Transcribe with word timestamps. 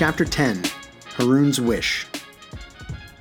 Chapter 0.00 0.24
10 0.24 0.62
Harun's 1.08 1.60
Wish. 1.60 2.06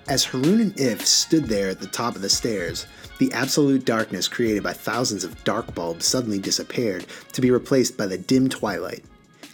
As 0.07 0.23
Harun 0.23 0.61
and 0.61 0.79
If 0.79 1.05
stood 1.05 1.43
there 1.43 1.69
at 1.69 1.81
the 1.81 1.87
top 1.87 2.15
of 2.15 2.21
the 2.21 2.29
stairs, 2.29 2.87
the 3.17 3.29
absolute 3.33 3.83
darkness 3.83 4.29
created 4.29 4.63
by 4.63 4.71
thousands 4.71 5.25
of 5.25 5.43
dark 5.43 5.75
bulbs 5.75 6.05
suddenly 6.05 6.39
disappeared 6.39 7.05
to 7.33 7.41
be 7.41 7.51
replaced 7.51 7.97
by 7.97 8.05
the 8.05 8.17
dim 8.17 8.47
twilight. 8.47 9.03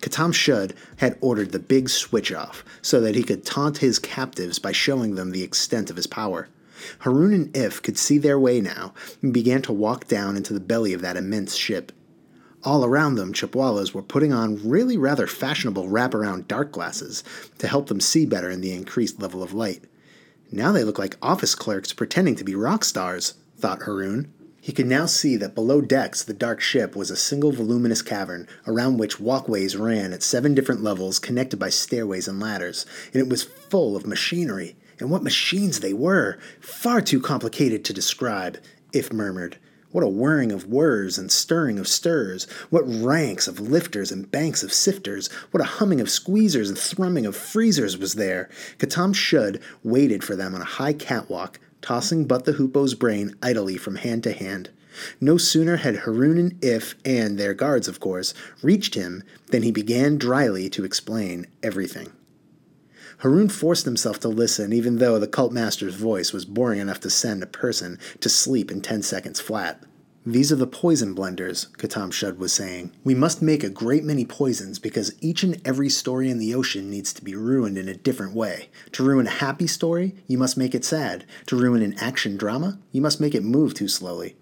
Khattam-Shud 0.01 0.75
had 0.97 1.17
ordered 1.19 1.51
the 1.51 1.57
big 1.57 1.89
switch 1.89 2.31
off 2.31 2.63
so 2.83 3.01
that 3.01 3.15
he 3.15 3.23
could 3.23 3.43
taunt 3.43 3.79
his 3.79 3.97
captives 3.97 4.59
by 4.59 4.71
showing 4.71 5.15
them 5.15 5.31
the 5.31 5.41
extent 5.41 5.89
of 5.89 5.95
his 5.95 6.05
power. 6.05 6.47
Harun 6.99 7.33
and 7.33 7.57
If 7.57 7.81
could 7.81 7.97
see 7.97 8.19
their 8.19 8.37
way 8.37 8.61
now 8.61 8.93
and 9.23 9.33
began 9.33 9.63
to 9.63 9.73
walk 9.73 10.07
down 10.07 10.37
into 10.37 10.53
the 10.53 10.59
belly 10.59 10.93
of 10.93 11.01
that 11.01 11.17
immense 11.17 11.55
ship. 11.55 11.91
All 12.65 12.83
around 12.83 13.13
them, 13.13 13.31
Chupwalas 13.31 13.93
were 13.93 14.01
putting 14.01 14.33
on 14.33 14.67
really 14.67 14.97
rather 14.97 15.27
fashionable 15.27 15.87
wraparound 15.87 16.47
dark 16.47 16.71
glasses 16.71 17.23
to 17.59 17.67
help 17.67 17.87
them 17.87 17.99
see 17.99 18.25
better 18.25 18.49
in 18.49 18.61
the 18.61 18.73
increased 18.73 19.21
level 19.21 19.43
of 19.43 19.53
light. 19.53 19.83
Now 20.51 20.71
they 20.71 20.83
look 20.83 20.97
like 20.97 21.15
office 21.21 21.53
clerks 21.53 21.93
pretending 21.93 22.35
to 22.37 22.43
be 22.43 22.55
rock 22.55 22.83
stars, 22.83 23.35
thought 23.55 23.83
Haroon. 23.83 24.33
He 24.59 24.71
could 24.71 24.87
now 24.87 25.05
see 25.05 25.37
that 25.37 25.53
below 25.53 25.79
decks 25.79 26.23
the 26.23 26.33
dark 26.33 26.59
ship 26.59 26.95
was 26.95 27.11
a 27.11 27.15
single 27.15 27.51
voluminous 27.51 28.01
cavern, 28.01 28.47
around 28.65 28.97
which 28.97 29.19
walkways 29.19 29.77
ran 29.77 30.11
at 30.11 30.23
seven 30.23 30.55
different 30.55 30.81
levels 30.81 31.19
connected 31.19 31.57
by 31.57 31.69
stairways 31.69 32.27
and 32.27 32.39
ladders, 32.39 32.83
and 33.13 33.21
it 33.21 33.29
was 33.29 33.43
full 33.43 33.95
of 33.95 34.07
machinery. 34.07 34.75
And 34.99 35.11
what 35.11 35.21
machines 35.21 35.81
they 35.81 35.93
were! 35.93 36.39
Far 36.61 37.01
too 37.01 37.19
complicated 37.19 37.85
to 37.85 37.93
describe, 37.93 38.57
if 38.91 39.13
murmured. 39.13 39.59
What 39.95 40.03
a 40.03 40.09
whirring 40.09 40.51
of 40.51 40.67
whirs 40.67 41.17
and 41.17 41.31
stirring 41.31 41.79
of 41.79 41.87
stirs! 41.87 42.47
What 42.69 42.81
ranks 42.81 43.47
of 43.47 43.61
lifters 43.61 44.11
and 44.11 44.29
banks 44.29 44.61
of 44.61 44.73
sifters! 44.73 45.29
What 45.51 45.61
a 45.61 45.77
humming 45.79 46.01
of 46.01 46.09
squeezers 46.09 46.67
and 46.67 46.77
thrumming 46.77 47.25
of 47.25 47.33
freezers 47.33 47.97
was 47.97 48.15
there! 48.15 48.49
Khattam-Shud 48.77 49.61
waited 49.85 50.21
for 50.21 50.35
them 50.35 50.53
on 50.53 50.59
a 50.59 50.65
high 50.65 50.91
catwalk, 50.91 51.61
tossing 51.81 52.25
Butt 52.25 52.43
the 52.43 52.51
Hoopoe's 52.51 52.93
brain 52.93 53.37
idly 53.41 53.77
from 53.77 53.95
hand 53.95 54.23
to 54.23 54.33
hand. 54.33 54.69
No 55.21 55.37
sooner 55.37 55.77
had 55.77 55.95
Haroon 55.95 56.37
and 56.39 56.61
If, 56.61 56.95
and 57.05 57.37
their 57.37 57.53
guards, 57.53 57.87
of 57.87 58.01
course, 58.01 58.33
reached 58.61 58.95
him 58.95 59.23
than 59.51 59.61
he 59.63 59.71
began 59.71 60.17
dryly 60.17 60.69
to 60.71 60.83
explain 60.83 61.47
everything. 61.63 62.11
Haroon 63.19 63.49
forced 63.49 63.85
himself 63.85 64.19
to 64.19 64.27
listen, 64.27 64.73
even 64.73 64.97
though 64.97 65.19
the 65.19 65.27
cult 65.27 65.51
master's 65.51 65.95
voice 65.95 66.33
was 66.33 66.45
boring 66.45 66.79
enough 66.79 66.99
to 66.99 67.09
send 67.09 67.41
a 67.41 67.47
person 67.47 67.97
to 68.19 68.29
sleep 68.29 68.69
in 68.71 68.81
10 68.81 69.03
seconds 69.03 69.39
flat. 69.39 69.81
These 70.27 70.51
are 70.51 70.55
the 70.55 70.65
poison 70.65 71.13
blenders, 71.13 71.69
Khattam-Shud 71.77 72.39
was 72.39 72.51
saying. 72.51 72.91
We 73.03 73.13
must 73.13 73.43
make 73.43 73.63
a 73.63 73.69
great 73.69 74.03
many 74.03 74.25
poisons 74.25 74.79
because 74.79 75.13
each 75.21 75.43
and 75.43 75.61
every 75.63 75.87
story 75.87 76.31
in 76.31 76.39
the 76.39 76.55
ocean 76.55 76.89
needs 76.89 77.13
to 77.13 77.23
be 77.23 77.35
ruined 77.35 77.77
in 77.77 77.87
a 77.87 77.93
different 77.93 78.33
way. 78.33 78.69
To 78.93 79.03
ruin 79.03 79.27
a 79.27 79.29
happy 79.29 79.67
story, 79.67 80.15
you 80.25 80.39
must 80.39 80.57
make 80.57 80.73
it 80.73 80.83
sad. 80.83 81.25
To 81.45 81.55
ruin 81.55 81.83
an 81.83 81.93
action 81.99 82.37
drama, 82.37 82.79
you 82.91 83.01
must 83.01 83.21
make 83.21 83.35
it 83.35 83.43
move 83.43 83.75
too 83.75 83.87
slowly. 83.87 84.35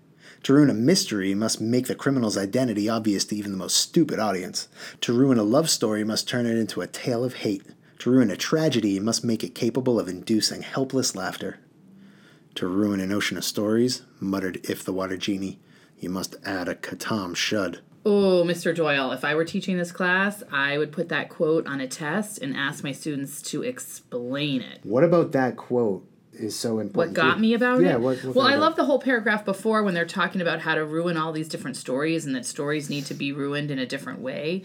To 0.44 0.54
ruin 0.54 0.70
a 0.70 0.74
mystery, 0.74 1.30
you 1.30 1.36
must 1.36 1.60
make 1.60 1.88
the 1.88 1.96
criminal's 1.96 2.38
identity 2.38 2.88
obvious 2.88 3.26
to 3.26 3.36
even 3.36 3.52
the 3.52 3.58
most 3.58 3.76
stupid 3.76 4.20
audience. 4.20 4.70
To 5.02 5.12
ruin 5.12 5.38
a 5.38 5.44
love 5.44 5.70
story, 5.70 6.00
you 6.00 6.06
must 6.06 6.30
turn 6.30 6.46
it 6.46 6.58
into 6.58 6.80
a 6.80 6.88
tale 6.88 7.26
of 7.26 7.36
hate. 7.36 7.64
To 8.04 8.12
ruin 8.12 8.30
a 8.30 8.36
tragedy, 8.36 8.90
you 8.90 9.02
must 9.02 9.24
make 9.24 9.46
it 9.46 9.56
capable 9.56 9.98
of 9.98 10.10
inducing 10.10 10.62
helpless 10.62 11.16
laughter. 11.16 11.60
To 12.56 12.68
ruin 12.68 13.00
an 13.00 13.14
ocean 13.14 13.38
of 13.38 13.46
stories, 13.46 14.02
muttered 14.20 14.60
If 14.70 14.84
the 14.84 14.92
Water 14.92 15.16
Genie, 15.16 15.62
you 15.98 16.10
must 16.10 16.36
add 16.44 16.68
a 16.68 16.76
Khattam-Shud. 16.76 17.80
Oh, 18.06 18.44
Mr. 18.46 18.76
Doyle, 18.76 19.14
if 19.14 19.24
I 19.24 19.36
were 19.36 19.46
teaching 19.46 19.78
this 19.78 19.94
class, 19.94 20.44
I 20.52 20.78
would 20.78 20.92
put 20.92 21.08
that 21.08 21.30
quote 21.30 21.66
on 21.66 21.80
a 21.80 21.88
test 21.88 22.40
and 22.40 22.58
ask 22.58 22.84
my 22.84 22.92
students 22.92 23.42
to 23.44 23.64
explain 23.64 24.62
it. 24.62 24.82
What 24.84 25.06
about 25.06 25.32
that 25.32 25.56
quote 25.56 26.06
is 26.34 26.60
so 26.60 26.80
important? 26.80 27.18
What 27.18 27.24
got 27.24 27.40
me 27.40 27.54
about 27.54 27.80
yeah, 27.80 27.94
it? 27.94 28.02
What, 28.02 28.22
what 28.26 28.36
well, 28.36 28.48
I 28.48 28.56
love 28.56 28.76
the 28.76 28.84
whole 28.84 29.00
paragraph 29.00 29.46
before 29.46 29.82
when 29.82 29.94
they're 29.94 30.06
talking 30.06 30.42
about 30.42 30.60
how 30.60 30.76
to 30.76 30.84
ruin 30.84 31.16
all 31.16 31.32
these 31.32 31.48
different 31.48 31.78
stories 31.78 32.26
and 32.26 32.36
that 32.36 32.46
stories 32.46 32.90
need 32.90 33.06
to 33.06 33.14
be 33.14 33.32
ruined 33.32 33.72
in 33.72 33.80
a 33.80 33.86
different 33.86 34.20
way. 34.20 34.64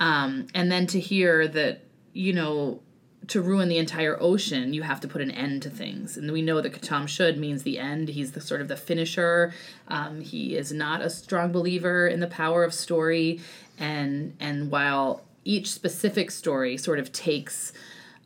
Um, 0.00 0.48
and 0.56 0.72
then 0.72 0.88
to 0.88 0.98
hear 0.98 1.46
that, 1.46 1.84
you 2.12 2.32
know, 2.32 2.80
to 3.28 3.40
ruin 3.40 3.68
the 3.68 3.78
entire 3.78 4.16
ocean, 4.20 4.72
you 4.74 4.82
have 4.82 5.00
to 5.00 5.06
put 5.08 5.20
an 5.20 5.30
end 5.30 5.62
to 5.62 5.70
things. 5.70 6.16
And 6.16 6.32
we 6.32 6.42
know 6.42 6.60
that 6.60 6.72
Khattam-Shud 6.72 7.36
means 7.36 7.62
the 7.62 7.78
end. 7.78 8.08
He's 8.08 8.32
the 8.32 8.40
sort 8.40 8.60
of 8.60 8.68
the 8.68 8.76
finisher. 8.76 9.52
Um, 9.88 10.20
he 10.20 10.56
is 10.56 10.72
not 10.72 11.00
a 11.02 11.10
strong 11.10 11.52
believer 11.52 12.08
in 12.08 12.20
the 12.20 12.26
power 12.26 12.64
of 12.64 12.74
story. 12.74 13.40
And 13.78 14.34
and 14.40 14.70
while 14.70 15.22
each 15.44 15.70
specific 15.70 16.30
story 16.30 16.76
sort 16.76 16.98
of 16.98 17.12
takes 17.12 17.72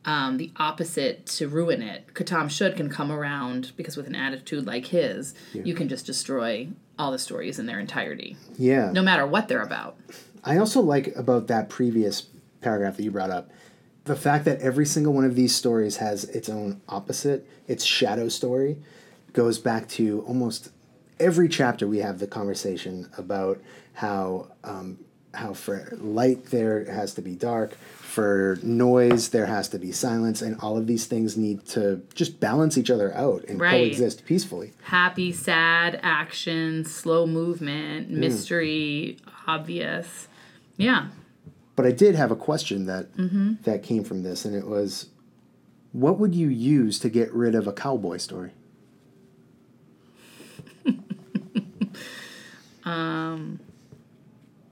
um, 0.06 0.37
the 0.37 0.51
opposite 0.56 1.27
to 1.27 1.49
ruin 1.49 1.81
it, 1.83 2.12
Khattam-Shud 2.15 2.77
can 2.77 2.89
come 2.89 3.11
around 3.12 3.72
because 3.77 3.97
with 3.97 4.06
an 4.06 4.15
attitude 4.15 4.66
like 4.66 4.87
his, 4.87 5.34
you 5.53 5.75
can 5.75 5.89
just 5.89 6.06
destroy 6.06 6.69
all 6.99 7.11
the 7.11 7.19
stories 7.19 7.59
in 7.59 7.66
their 7.66 7.81
entirety, 7.81 8.37
Yeah. 8.56 8.91
no 8.93 9.03
matter 9.03 9.27
what 9.27 9.49
they're 9.49 9.62
about. 9.62 9.97
I 10.45 10.59
also 10.59 10.81
like 10.81 11.15
about 11.16 11.47
that 11.49 11.69
previous 11.69 12.27
paragraph 12.61 12.97
that 12.97 13.03
you 13.03 13.11
brought 13.11 13.31
up 13.31 13.51
the 14.04 14.16
fact 14.16 14.44
that 14.44 14.60
every 14.60 14.87
single 14.87 15.12
one 15.12 15.25
of 15.25 15.34
these 15.34 15.54
stories 15.54 15.97
has 15.98 16.25
its 16.25 16.48
own 16.48 16.81
opposite, 16.88 17.47
its 17.66 17.84
shadow 17.84 18.28
story, 18.28 18.76
goes 19.32 19.59
back 19.59 19.88
to 19.88 20.22
almost 20.26 20.70
every 21.19 21.48
chapter 21.48 21.87
we 21.87 21.98
have 21.98 22.19
the 22.19 22.26
conversation 22.26 23.09
about 23.16 23.60
how 23.94 24.48
um, 24.65 24.98
how 25.32 25.53
for 25.53 25.88
light 26.00 26.44
there 26.47 26.84
has 26.84 27.15
to 27.15 27.20
be 27.22 27.34
dark, 27.34 27.75
for 27.75 28.56
noise 28.62 29.31
there 29.31 29.47
has 29.47 29.69
to 29.70 29.78
be 29.81 29.91
silence, 29.91 30.41
and 30.42 30.56
all 30.60 30.76
of 30.76 30.86
these 30.86 31.06
things 31.06 31.36
need 31.36 31.65
to 31.66 32.00
just 32.15 32.38
balance 32.38 32.78
each 32.78 32.88
other 32.91 33.12
out 33.15 33.42
and 33.48 33.60
Right. 33.60 33.71
coexist 33.82 34.25
peacefully. 34.26 34.72
happy, 34.82 35.32
sad, 35.32 35.98
action, 36.04 36.84
slow 36.84 37.26
movement, 37.26 38.09
Hmm. 38.10 38.21
mystery, 38.21 39.16
obvious. 39.48 40.28
Yeah. 40.76 41.09
But 41.77 41.87
I 41.87 41.91
did 41.91 42.15
have 42.15 42.31
a 42.31 42.37
question 42.37 42.87
that 42.87 43.09
that 43.65 43.83
came 43.83 44.05
from 44.05 44.23
this, 44.23 44.45
and 44.45 44.55
it 44.55 44.67
was, 44.67 45.09
what 45.93 46.19
would 46.19 46.35
you 46.35 46.49
use 46.49 46.99
to 47.01 47.09
get 47.09 47.33
rid 47.33 47.55
of 47.55 47.67
a 47.67 47.73
cowboy 47.73 48.19
story? 48.19 48.53
Um, 52.84 53.61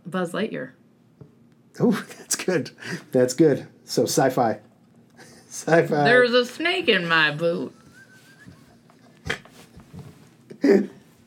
Buzz 0.05 0.33
Lightyear. 0.33 0.73
Oh, 1.81 1.93
that's 2.19 2.37
good. 2.37 2.71
That's 3.11 3.35
good. 3.35 3.67
So 3.85 4.03
sci-fi, 4.05 4.61
sci-fi. 5.49 6.05
There's 6.05 6.33
a 6.35 6.45
snake 6.45 6.89
in 6.89 7.09
my 7.09 7.31
boot. 7.31 7.75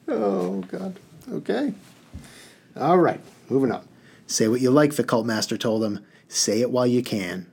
oh 0.08 0.62
God. 0.68 1.00
Okay. 1.31 1.74
All 2.78 2.97
right. 2.97 3.19
Moving 3.50 3.72
on. 3.72 3.88
Say 4.28 4.47
what 4.47 4.62
you 4.62 4.72
like. 4.72 4.96
The 4.96 5.03
cult 5.03 5.25
master 5.25 5.58
told 5.58 5.84
him. 5.84 6.06
Say 6.28 6.62
it 6.62 6.72
while 6.72 6.88
you 6.88 7.03
can. 7.03 7.47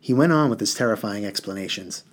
He 0.00 0.14
went 0.14 0.32
on 0.32 0.48
with 0.50 0.60
his 0.60 0.74
terrifying 0.74 1.24
explanations. 1.24 2.04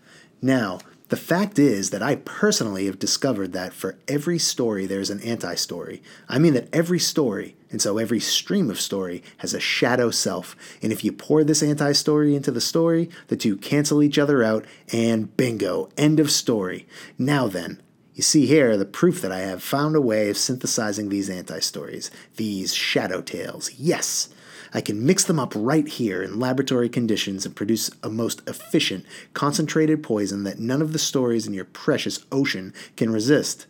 Now, 0.41 0.79
the 1.09 1.15
fact 1.15 1.59
is 1.59 1.91
that 1.91 2.01
I 2.01 2.15
personally 2.15 2.87
have 2.87 2.97
discovered 2.97 3.53
that 3.53 3.73
for 3.73 3.99
every 4.07 4.39
story 4.39 4.87
there's 4.87 5.11
an 5.11 5.21
anti 5.21 5.53
story. 5.53 6.01
I 6.27 6.39
mean 6.39 6.55
that 6.55 6.67
every 6.73 6.97
story, 6.97 7.55
and 7.69 7.79
so 7.79 7.99
every 7.99 8.19
stream 8.19 8.71
of 8.71 8.81
story, 8.81 9.21
has 9.37 9.53
a 9.53 9.59
shadow 9.59 10.09
self. 10.09 10.55
And 10.81 10.91
if 10.91 11.03
you 11.03 11.11
pour 11.11 11.43
this 11.43 11.61
anti 11.61 11.91
story 11.91 12.35
into 12.35 12.49
the 12.49 12.59
story, 12.59 13.09
the 13.27 13.37
two 13.37 13.55
cancel 13.55 14.01
each 14.01 14.17
other 14.17 14.41
out, 14.43 14.65
and 14.91 15.35
bingo, 15.37 15.89
end 15.95 16.19
of 16.19 16.31
story. 16.31 16.87
Now 17.19 17.47
then, 17.47 17.79
you 18.15 18.23
see 18.23 18.45
here 18.45 18.77
the 18.77 18.85
proof 18.85 19.21
that 19.21 19.31
I 19.31 19.39
have 19.39 19.61
found 19.61 19.95
a 19.95 20.01
way 20.01 20.29
of 20.29 20.37
synthesizing 20.37 21.09
these 21.09 21.29
anti 21.29 21.59
stories, 21.59 22.09
these 22.37 22.73
shadow 22.73 23.21
tales. 23.21 23.71
Yes! 23.73 24.29
I 24.73 24.81
can 24.81 25.05
mix 25.05 25.23
them 25.23 25.39
up 25.39 25.53
right 25.55 25.87
here 25.87 26.23
in 26.23 26.39
laboratory 26.39 26.89
conditions 26.89 27.45
and 27.45 27.55
produce 27.55 27.91
a 28.01 28.09
most 28.09 28.41
efficient, 28.47 29.05
concentrated 29.33 30.01
poison 30.01 30.43
that 30.43 30.59
none 30.59 30.81
of 30.81 30.93
the 30.93 30.99
stories 30.99 31.45
in 31.45 31.53
your 31.53 31.65
precious 31.65 32.25
ocean 32.31 32.73
can 32.97 33.11
resist. 33.11 33.67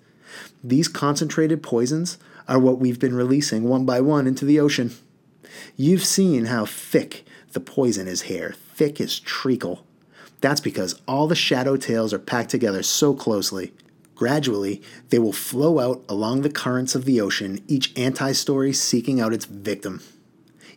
These 0.63 0.88
concentrated 0.88 1.62
poisons 1.62 2.18
are 2.48 2.59
what 2.59 2.80
we've 2.80 3.00
been 3.00 3.15
releasing 3.15 3.63
one 3.63 3.86
by 3.86 4.00
one 4.01 4.27
into 4.27 4.45
the 4.45 4.59
ocean. 4.59 4.91
You've 5.75 6.06
seen 6.06 6.45
how 6.45 6.65
thick 6.65 7.25
the 7.53 7.59
poison 7.59 8.07
is 8.07 8.24
here, 8.24 8.56
thick 8.74 9.01
as 9.01 9.19
treacle. 9.19 9.86
That's 10.41 10.62
because 10.62 11.01
all 11.07 11.27
the 11.27 11.36
shadow 11.36 11.77
tales 11.77 12.13
are 12.13 12.19
packed 12.19 12.50
together 12.50 12.83
so 12.83 13.13
closely. 13.13 13.74
Gradually, 14.15 14.81
they 15.09 15.19
will 15.19 15.33
flow 15.33 15.79
out 15.79 16.03
along 16.07 16.41
the 16.41 16.50
currents 16.50 16.95
of 16.95 17.06
the 17.06 17.19
ocean, 17.19 17.59
each 17.67 17.97
anti 17.97 18.31
story 18.31 18.71
seeking 18.71 19.19
out 19.19 19.33
its 19.33 19.45
victim. 19.45 20.01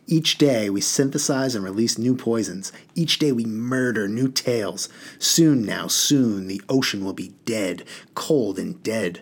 Each 0.07 0.37
day 0.37 0.69
we 0.69 0.81
synthesize 0.81 1.55
and 1.55 1.63
release 1.63 1.97
new 1.97 2.15
poisons. 2.15 2.73
Each 2.95 3.19
day 3.19 3.31
we 3.31 3.45
murder 3.45 4.07
new 4.07 4.27
tales. 4.27 4.89
Soon 5.19 5.63
now, 5.63 5.87
soon, 5.87 6.47
the 6.47 6.61
ocean 6.67 7.05
will 7.05 7.13
be 7.13 7.33
dead, 7.45 7.83
cold 8.15 8.57
and 8.57 8.81
dead. 8.81 9.21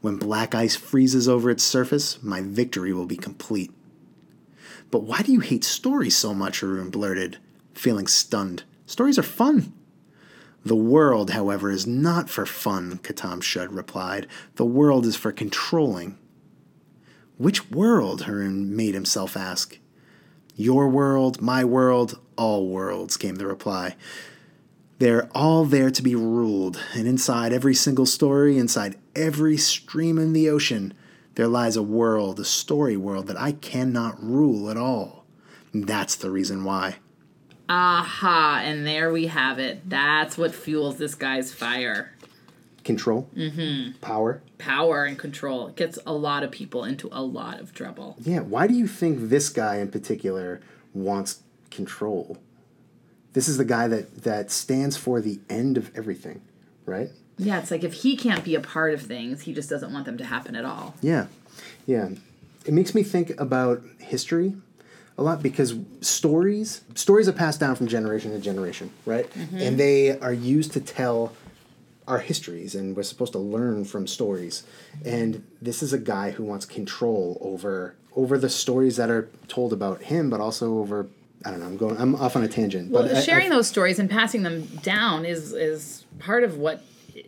When 0.00 0.16
black 0.16 0.54
ice 0.54 0.74
freezes 0.74 1.28
over 1.28 1.50
its 1.50 1.62
surface, 1.62 2.22
my 2.22 2.40
victory 2.40 2.92
will 2.94 3.04
be 3.04 3.18
complete. 3.18 3.70
But 4.90 5.02
why 5.02 5.20
do 5.20 5.32
you 5.32 5.40
hate 5.40 5.64
stories 5.64 6.16
so 6.16 6.32
much? 6.32 6.62
Haroun 6.62 6.90
blurted. 6.90 7.38
feeling 7.74 8.06
stunned. 8.06 8.64
Stories 8.86 9.18
are 9.18 9.22
fun. 9.22 9.72
The 10.64 10.76
world, 10.76 11.30
however, 11.30 11.70
is 11.70 11.86
not 11.86 12.28
for 12.28 12.44
fun, 12.44 12.98
Khattam-Shud 12.98 13.72
replied. 13.72 14.26
The 14.56 14.64
world 14.64 15.06
is 15.06 15.16
for 15.16 15.32
controlling. 15.32 16.18
Which 17.38 17.70
world? 17.70 18.22
Harun 18.22 18.76
made 18.76 18.94
himself 18.94 19.36
ask. 19.36 19.78
Your 20.56 20.88
world, 20.88 21.40
my 21.40 21.64
world, 21.64 22.18
all 22.36 22.68
worlds, 22.68 23.16
came 23.16 23.36
the 23.36 23.46
reply. 23.46 23.96
They're 24.98 25.30
all 25.34 25.64
there 25.64 25.90
to 25.90 26.02
be 26.02 26.14
ruled, 26.14 26.78
and 26.94 27.08
inside 27.08 27.54
every 27.54 27.74
single 27.74 28.04
story, 28.04 28.58
inside 28.58 28.98
every 29.16 29.56
stream 29.56 30.18
in 30.18 30.34
the 30.34 30.50
ocean, 30.50 30.92
there 31.36 31.48
lies 31.48 31.76
a 31.76 31.82
world, 31.82 32.38
a 32.38 32.44
story 32.44 32.98
world 32.98 33.26
that 33.28 33.40
I 33.40 33.52
cannot 33.52 34.22
rule 34.22 34.68
at 34.68 34.76
all. 34.76 35.24
That's 35.72 36.16
the 36.16 36.30
reason 36.30 36.64
why. 36.64 36.96
Aha, 37.72 38.62
and 38.64 38.84
there 38.84 39.12
we 39.12 39.28
have 39.28 39.60
it. 39.60 39.88
That's 39.88 40.36
what 40.36 40.52
fuels 40.52 40.96
this 40.96 41.14
guy's 41.14 41.54
fire. 41.54 42.10
Control, 42.82 43.28
mm-hmm. 43.36 43.92
power. 44.00 44.42
Power 44.58 45.04
and 45.04 45.16
control. 45.16 45.68
It 45.68 45.76
gets 45.76 45.96
a 46.04 46.12
lot 46.12 46.42
of 46.42 46.50
people 46.50 46.82
into 46.82 47.08
a 47.12 47.22
lot 47.22 47.60
of 47.60 47.72
trouble. 47.72 48.16
Yeah, 48.18 48.40
why 48.40 48.66
do 48.66 48.74
you 48.74 48.88
think 48.88 49.28
this 49.28 49.48
guy 49.50 49.76
in 49.76 49.88
particular 49.88 50.60
wants 50.94 51.44
control? 51.70 52.38
This 53.34 53.46
is 53.46 53.56
the 53.56 53.64
guy 53.64 53.86
that, 53.86 54.24
that 54.24 54.50
stands 54.50 54.96
for 54.96 55.20
the 55.20 55.38
end 55.48 55.76
of 55.76 55.96
everything, 55.96 56.42
right? 56.86 57.10
Yeah, 57.38 57.60
it's 57.60 57.70
like 57.70 57.84
if 57.84 57.92
he 57.92 58.16
can't 58.16 58.42
be 58.42 58.56
a 58.56 58.60
part 58.60 58.94
of 58.94 59.02
things, 59.02 59.42
he 59.42 59.54
just 59.54 59.70
doesn't 59.70 59.92
want 59.92 60.06
them 60.06 60.18
to 60.18 60.24
happen 60.24 60.56
at 60.56 60.64
all. 60.64 60.96
Yeah, 61.02 61.28
yeah. 61.86 62.08
It 62.66 62.74
makes 62.74 62.96
me 62.96 63.04
think 63.04 63.30
about 63.40 63.84
history 64.00 64.54
a 65.20 65.22
lot 65.22 65.42
because 65.42 65.74
stories 66.00 66.82
stories 66.94 67.28
are 67.28 67.32
passed 67.32 67.60
down 67.60 67.76
from 67.76 67.86
generation 67.86 68.32
to 68.32 68.38
generation, 68.40 68.90
right? 69.04 69.30
Mm-hmm. 69.30 69.58
And 69.58 69.78
they 69.78 70.18
are 70.18 70.32
used 70.32 70.72
to 70.72 70.80
tell 70.80 71.32
our 72.08 72.18
histories, 72.18 72.74
and 72.74 72.96
we're 72.96 73.04
supposed 73.04 73.32
to 73.32 73.38
learn 73.38 73.84
from 73.84 74.06
stories. 74.06 74.64
And 75.04 75.46
this 75.62 75.82
is 75.82 75.92
a 75.92 75.98
guy 75.98 76.32
who 76.32 76.42
wants 76.42 76.64
control 76.64 77.38
over 77.42 77.94
over 78.16 78.38
the 78.38 78.48
stories 78.48 78.96
that 78.96 79.10
are 79.10 79.28
told 79.46 79.72
about 79.72 80.02
him, 80.02 80.30
but 80.30 80.40
also 80.40 80.78
over 80.78 81.06
I 81.44 81.50
don't 81.50 81.60
know. 81.60 81.66
I'm 81.66 81.76
going. 81.76 81.96
I'm 81.98 82.14
off 82.16 82.34
on 82.34 82.42
a 82.42 82.48
tangent. 82.48 82.90
Well, 82.90 83.06
but 83.06 83.22
sharing 83.22 83.50
I, 83.50 83.54
I, 83.54 83.56
those 83.56 83.68
stories 83.68 83.98
and 83.98 84.10
passing 84.10 84.42
them 84.42 84.66
down 84.82 85.26
is 85.26 85.52
is 85.52 86.04
part 86.18 86.44
of 86.44 86.56
what 86.56 86.82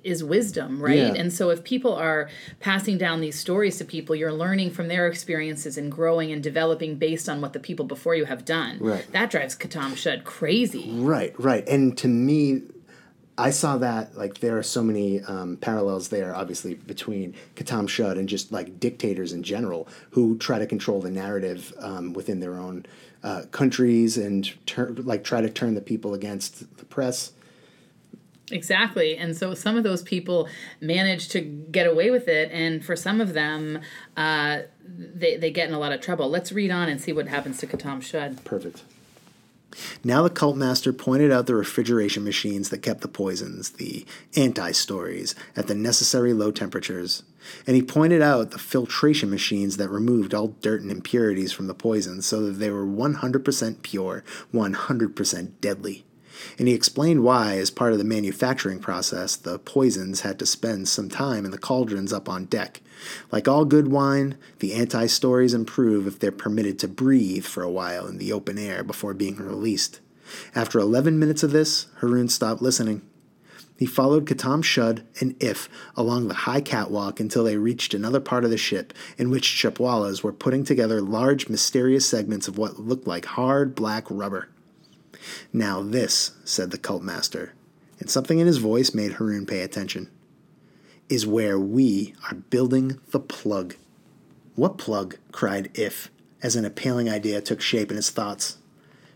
is 0.05 0.23
wisdom, 0.23 0.81
right? 0.81 0.97
Yeah. 0.97 1.15
And 1.15 1.33
so 1.33 1.51
if 1.51 1.65
people 1.65 1.95
are 1.95 2.29
passing 2.61 2.99
down 2.99 3.21
these 3.21 3.39
stories 3.39 3.79
to 3.79 3.85
people, 3.85 4.15
you're 4.15 4.33
learning 4.33 4.71
from 4.71 4.89
their 4.89 5.07
experiences 5.07 5.79
and 5.79 5.91
growing 5.91 6.33
and 6.33 6.43
developing 6.43 6.97
based 6.97 7.29
on 7.29 7.41
what 7.41 7.53
the 7.53 7.61
people 7.61 7.85
before 7.85 8.15
you 8.15 8.25
have 8.25 8.45
done. 8.45 8.79
Right. 8.81 9.11
That 9.13 9.31
drives 9.31 9.57
Khattam-Shud 9.57 10.25
crazy. 10.25 10.91
Right, 10.93 11.35
right. 11.39 11.67
And 11.69 11.97
to 11.99 12.09
me, 12.09 12.63
I 13.39 13.51
saw 13.51 13.79
that 13.79 14.17
like 14.17 14.39
there 14.39 14.59
are 14.59 14.63
so 14.63 14.83
many 14.83 15.21
um, 15.23 15.57
parallels 15.57 16.09
there, 16.09 16.35
obviously 16.35 16.75
between 16.75 17.35
Khattam-Shud 17.57 18.19
and 18.19 18.29
just 18.29 18.53
like 18.53 18.79
dictators 18.79 19.33
in 19.33 19.43
general 19.43 19.89
who 20.11 20.37
try 20.39 20.59
to 20.59 20.67
control 20.67 21.01
the 21.01 21.11
narrative 21.11 21.73
um, 21.79 22.13
within 22.13 22.41
their 22.41 22.59
own 22.59 22.85
uh, 23.23 23.45
countries 23.51 24.19
and 24.19 24.53
tur- 24.67 24.95
like 24.99 25.25
try 25.25 25.41
to 25.41 25.49
turn 25.49 25.75
the 25.75 25.81
people 25.81 26.13
against 26.13 26.77
the 26.77 26.85
press. 26.85 27.33
Exactly. 28.53 29.17
And 29.17 29.37
so 29.37 29.55
some 29.55 29.77
of 29.77 29.83
those 29.83 30.03
people 30.03 30.49
manage 30.81 31.29
to 31.31 31.41
get 31.41 31.87
away 31.87 32.11
with 32.11 32.29
it, 32.29 32.51
and 32.53 32.85
for 32.85 32.95
some 32.95 33.21
of 33.21 33.33
them, 33.33 33.81
uh, 34.17 34.61
they, 34.87 35.37
they 35.37 35.51
get 35.51 35.69
in 35.69 35.75
a 35.75 35.79
lot 35.79 35.93
of 35.93 36.01
trouble. 36.01 36.29
Let's 36.29 36.53
read 36.53 36.71
on 36.71 36.89
and 36.89 37.01
see 37.01 37.13
what 37.13 37.29
happens 37.29 37.59
to 37.59 37.67
Khattam-Shud. 37.67 38.45
Perfect. 38.45 38.83
Now 40.05 40.23
the 40.23 40.29
cult 40.29 40.57
master 40.57 40.93
pointed 40.93 41.33
out 41.33 41.47
the 41.47 41.55
refrigeration 41.55 42.25
machines 42.25 42.69
that 42.69 42.83
kept 42.83 43.01
the 43.01 43.09
poisons, 43.09 43.71
the 43.71 44.05
anti 44.37 44.71
stories, 44.73 45.35
at 45.57 45.67
the 45.67 45.75
necessary 45.75 46.35
low 46.35 46.51
temperatures. 46.51 47.23
And 47.67 47.75
he 47.75 47.83
pointed 47.83 48.21
out 48.21 48.51
the 48.51 48.59
filtration 48.59 49.31
machines 49.31 49.79
that 49.79 49.89
removed 49.89 50.35
all 50.35 50.49
dirt 50.61 50.83
and 50.83 50.91
impurities 50.91 51.53
from 51.53 51.69
the 51.69 51.75
poisons 51.75 52.27
so 52.27 52.43
that 52.43 52.53
they 52.53 52.71
were 52.71 52.85
100% 52.85 53.83
pure, 53.83 54.25
100% 54.53 55.51
deadly 55.63 56.05
and 56.59 56.69
he 56.69 56.75
explained 56.75 57.23
why, 57.23 57.57
as 57.57 57.71
part 57.71 57.93
of 57.93 57.99
the 57.99 58.05
manufacturing 58.05 58.79
process, 58.79 59.37
the 59.37 59.59
poisons 59.59 60.23
had 60.23 60.39
to 60.39 60.47
spend 60.47 60.89
some 60.89 61.09
time 61.09 61.45
in 61.45 61.51
the 61.51 61.59
cauldrons 61.59 62.13
up 62.13 62.29
on 62.29 62.47
deck. 62.47 62.81
Like 63.31 63.49
all 63.49 63.65
good 63.65 63.89
wine, 63.89 64.37
the 64.61 64.75
anti 64.75 65.07
stories 65.07 65.55
improve 65.55 66.07
if 66.07 66.19
they're 66.19 66.33
permitted 66.33 66.79
to 66.81 66.89
breathe 66.89 67.45
for 67.45 67.63
a 67.63 67.71
while 67.71 68.07
in 68.07 68.19
the 68.19 68.33
open 68.33 68.59
air 68.59 68.83
before 68.85 69.15
being 69.15 69.37
released. 69.37 70.01
After 70.55 70.79
11 70.79 71.19
minutes 71.19 71.43
of 71.43 71.51
this, 71.51 71.87
Harun 72.01 72.29
stopped 72.29 72.63
listening. 72.63 73.03
He 73.77 73.87
followed 73.87 74.27
Khattam-Shud 74.27 75.05
and 75.21 75.35
If 75.43 75.69
along 75.97 76.29
the 76.29 76.35
high 76.35 76.61
catwalk 76.61 77.19
until 77.19 77.43
they 77.43 77.57
reached 77.57 77.95
another 77.95 78.21
part 78.21 78.45
of 78.45 78.51
the 78.51 78.57
ship 78.57 78.93
in 79.19 79.29
which 79.29 79.61
Chupwalas 79.61 80.23
were 80.23 80.33
putting 80.33 80.63
together 80.63 81.01
large, 81.01 81.49
mysterious 81.49 82.07
segments 82.07 82.47
of 82.47 82.57
what 82.57 82.79
looked 82.79 83.09
like 83.09 83.25
hard 83.25 83.75
black 83.75 84.05
rubber. 84.09 84.49
Now, 85.53 85.83
this, 85.83 86.33
said 86.45 86.71
the 86.71 86.79
cult 86.79 87.03
master, 87.03 87.55
and 88.01 88.11
something 88.11 88.39
in 88.39 88.47
his 88.47 88.59
voice 88.59 88.95
made 88.95 89.15
Harun 89.15 89.47
pay 89.47 89.63
attention, 89.63 90.11
is 91.09 91.27
where 91.27 91.59
we 91.59 92.15
are 92.31 92.35
building 92.35 92.99
the 93.11 93.21
plug. 93.21 93.77
What 94.55 94.79
plug? 94.79 95.17
cried 95.31 95.71
If, 95.75 96.11
as 96.43 96.57
an 96.57 96.65
appealing 96.65 97.09
idea 97.09 97.41
took 97.41 97.61
shape 97.61 97.91
in 97.91 97.97
his 97.97 98.11
thoughts. 98.11 98.59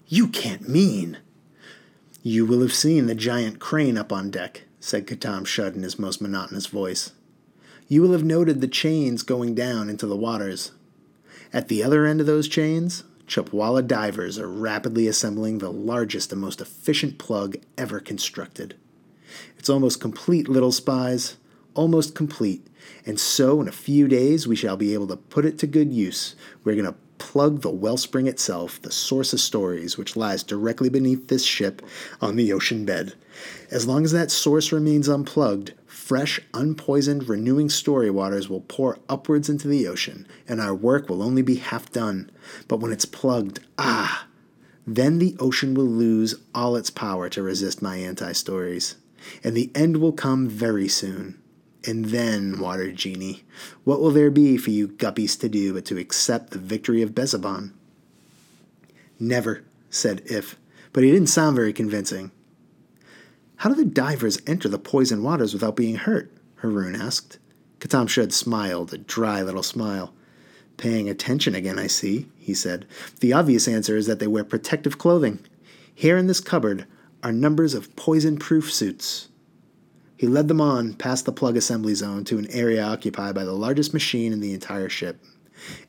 You 0.06 0.29
can't 0.29 0.69
mean. 0.69 1.19
You 2.23 2.47
will 2.47 2.61
have 2.61 2.73
seen 2.73 3.06
the 3.06 3.14
giant 3.14 3.58
crane 3.58 3.99
up 3.99 4.12
on 4.12 4.31
deck, 4.31 4.62
said 4.81 5.06
Khattam-Shud 5.06 5.75
in 5.75 5.82
his 5.82 5.99
most 5.99 6.20
monotonous 6.20 6.67
voice. 6.67 7.12
You 7.88 8.03
will 8.03 8.12
have 8.12 8.25
noted 8.25 8.61
the 8.61 8.69
chains 8.69 9.23
going 9.23 9.55
down 9.55 9.88
into 9.88 10.06
the 10.06 10.17
waters. 10.17 10.73
At 11.53 11.69
the 11.69 11.82
other 11.82 12.05
end 12.05 12.20
of 12.20 12.26
those 12.26 12.49
chains 12.49 13.05
Chupwala 13.26 13.87
divers 13.87 14.38
are 14.38 14.49
rapidly 14.49 15.08
assembling 15.08 15.58
the 15.58 15.73
largest 15.73 16.32
and 16.32 16.40
most 16.40 16.61
efficient 16.61 17.19
plug 17.19 17.56
ever 17.76 17.99
constructed. 17.99 18.76
It's 19.58 19.69
almost 19.69 20.00
complete, 20.00 20.49
little 20.49 20.73
spies, 20.73 21.37
almost 21.75 22.15
complete, 22.15 22.67
and 23.05 23.19
so 23.19 23.60
in 23.60 23.69
a 23.69 23.72
few 23.72 24.08
days 24.08 24.46
we 24.46 24.56
shall 24.56 24.77
be 24.77 24.94
able 24.94 25.08
to 25.08 25.17
put 25.17 25.44
it 25.44 25.58
to 25.58 25.67
good 25.67 25.93
use. 25.93 26.36
We're 26.65 26.74
going 26.77 26.86
to 26.86 26.98
plug 27.19 27.62
the 27.62 27.70
wellspring 27.70 28.27
itself, 28.27 28.81
the 28.81 28.93
source 28.93 29.32
of 29.32 29.41
stories, 29.41 29.98
which 29.98 30.17
lies 30.17 30.43
directly 30.43 30.89
beneath 30.89 31.29
this 31.29 31.44
ship 31.44 31.82
on 32.20 32.36
the 32.36 32.53
ocean 32.53 32.84
bed. 32.84 33.15
As 33.70 33.86
long 33.86 34.05
as 34.05 34.12
that 34.12 34.31
source 34.31 34.72
remains 34.72 35.08
unplugged, 35.08 35.72
fresh, 36.06 36.39
unpoisoned, 36.55 37.29
renewing 37.29 37.69
story 37.69 38.08
waters 38.08 38.48
will 38.48 38.60
pour 38.60 38.96
upwards 39.08 39.48
into 39.48 39.67
the 39.67 39.89
ocean, 39.89 40.25
and 40.46 40.60
our 40.60 40.72
work 40.72 41.08
will 41.08 41.20
only 41.20 41.43
be 41.43 41.56
half 41.56 41.91
done. 41.91 42.31
But 42.69 42.79
when 42.79 42.93
it's 42.93 43.05
plugged, 43.05 43.58
ah, 43.77 44.29
then 44.86 45.19
the 45.19 45.34
ocean 45.41 45.75
will 45.75 45.84
lose 45.84 46.36
all 46.55 46.77
its 46.77 46.91
power 46.91 47.29
to 47.31 47.43
resist 47.43 47.82
my 47.82 47.96
anti 47.96 48.31
stories. 48.31 48.94
And 49.43 49.56
the 49.56 49.72
end 49.75 49.96
will 49.96 50.13
come 50.13 50.48
very 50.48 50.86
soon. 50.86 51.43
And 51.84 52.05
then, 52.06 52.60
Water 52.60 52.93
Genie, 52.93 53.43
what 53.82 54.01
will 54.01 54.13
there 54.13 54.31
be 54.31 54.56
for 54.56 54.70
you 54.70 54.86
guppies 54.86 55.36
to 55.41 55.48
do 55.48 55.75
but 55.75 55.84
to 55.86 55.98
accept 55.98 56.53
the 56.53 56.58
victory 56.60 57.03
of 57.03 57.17
Bezaban? 57.17 57.72
Never, 59.19 59.65
said 59.91 60.22
If, 60.27 60.55
but 60.93 61.03
he 61.03 61.10
didn't 61.10 61.31
sound 61.31 61.56
very 61.56 61.72
convincing. 61.72 62.31
How 63.56 63.70
do 63.70 63.75
the 63.75 63.84
divers 63.84 64.41
enter 64.46 64.69
the 64.69 64.79
poison 64.79 65.22
waters 65.22 65.55
without 65.55 65.77
being 65.77 65.96
hurt? 65.96 66.31
Harun 66.56 66.94
asked. 66.94 67.39
Khattam-Shud 67.81 68.32
smiled, 68.32 68.93
a 68.93 68.98
dry 68.98 69.43
little 69.43 69.63
smile. 69.63 70.13
Paying 70.77 71.08
attention 71.08 71.55
again, 71.55 71.79
I 71.79 71.86
see, 71.86 72.29
he 72.36 72.53
said. 72.53 72.86
The 73.20 73.32
obvious 73.32 73.67
answer 73.67 73.96
is 73.96 74.06
that 74.06 74.19
they 74.19 74.27
wear 74.27 74.44
protective 74.44 74.98
clothing. 74.98 75.41
Here 75.94 76.19
in 76.19 76.27
this 76.27 76.41
cupboard 76.41 76.86
are 77.22 77.32
numbers 77.32 77.72
of 77.72 77.96
poison 77.96 78.39
proof 78.39 78.70
suits. 78.72 79.29
He 80.19 80.27
led 80.27 80.48
them 80.48 80.60
on 80.60 80.94
past 80.94 81.25
the 81.25 81.32
plug 81.32 81.56
assembly 81.56 81.94
zone 81.94 82.25
to 82.25 82.39
an 82.39 82.51
area 82.51 82.82
occupied 82.82 83.34
by 83.34 83.44
the 83.44 83.53
largest 83.53 83.94
machine 83.94 84.32
in 84.32 84.41
the 84.41 84.53
entire 84.53 84.91
ship. 84.91 85.22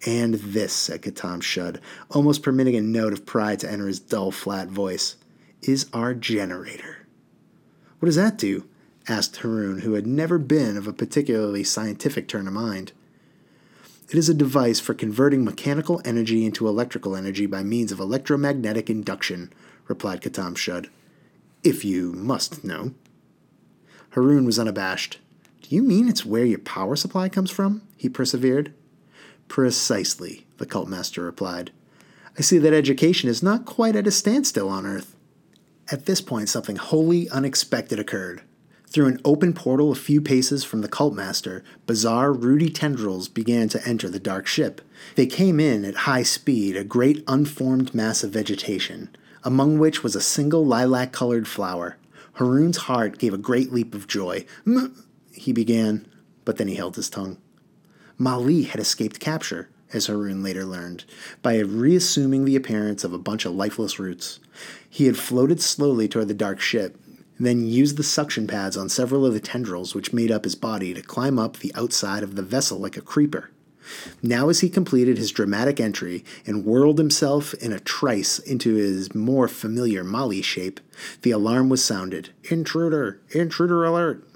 And 0.06 0.36
this, 0.36 0.72
said 0.72 1.02
Khattam-Shud, 1.02 1.82
almost 2.12 2.44
permitting 2.44 2.76
a 2.76 2.82
note 2.82 3.12
of 3.12 3.26
pride 3.26 3.60
to 3.60 3.72
enter 3.72 3.88
his 3.88 4.00
dull, 4.00 4.32
flat 4.32 4.70
voice, 4.70 5.18
is 5.62 5.88
our 5.92 6.14
generator. 6.14 6.97
What 8.00 8.08
does 8.08 8.16
that 8.16 8.38
do? 8.38 8.66
asked 9.08 9.38
Harun, 9.38 9.80
who 9.80 9.94
had 9.94 10.06
never 10.06 10.38
been 10.38 10.77
of 10.77 10.88
a 10.88 10.94
particularly 10.94 11.63
scientific 11.63 12.27
turn 12.27 12.48
of 12.48 12.54
mind. 12.54 12.92
It 14.10 14.16
is 14.16 14.30
a 14.30 14.34
device 14.34 14.80
for 14.80 14.94
converting 14.94 15.44
mechanical 15.44 16.01
energy 16.06 16.46
into 16.46 16.68
electrical 16.68 17.16
energy 17.16 17.46
by 17.46 17.63
means 17.63 17.92
of 17.92 18.00
electromagnetic 18.00 18.89
induction, 18.89 19.51
replied 19.88 20.22
Khattam-Shud. 20.22 20.89
If 21.63 21.84
you 21.84 22.13
must 22.13 22.63
know. 22.63 22.94
Harun 24.12 24.46
was 24.46 24.60
unabashed. 24.60 25.20
Do 25.62 25.75
you 25.75 25.84
mean 25.84 26.08
it's 26.08 26.25
where 26.25 26.46
your 26.46 26.60
power 26.60 26.96
supply 26.96 27.27
comes 27.27 27.51
from? 27.51 27.82
he 27.98 28.08
persevered. 28.08 28.74
Precisely, 29.50 30.46
the 30.58 30.66
cult 30.66 30.88
master 30.88 31.24
replied. 31.24 31.72
I 32.38 32.42
see 32.42 32.60
that 32.60 32.74
education 32.74 33.30
is 33.30 33.44
not 33.44 33.66
quite 33.66 33.96
at 33.96 34.08
a 34.08 34.12
standstill 34.12 34.70
on 34.70 34.86
Earth. 34.86 35.17
At 35.89 36.06
this 36.06 36.22
point, 36.22 36.50
something 36.50 36.75
wholly 36.75 37.29
unexpected 37.29 38.00
occurred. 38.00 38.41
Through 38.89 39.08
an 39.08 39.22
open 39.25 39.53
portal 39.53 39.91
a 39.91 39.96
few 39.96 40.22
paces 40.22 40.63
from 40.63 40.82
the 40.82 40.88
cult 40.88 41.13
master, 41.13 41.63
bizarre, 41.86 42.32
rooty 42.32 42.70
tendrils 42.70 43.27
began 43.27 43.67
to 43.70 43.86
enter 43.88 44.10
the 44.10 44.20
dark 44.20 44.48
ship. 44.48 44.82
They 45.15 45.25
came 45.25 45.60
in 45.60 45.84
at 45.84 45.96
high 45.96 46.24
speed, 46.24 46.77
a 46.77 46.84
great 46.84 47.24
unformed 47.27 47.94
mass 47.94 48.24
of 48.24 48.32
vegetation, 48.32 49.10
among 49.44 49.77
which 49.77 50.03
was 50.03 50.15
a 50.15 50.22
single 50.22 50.65
lilac 50.65 51.12
colored 51.12 51.48
flower. 51.48 51.98
Haroon's 52.34 52.77
heart 52.77 53.17
gave 53.17 53.34
a 53.34 53.38
great 53.38 53.74
leap 53.74 53.94
of 53.94 54.08
joy. 54.08 54.46
M- 54.65 55.03
he 55.32 55.51
began, 55.51 56.08
but 56.46 56.58
then 56.58 56.67
he 56.67 56.75
held 56.75 56.96
his 56.96 57.10
tongue. 57.10 57.38
Mali 58.17 58.63
had 58.63 58.79
escaped 58.79 59.20
capture, 59.20 59.70
as 59.94 60.08
Harun 60.08 60.44
later 60.44 60.65
learned, 60.65 61.06
by 61.41 61.60
reassuming 61.60 62.46
the 62.46 62.56
appearance 62.56 63.03
of 63.03 63.13
a 63.13 63.17
bunch 63.17 63.46
of 63.46 63.56
lifeless 63.56 64.00
roots. 64.00 64.39
He 64.89 65.06
had 65.06 65.17
floated 65.17 65.62
slowly 65.62 66.08
toward 66.08 66.27
the 66.27 66.34
dark 66.34 66.60
ship, 66.60 66.98
then 67.39 67.65
used 67.65 67.98
the 67.98 68.03
suction 68.03 68.48
pads 68.48 68.75
on 68.75 68.89
several 68.89 69.25
of 69.25 69.34
the 69.34 69.39
tendrils 69.39 69.94
which 69.94 70.13
made 70.13 70.32
up 70.32 70.44
his 70.44 70.56
body 70.56 70.94
to 70.94 71.01
climb 71.01 71.38
up 71.38 71.58
the 71.58 71.72
outside 71.75 72.24
of 72.24 72.36
the 72.36 72.41
vessel 72.41 72.79
like 72.79 72.98
a 72.98 73.01
creeper. 73.01 73.51
Now, 74.22 74.50
as 74.50 74.60
he 74.60 74.70
completed 74.70 75.17
his 75.17 75.32
dramatic 75.32 75.79
entry 75.79 76.25
and 76.46 76.65
whirled 76.65 76.98
himself 76.98 77.53
in 77.56 77.72
a 77.72 77.79
trice 77.79 78.39
into 78.39 78.75
his 78.75 79.15
more 79.15 79.48
familiar 79.48 80.03
Mali 80.03 80.41
shape, 80.41 80.79
the 81.22 81.32
alarm 81.32 81.70
was 81.70 81.84
sounded 81.84 82.29
Intruder! 82.46 83.22
Intruder 83.32 83.86
alert! 83.86 84.27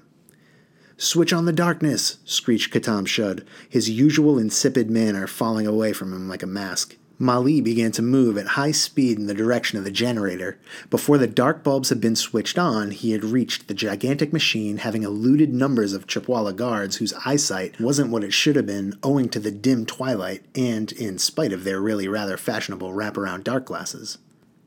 Switch 1.04 1.34
on 1.34 1.46
the 1.46 1.52
darkness! 1.52 2.18
screeched 2.26 2.72
Khattam-Shud, 2.72 3.44
his 3.68 3.90
usual 3.90 4.38
insipid 4.38 4.92
manner 4.92 5.26
falling 5.26 5.66
away 5.66 5.94
from 5.94 6.14
him 6.14 6.30
like 6.30 6.44
a 6.44 6.46
mask. 6.46 6.96
Mali 7.18 7.60
began 7.60 7.92
to 7.94 8.04
move 8.04 8.38
at 8.38 8.50
high 8.50 8.70
speed 8.70 9.18
in 9.18 9.26
the 9.26 9.34
direction 9.34 9.80
of 9.80 9.84
the 9.84 9.90
generator. 9.90 10.60
Before 10.92 11.18
the 11.18 11.26
dark 11.26 11.64
bulbs 11.64 11.90
had 11.90 12.00
been 12.00 12.16
switched 12.16 12.60
on, 12.60 12.92
he 12.92 13.14
had 13.14 13.24
reached 13.24 13.68
the 13.68 13.74
gigantic 13.74 14.32
machine, 14.32 14.78
having 14.78 15.02
eluded 15.02 15.52
numbers 15.52 15.94
of 15.94 16.06
Chupwala 16.06 16.56
guards 16.56 16.98
whose 16.98 17.16
eyesight 17.26 17.82
wasn't 17.82 18.12
what 18.12 18.24
it 18.24 18.32
should 18.32 18.56
have 18.56 18.68
been 18.68 18.96
owing 19.02 19.28
to 19.30 19.40
the 19.40 19.50
dim 19.50 19.88
twilight 19.88 20.46
and 20.54 20.92
in 20.92 21.18
spite 21.18 21.52
of 21.52 21.64
their 21.64 21.82
really 21.82 22.08
rather 22.08 22.38
fashionable 22.38 22.94
wraparound 22.94 23.44
dark 23.44 23.66
glasses. 23.66 24.20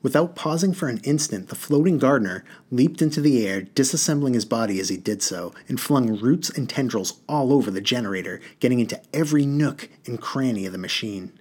Without 0.05 0.37
pausing 0.37 0.75
for 0.75 0.91
an 0.91 1.01
instant, 1.03 1.49
the 1.49 1.55
floating 1.55 1.97
gardener 1.97 2.45
leaped 2.71 3.01
into 3.01 3.23
the 3.23 3.47
air, 3.47 3.63
disassembling 3.63 4.35
his 4.35 4.45
body 4.45 4.79
as 4.79 4.91
he 4.91 4.99
did 4.99 5.23
so, 5.23 5.55
and 5.67 5.81
flung 5.81 6.21
roots 6.21 6.51
and 6.51 6.69
tendrils 6.69 7.23
all 7.27 7.55
over 7.55 7.71
the 7.71 7.81
generator, 7.81 8.39
getting 8.61 8.81
into 8.81 9.01
every 9.15 9.47
nook 9.47 9.89
and 10.05 10.21
cranny 10.21 10.67
of 10.67 10.73
the 10.73 10.79
machine. 10.79 11.33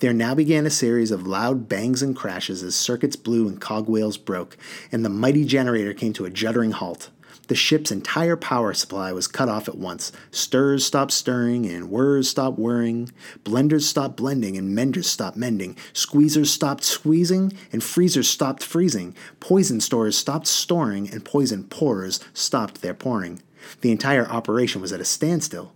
There 0.00 0.12
now 0.12 0.34
began 0.34 0.66
a 0.66 0.70
series 0.70 1.10
of 1.10 1.26
loud 1.26 1.66
bangs 1.66 2.02
and 2.02 2.14
crashes 2.14 2.62
as 2.62 2.76
circuits 2.76 3.16
blew 3.16 3.48
and 3.48 3.58
cogwheels 3.58 4.18
broke, 4.18 4.58
and 4.92 5.02
the 5.02 5.08
mighty 5.08 5.46
generator 5.46 5.94
came 5.94 6.12
to 6.12 6.26
a 6.26 6.30
juddering 6.30 6.72
halt. 6.72 7.08
The 7.48 7.54
ship's 7.54 7.90
entire 7.90 8.36
power 8.36 8.74
supply 8.74 9.10
was 9.12 9.26
cut 9.26 9.48
off 9.48 9.68
at 9.68 9.78
once. 9.78 10.12
Stirs 10.30 10.84
stopped 10.84 11.12
stirring, 11.12 11.66
and 11.66 11.90
whirs 11.90 12.28
stopped 12.28 12.58
whirring. 12.58 13.10
Blenders 13.42 13.82
stopped 13.82 14.16
blending, 14.16 14.56
and 14.56 14.74
menders 14.74 15.08
stopped 15.08 15.36
mending. 15.36 15.74
Squeezers 15.94 16.48
stopped 16.48 16.84
squeezing, 16.84 17.54
and 17.72 17.82
freezers 17.82 18.28
stopped 18.28 18.62
freezing. 18.62 19.16
Poison 19.40 19.80
stores 19.80 20.16
stopped 20.16 20.46
storing, 20.46 21.10
and 21.10 21.24
poison 21.24 21.64
pourers 21.64 22.20
stopped 22.34 22.82
their 22.82 22.94
pouring. 22.94 23.42
The 23.80 23.92
entire 23.92 24.26
operation 24.26 24.82
was 24.82 24.92
at 24.92 25.00
a 25.00 25.04
standstill. 25.04 25.72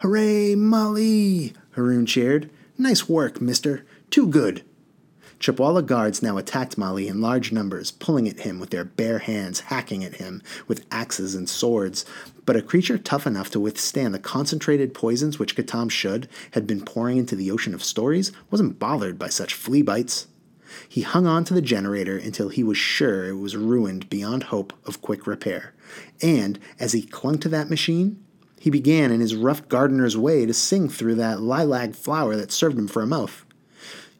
Hooray, 0.00 0.54
Mali! 0.54 1.54
Haroon 1.70 2.04
cheered. 2.04 2.50
Nice 2.76 3.08
work, 3.08 3.40
mister. 3.40 3.86
Too 4.10 4.26
good. 4.26 4.64
Chupwala 5.38 5.84
guards 5.84 6.22
now 6.22 6.38
attacked 6.38 6.78
Mali 6.78 7.08
in 7.08 7.20
large 7.20 7.52
numbers, 7.52 7.90
pulling 7.90 8.26
at 8.26 8.40
him 8.40 8.58
with 8.58 8.70
their 8.70 8.84
bare 8.84 9.18
hands, 9.18 9.60
hacking 9.60 10.02
at 10.02 10.14
him 10.14 10.42
with 10.66 10.86
axes 10.90 11.34
and 11.34 11.48
swords. 11.48 12.06
But 12.46 12.56
a 12.56 12.62
creature 12.62 12.96
tough 12.96 13.26
enough 13.26 13.50
to 13.50 13.60
withstand 13.60 14.14
the 14.14 14.18
concentrated 14.18 14.94
poisons 14.94 15.38
which 15.38 15.54
Khattam-Shud 15.54 16.28
had 16.52 16.66
been 16.66 16.84
pouring 16.84 17.18
into 17.18 17.36
the 17.36 17.50
ocean 17.50 17.74
of 17.74 17.84
stories 17.84 18.32
wasn't 18.50 18.78
bothered 18.78 19.18
by 19.18 19.28
such 19.28 19.54
flea 19.54 19.82
bites. 19.82 20.26
He 20.88 21.02
hung 21.02 21.26
on 21.26 21.44
to 21.44 21.54
the 21.54 21.62
generator 21.62 22.16
until 22.16 22.48
he 22.48 22.64
was 22.64 22.76
sure 22.76 23.28
it 23.28 23.36
was 23.36 23.56
ruined 23.56 24.10
beyond 24.10 24.44
hope 24.44 24.72
of 24.84 25.02
quick 25.02 25.26
repair. 25.26 25.74
And 26.22 26.58
as 26.80 26.92
he 26.92 27.02
clung 27.02 27.38
to 27.38 27.48
that 27.50 27.70
machine, 27.70 28.22
he 28.58 28.70
began 28.70 29.12
in 29.12 29.20
his 29.20 29.36
rough 29.36 29.68
gardener's 29.68 30.16
way 30.16 30.44
to 30.44 30.52
sing 30.52 30.88
through 30.88 31.14
that 31.16 31.40
lilac 31.40 31.94
flower 31.94 32.34
that 32.36 32.50
served 32.50 32.76
him 32.76 32.88
for 32.88 33.02
a 33.02 33.06
mouth. 33.06 33.45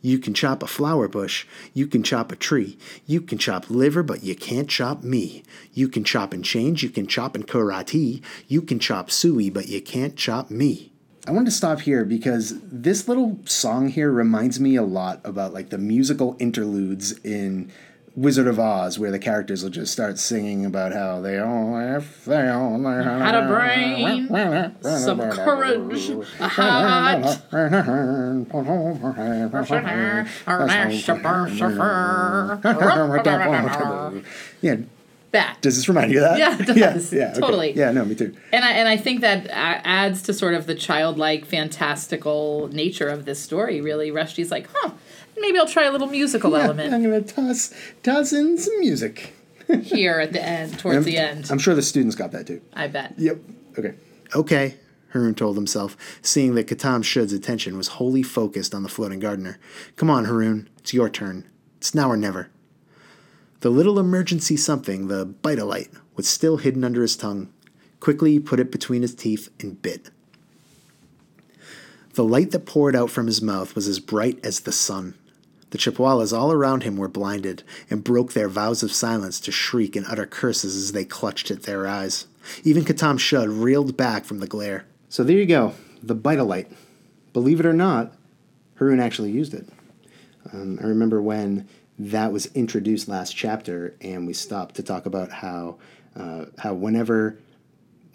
You 0.07 0.21
can 0.21 0.35
chop 0.35 0.63
a 0.63 0.69
flower 0.69 1.09
bush, 1.09 1.49
you 1.75 1.89
can 1.89 2.05
chop 2.05 2.31
a 2.31 2.37
tree, 2.37 2.79
you 3.07 3.21
can 3.21 3.39
chop 3.39 3.69
liver, 3.69 4.05
but 4.05 4.23
you 4.23 4.37
can't 4.37 4.69
chop 4.69 5.03
me. 5.03 5.43
You 5.73 5.89
can 5.89 6.05
chop 6.05 6.33
and 6.33 6.45
change, 6.45 6.85
you 6.85 6.91
can 6.91 7.09
chop 7.09 7.35
in 7.35 7.43
karate, 7.43 8.23
you 8.47 8.63
can 8.63 8.79
chop 8.79 9.11
suey, 9.11 9.51
but 9.51 9.67
you 9.67 9.83
can't 9.83 10.15
chop 10.15 10.49
me. 10.49 10.93
I 11.27 11.33
wanted 11.33 11.47
to 11.47 11.51
stop 11.51 11.81
here 11.81 12.05
because 12.05 12.55
this 12.63 13.09
little 13.09 13.41
song 13.47 13.89
here 13.89 14.13
reminds 14.13 14.61
me 14.61 14.77
a 14.77 14.85
lot 14.85 15.21
about 15.25 15.53
like 15.53 15.71
the 15.71 15.79
musical 15.79 16.37
interludes 16.39 17.19
in 17.25 17.73
Wizard 18.17 18.47
of 18.47 18.59
Oz, 18.59 18.99
where 18.99 19.11
the 19.11 19.19
characters 19.19 19.63
will 19.63 19.69
just 19.69 19.93
start 19.93 20.19
singing 20.19 20.65
about 20.65 20.93
how 20.95 21.21
they 21.21 21.39
all 21.39 21.77
have, 21.77 22.25
they 22.25 22.49
all 22.49 22.83
Had 22.83 23.35
a 23.35 23.47
brain, 23.47 24.27
some 24.83 25.21
courage, 25.21 26.09
a 26.41 26.49
heart. 26.49 27.45
yeah. 34.63 34.77
That. 35.33 35.59
Does 35.61 35.77
this 35.77 35.89
remind 35.89 36.13
you 36.13 36.25
of 36.25 36.31
that? 36.31 36.39
Yeah, 36.39 36.57
it 36.59 36.67
does. 36.67 37.13
Yeah, 37.13 37.19
yeah, 37.19 37.31
okay. 37.33 37.41
Totally. 37.41 37.73
Yeah, 37.77 37.91
no, 37.91 38.05
me 38.07 38.15
too. 38.15 38.35
And 38.53 38.65
I 38.65 38.71
and 38.71 38.89
I 38.89 38.97
think 38.97 39.21
that 39.21 39.47
adds 39.51 40.23
to 40.23 40.33
sort 40.33 40.55
of 40.55 40.67
the 40.67 40.75
childlike, 40.75 41.45
fantastical 41.45 42.69
nature 42.73 43.09
of 43.09 43.27
this 43.27 43.39
story. 43.39 43.83
Really, 43.83 44.11
Rushdie's 44.11 44.51
like, 44.51 44.67
huh, 44.73 44.93
maybe 45.39 45.59
I'll 45.59 45.67
try 45.67 45.85
a 45.85 45.93
little 45.93 46.09
musical 46.09 46.53
Yeah, 46.53 46.65
element 46.65 46.95
I'm 46.95 47.03
gonna 47.03 47.23
toss 47.23 47.73
toss 48.03 48.33
in 48.33 48.59
some 48.59 48.79
music. 48.81 49.35
here 49.83 50.21
at 50.21 50.33
the 50.33 50.43
end, 50.43 50.79
towards 50.79 51.05
the 51.05 51.17
end. 51.17 51.51
I'm 51.51 51.59
sure 51.59 51.75
the 51.75 51.83
students 51.83 52.15
got 52.15 52.33
that 52.33 52.47
too. 52.47 52.61
I 52.73 52.87
bet. 52.87 53.15
Yep. 53.19 53.39
Okay. 53.79 53.95
Okay, 54.35 54.77
Harun 55.13 55.35
told 55.35 55.57
himself, 55.57 55.97
seeing 56.23 56.55
that 56.55 56.67
Khattam-Shud's 56.67 57.33
attention 57.33 57.77
was 57.77 57.89
wholly 57.89 58.23
focused 58.23 58.75
on 58.75 58.83
the 58.83 58.89
floating 58.89 59.19
gardener. 59.19 59.59
Come 59.97 60.11
on, 60.11 60.25
Harun. 60.27 60.69
It's 60.79 60.95
your 60.95 61.09
turn. 61.09 61.49
It's 61.79 61.95
now 61.95 62.11
or 62.11 62.17
never. 62.17 62.51
The 63.61 63.71
little 63.71 63.99
emergency 63.99 64.57
something, 64.57 65.09
the 65.09 65.25
Bite-a-Lite, 65.25 65.91
was 66.15 66.29
still 66.29 66.59
hidden 66.59 66.85
under 66.85 67.03
his 67.03 67.17
tongue. 67.17 67.53
Quickly 68.01 68.33
he 68.33 68.41
put 68.41 68.61
it 68.61 68.71
between 68.71 69.03
his 69.03 69.15
teeth 69.15 69.49
and 69.61 69.81
bit. 69.81 70.11
The 72.15 72.25
light 72.25 72.51
that 72.53 72.67
poured 72.67 72.97
out 72.97 73.11
from 73.11 73.27
his 73.27 73.43
mouth 73.43 73.75
was 73.75 73.89
as 73.89 74.01
bright 74.01 74.39
as 74.45 74.61
the 74.61 74.73
sun. 74.73 75.15
The 75.71 75.79
Chupwalas 75.79 76.37
all 76.37 76.53
around 76.53 76.85
him 76.85 76.97
were 76.97 77.09
blinded 77.09 77.63
and 77.91 78.05
broke 78.05 78.33
their 78.33 78.49
vows 78.49 78.83
of 78.83 78.93
silence 78.93 79.41
to 79.41 79.53
shriek 79.53 79.97
and 79.97 80.07
utter 80.07 80.27
curses 80.27 80.77
as 80.77 80.93
they 80.93 81.05
clutched 81.05 81.51
at 81.51 81.65
their 81.65 81.87
eyes. 81.87 82.27
Even 82.63 82.85
Khattam-Shud 82.85 83.49
reeled 83.49 83.97
back 83.97 84.25
from 84.25 84.39
the 84.39 84.47
glare. 84.47 84.87
So 85.09 85.25
there 85.25 85.37
you 85.37 85.47
go, 85.47 85.75
the 86.03 86.15
Bite-a-Lite. 86.15 86.71
Believe 87.33 87.61
it 87.61 87.67
or 87.67 87.73
not, 87.73 88.15
Haroon 88.77 89.01
actually 89.01 89.31
used 89.33 89.55
it. 89.55 89.69
Um, 90.53 90.79
I 90.81 90.87
remember 90.87 91.21
when 91.21 91.69
that 91.99 92.33
was 92.33 92.47
introduced 92.55 93.09
last 93.09 93.35
chapter, 93.35 93.95
and 94.01 94.27
we 94.27 94.33
stopped 94.33 94.77
to 94.77 94.83
talk 94.83 95.07
about 95.07 95.31
how 95.33 95.79
uh, 96.15 96.47
how 96.59 96.75
whenever 96.75 97.39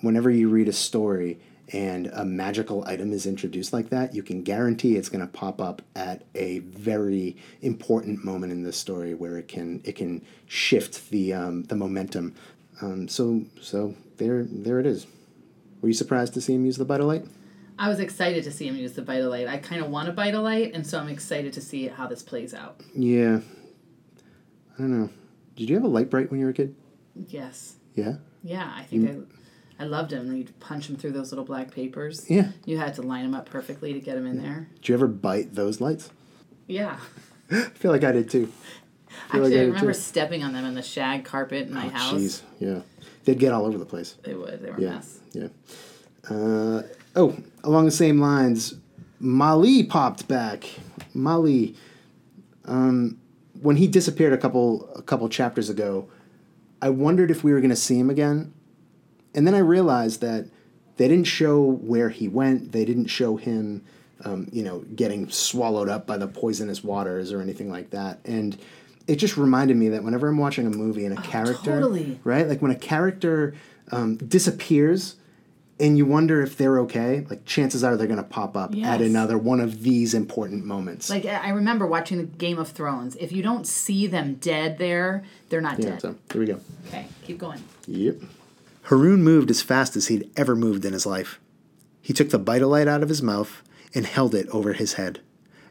whenever 0.01 0.29
you 0.29 0.49
read 0.49 0.67
a 0.67 0.73
story 0.73 1.39
and 1.73 2.07
a 2.07 2.25
magical 2.25 2.83
item 2.85 3.13
is 3.13 3.25
introduced 3.25 3.71
like 3.73 3.89
that, 3.89 4.13
you 4.13 4.23
can 4.23 4.43
guarantee 4.43 4.95
it's 4.95 5.09
going 5.09 5.25
to 5.25 5.31
pop 5.31 5.61
up 5.61 5.81
at 5.95 6.23
a 6.35 6.59
very 6.59 7.37
important 7.61 8.23
moment 8.25 8.51
in 8.51 8.63
the 8.63 8.73
story 8.73 9.13
where 9.13 9.37
it 9.37 9.47
can 9.47 9.81
it 9.83 9.95
can 9.95 10.25
shift 10.47 11.09
the 11.09 11.33
um, 11.33 11.63
the 11.63 11.75
momentum. 11.75 12.35
Um, 12.81 13.07
so 13.07 13.45
so 13.61 13.95
there 14.17 14.43
there 14.43 14.79
it 14.79 14.85
is. 14.85 15.07
Were 15.81 15.87
you 15.87 15.93
surprised 15.93 16.33
to 16.35 16.41
see 16.41 16.53
him 16.53 16.65
use 16.65 16.77
the 16.77 16.85
Bite-a-Lite? 16.85 17.25
I 17.79 17.89
was 17.89 17.99
excited 17.99 18.43
to 18.43 18.51
see 18.51 18.67
him 18.67 18.75
use 18.75 18.93
the 18.93 19.01
Bite-a-Lite. 19.01 19.47
I 19.47 19.57
kind 19.57 19.83
of 19.83 19.89
want 19.89 20.07
a 20.07 20.11
Bite-a-Lite, 20.11 20.75
and 20.75 20.85
so 20.85 20.99
I'm 20.99 21.09
excited 21.09 21.53
to 21.53 21.61
see 21.61 21.87
how 21.87 22.05
this 22.05 22.21
plays 22.21 22.53
out. 22.53 22.79
Yeah. 22.93 23.39
I 24.75 24.77
don't 24.77 24.99
know. 24.99 25.09
Did 25.55 25.69
you 25.69 25.75
have 25.75 25.83
a 25.83 25.87
light 25.87 26.11
bright 26.11 26.29
when 26.29 26.39
you 26.39 26.45
were 26.45 26.51
a 26.51 26.53
kid? 26.53 26.75
Yes. 27.15 27.77
Yeah. 27.95 28.17
Yeah, 28.43 28.71
I 28.75 28.83
think 28.83 29.09
I, 29.09 29.40
I 29.81 29.85
loved 29.85 30.11
him. 30.13 30.35
You'd 30.35 30.57
punch 30.59 30.87
him 30.89 30.95
through 30.95 31.13
those 31.13 31.31
little 31.31 31.43
black 31.45 31.71
papers. 31.71 32.29
Yeah. 32.29 32.49
You 32.65 32.77
had 32.77 32.93
to 32.95 33.01
line 33.01 33.23
them 33.23 33.33
up 33.33 33.49
perfectly 33.49 33.93
to 33.93 33.99
get 33.99 34.15
him 34.15 34.27
in 34.27 34.41
there. 34.41 34.67
Did 34.75 34.89
you 34.89 34.95
ever 34.95 35.07
bite 35.07 35.55
those 35.55 35.81
lights? 35.81 36.11
Yeah. 36.67 36.97
I 37.51 37.61
feel 37.73 37.91
like 37.91 38.03
I 38.03 38.11
did 38.11 38.29
too. 38.29 38.51
I 39.09 39.13
Actually, 39.37 39.39
like 39.41 39.47
I 39.47 39.55
did 39.55 39.67
remember 39.69 39.93
too. 39.93 39.99
stepping 39.99 40.43
on 40.43 40.53
them 40.53 40.65
in 40.65 40.75
the 40.75 40.83
shag 40.83 41.25
carpet 41.25 41.67
in 41.67 41.73
my 41.73 41.87
Oh, 41.87 41.89
house. 41.89 42.13
Jeez, 42.13 42.41
yeah. 42.59 42.79
They'd 43.25 43.39
get 43.39 43.51
all 43.53 43.65
over 43.65 43.77
the 43.79 43.85
place. 43.85 44.15
They 44.23 44.35
would. 44.35 44.61
They 44.61 44.69
were 44.69 44.77
a 44.77 44.81
Yeah, 44.81 44.89
mess. 44.91 45.19
yeah. 45.33 45.47
Uh, 46.29 46.83
oh, 47.15 47.35
along 47.63 47.85
the 47.85 47.91
same 47.91 48.19
lines, 48.21 48.75
Mali 49.19 49.83
popped 49.83 50.27
back. 50.27 50.63
Mali, 51.15 51.75
um, 52.65 53.17
when 53.61 53.77
he 53.77 53.87
disappeared 53.87 54.33
a 54.33 54.37
couple 54.37 54.89
a 54.95 55.01
couple 55.01 55.27
chapters 55.27 55.69
ago, 55.69 56.07
I 56.81 56.89
wondered 56.89 57.31
if 57.31 57.43
we 57.43 57.51
were 57.51 57.59
going 57.59 57.69
to 57.71 57.75
see 57.75 57.97
him 57.99 58.09
again, 58.09 58.53
and 59.33 59.47
then 59.47 59.55
I 59.55 59.59
realized 59.59 60.21
that 60.21 60.47
they 60.97 61.07
didn't 61.07 61.25
show 61.25 61.63
where 61.63 62.09
he 62.09 62.27
went. 62.27 62.71
They 62.71 62.85
didn't 62.85 63.07
show 63.07 63.37
him, 63.37 63.83
um, 64.23 64.47
you 64.51 64.63
know, 64.63 64.79
getting 64.95 65.29
swallowed 65.29 65.89
up 65.89 66.05
by 66.05 66.17
the 66.17 66.27
poisonous 66.27 66.83
waters 66.83 67.31
or 67.31 67.41
anything 67.41 67.71
like 67.71 67.91
that. 67.91 68.19
And 68.25 68.57
it 69.07 69.15
just 69.15 69.37
reminded 69.37 69.77
me 69.77 69.89
that 69.89 70.03
whenever 70.03 70.27
I'm 70.27 70.37
watching 70.37 70.67
a 70.67 70.69
movie 70.69 71.05
and 71.05 71.17
a 71.17 71.21
character, 71.21 71.79
totally. 71.79 72.19
right, 72.23 72.47
like 72.47 72.61
when 72.61 72.71
a 72.71 72.75
character 72.75 73.55
um, 73.91 74.17
disappears. 74.17 75.15
And 75.79 75.97
you 75.97 76.05
wonder 76.05 76.43
if 76.43 76.57
they're 76.57 76.79
okay. 76.81 77.25
Like 77.27 77.43
chances 77.43 77.83
are 77.83 77.97
they're 77.97 78.05
going 78.05 78.17
to 78.17 78.23
pop 78.23 78.55
up 78.55 78.75
at 78.83 79.01
another 79.01 79.35
one 79.35 79.59
of 79.59 79.81
these 79.81 80.13
important 80.13 80.63
moments. 80.63 81.09
Like 81.09 81.25
I 81.25 81.47
I 81.47 81.49
remember 81.49 81.87
watching 81.87 82.19
the 82.19 82.25
Game 82.25 82.59
of 82.59 82.69
Thrones. 82.69 83.15
If 83.15 83.31
you 83.31 83.41
don't 83.41 83.65
see 83.65 84.05
them 84.05 84.35
dead 84.35 84.77
there, 84.77 85.23
they're 85.49 85.59
not 85.59 85.79
yeah. 85.79 85.89
dead. 85.89 86.01
So 86.01 86.15
here 86.31 86.41
we 86.41 86.45
go. 86.45 86.59
Okay, 86.89 87.07
keep 87.25 87.39
going. 87.39 87.63
Yep. 87.87 88.17
Haroon 88.83 89.23
moved 89.23 89.49
as 89.51 89.61
fast 89.61 89.95
as 89.95 90.07
he'd 90.07 90.29
ever 90.35 90.55
moved 90.55 90.85
in 90.85 90.93
his 90.93 91.05
life. 91.05 91.39
He 92.01 92.13
took 92.13 92.29
the 92.29 92.39
Bite-a-Lite 92.39 92.87
out 92.87 93.03
of 93.03 93.09
his 93.09 93.21
mouth 93.21 93.61
and 93.93 94.05
held 94.05 94.33
it 94.33 94.47
over 94.49 94.73
his 94.73 94.93
head. 94.93 95.21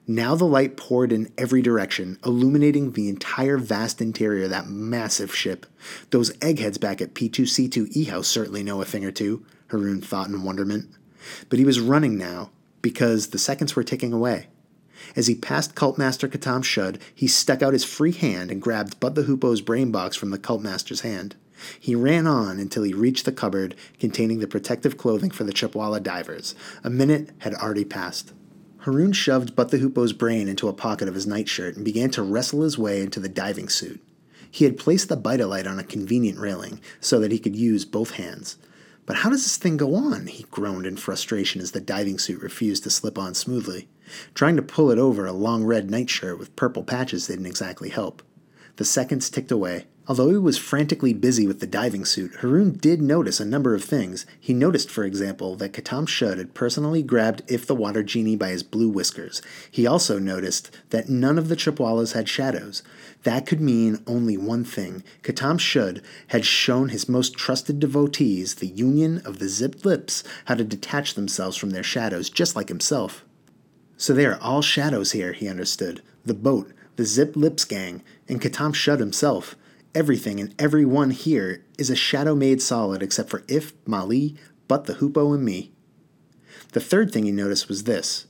Now 0.06 0.34
the 0.34 0.44
light 0.44 0.76
poured 0.76 1.12
in 1.12 1.32
every 1.36 1.62
direction, 1.62 2.18
illuminating 2.24 2.92
the 2.92 3.08
entire 3.08 3.58
vast 3.58 4.00
interior 4.00 4.44
of 4.44 4.50
that 4.50 4.68
massive 4.68 5.34
ship. 5.34 5.66
Those 6.10 6.32
eggheads 6.40 6.78
back 6.78 7.00
at 7.00 7.14
P2C2 7.14 7.96
E 7.96 8.04
House 8.04 8.26
certainly 8.26 8.62
know 8.62 8.80
a 8.80 8.84
thing 8.84 9.04
or 9.04 9.12
two, 9.12 9.44
Haroon 9.68 10.00
thought 10.00 10.28
in 10.28 10.42
wonderment. 10.42 10.90
But 11.48 11.58
he 11.58 11.64
was 11.64 11.80
running 11.80 12.16
now, 12.16 12.50
because 12.82 13.28
the 13.28 13.38
seconds 13.38 13.76
were 13.76 13.84
ticking 13.84 14.12
away. 14.12 14.48
As 15.14 15.26
he 15.26 15.34
passed 15.34 15.74
Cultmaster 15.74 16.28
Khattam-Shud, 16.28 16.98
he 17.14 17.26
stuck 17.26 17.62
out 17.62 17.72
his 17.72 17.84
free 17.84 18.12
hand 18.12 18.50
and 18.50 18.60
grabbed 18.60 19.00
Butt 19.00 19.14
the 19.14 19.22
Hoopoe's 19.22 19.60
brain 19.60 19.90
box 19.90 20.16
from 20.16 20.30
the 20.30 20.38
Cultmaster's 20.38 21.00
hand. 21.00 21.36
He 21.78 21.94
ran 21.94 22.26
on 22.26 22.58
until 22.58 22.82
he 22.82 22.92
reached 22.92 23.24
the 23.24 23.32
cupboard 23.32 23.74
containing 23.98 24.40
the 24.40 24.46
protective 24.46 24.96
clothing 24.96 25.30
for 25.30 25.44
the 25.44 25.52
Chupwala 25.52 26.02
divers. 26.02 26.54
A 26.84 26.90
minute 26.90 27.30
had 27.38 27.54
already 27.54 27.84
passed. 27.84 28.32
Haroon 28.78 29.12
shoved 29.12 29.54
Butt 29.54 29.70
the 29.70 29.78
Hoopoe's 29.78 30.14
brain 30.14 30.48
into 30.48 30.68
a 30.68 30.72
pocket 30.72 31.06
of 31.06 31.14
his 31.14 31.26
nightshirt 31.26 31.76
and 31.76 31.84
began 31.84 32.10
to 32.10 32.22
wrestle 32.22 32.62
his 32.62 32.78
way 32.78 33.02
into 33.02 33.20
the 33.20 33.28
diving 33.28 33.68
suit. 33.68 34.02
He 34.50 34.64
had 34.64 34.78
placed 34.78 35.08
the 35.08 35.16
Bite-a-Lite 35.16 35.66
on 35.66 35.78
a 35.78 35.84
convenient 35.84 36.38
railing 36.38 36.80
so 36.98 37.20
that 37.20 37.30
he 37.30 37.38
could 37.38 37.54
use 37.54 37.84
both 37.84 38.12
hands. 38.12 38.56
But 39.06 39.16
how 39.16 39.30
does 39.30 39.42
this 39.42 39.56
thing 39.56 39.76
go 39.76 39.94
on? 39.94 40.28
He 40.28 40.44
groaned 40.50 40.86
in 40.86 40.96
frustration 40.96 41.60
as 41.60 41.72
the 41.72 41.80
diving 41.80 42.18
suit 42.18 42.42
refused 42.42 42.84
to 42.84 42.90
slip 42.90 43.18
on 43.18 43.34
smoothly. 43.34 43.88
Trying 44.34 44.56
to 44.56 44.62
pull 44.62 44.90
it 44.90 44.98
over 44.98 45.26
a 45.26 45.32
long 45.32 45.64
red 45.64 45.90
nightshirt 45.90 46.38
with 46.38 46.56
purple 46.56 46.82
patches 46.82 47.26
didn't 47.26 47.46
exactly 47.46 47.90
help. 47.90 48.22
The 48.76 48.84
seconds 48.84 49.28
ticked 49.28 49.50
away. 49.50 49.86
Although 50.10 50.30
he 50.30 50.38
was 50.38 50.58
frantically 50.58 51.12
busy 51.14 51.46
with 51.46 51.60
the 51.60 51.68
diving 51.68 52.04
suit, 52.04 52.34
Harun 52.40 52.72
did 52.72 53.00
notice 53.00 53.38
a 53.38 53.44
number 53.44 53.76
of 53.76 53.84
things. 53.84 54.26
He 54.40 54.52
noticed, 54.52 54.90
for 54.90 55.04
example, 55.04 55.54
that 55.54 55.72
Khattam-Shud 55.72 56.36
had 56.36 56.52
personally 56.52 57.04
grabbed 57.04 57.44
If 57.46 57.64
the 57.64 57.76
Water 57.76 58.02
Genie 58.02 58.34
by 58.34 58.48
his 58.48 58.64
blue 58.64 58.88
whiskers. 58.88 59.40
He 59.70 59.86
also 59.86 60.18
noticed 60.18 60.76
that 60.88 61.08
none 61.08 61.38
of 61.38 61.46
the 61.46 61.54
Chupwalas 61.54 62.14
had 62.14 62.28
shadows. 62.28 62.82
That 63.22 63.46
could 63.46 63.60
mean 63.60 64.02
only 64.04 64.36
one 64.36 64.64
thing. 64.64 65.04
Khattam-Shud 65.22 66.02
had 66.26 66.44
shown 66.44 66.88
his 66.88 67.08
most 67.08 67.34
trusted 67.34 67.78
devotees, 67.78 68.56
the 68.56 68.66
Union 68.66 69.22
of 69.24 69.38
the 69.38 69.48
Zipped 69.48 69.84
Lips, 69.84 70.24
how 70.46 70.56
to 70.56 70.64
detach 70.64 71.14
themselves 71.14 71.56
from 71.56 71.70
their 71.70 71.84
shadows, 71.84 72.28
just 72.28 72.56
like 72.56 72.68
himself. 72.68 73.24
So 73.96 74.12
they 74.12 74.26
are 74.26 74.40
all 74.40 74.60
shadows 74.60 75.12
here, 75.12 75.34
he 75.34 75.46
understood. 75.46 76.02
The 76.24 76.34
boat, 76.34 76.72
the 76.96 77.04
Zip 77.04 77.36
Lips 77.36 77.64
gang, 77.64 78.02
and 78.28 78.42
Khattam-Shud 78.42 78.98
himself. 78.98 79.54
Everything 79.92 80.38
and 80.38 80.54
everyone 80.56 81.10
here 81.10 81.64
is 81.76 81.90
a 81.90 81.96
shadow 81.96 82.36
made 82.36 82.62
solid 82.62 83.02
except 83.02 83.28
for 83.28 83.42
If, 83.48 83.72
Mali, 83.86 84.36
Butt 84.68 84.84
the 84.84 84.94
Hoopoe, 84.94 85.32
and 85.34 85.44
me. 85.44 85.72
The 86.72 86.80
third 86.80 87.12
thing 87.12 87.24
he 87.24 87.32
noticed 87.32 87.68
was 87.68 87.82
this. 87.82 88.28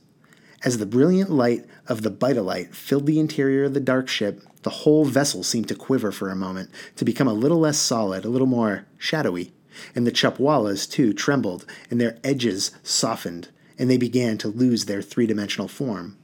As 0.63 0.79
the 0.79 0.87
brilliant 0.87 1.29
light 1.29 1.65
of 1.87 2.01
the 2.01 2.09
Bite-a-Lite 2.09 2.73
filled 2.73 3.05
the 3.05 3.19
interior 3.19 3.65
of 3.65 3.75
the 3.75 3.79
dark 3.79 4.07
ship, 4.07 4.41
the 4.63 4.71
whole 4.71 5.05
vessel 5.05 5.43
seemed 5.43 5.67
to 5.67 5.75
quiver 5.75 6.11
for 6.11 6.31
a 6.31 6.35
moment, 6.35 6.71
to 6.95 7.05
become 7.05 7.27
a 7.27 7.33
little 7.33 7.59
less 7.59 7.77
solid, 7.77 8.25
a 8.25 8.29
little 8.29 8.47
more 8.47 8.87
shadowy. 8.97 9.53
And 9.93 10.07
the 10.07 10.11
Chupwalas, 10.11 10.89
too, 10.89 11.13
trembled, 11.13 11.67
and 11.91 12.01
their 12.01 12.17
edges 12.23 12.71
softened, 12.81 13.49
and 13.77 13.87
they 13.87 13.97
began 13.97 14.39
to 14.39 14.47
lose 14.47 14.85
their 14.85 15.03
three 15.03 15.27
dimensional 15.27 15.67
form. 15.67 16.17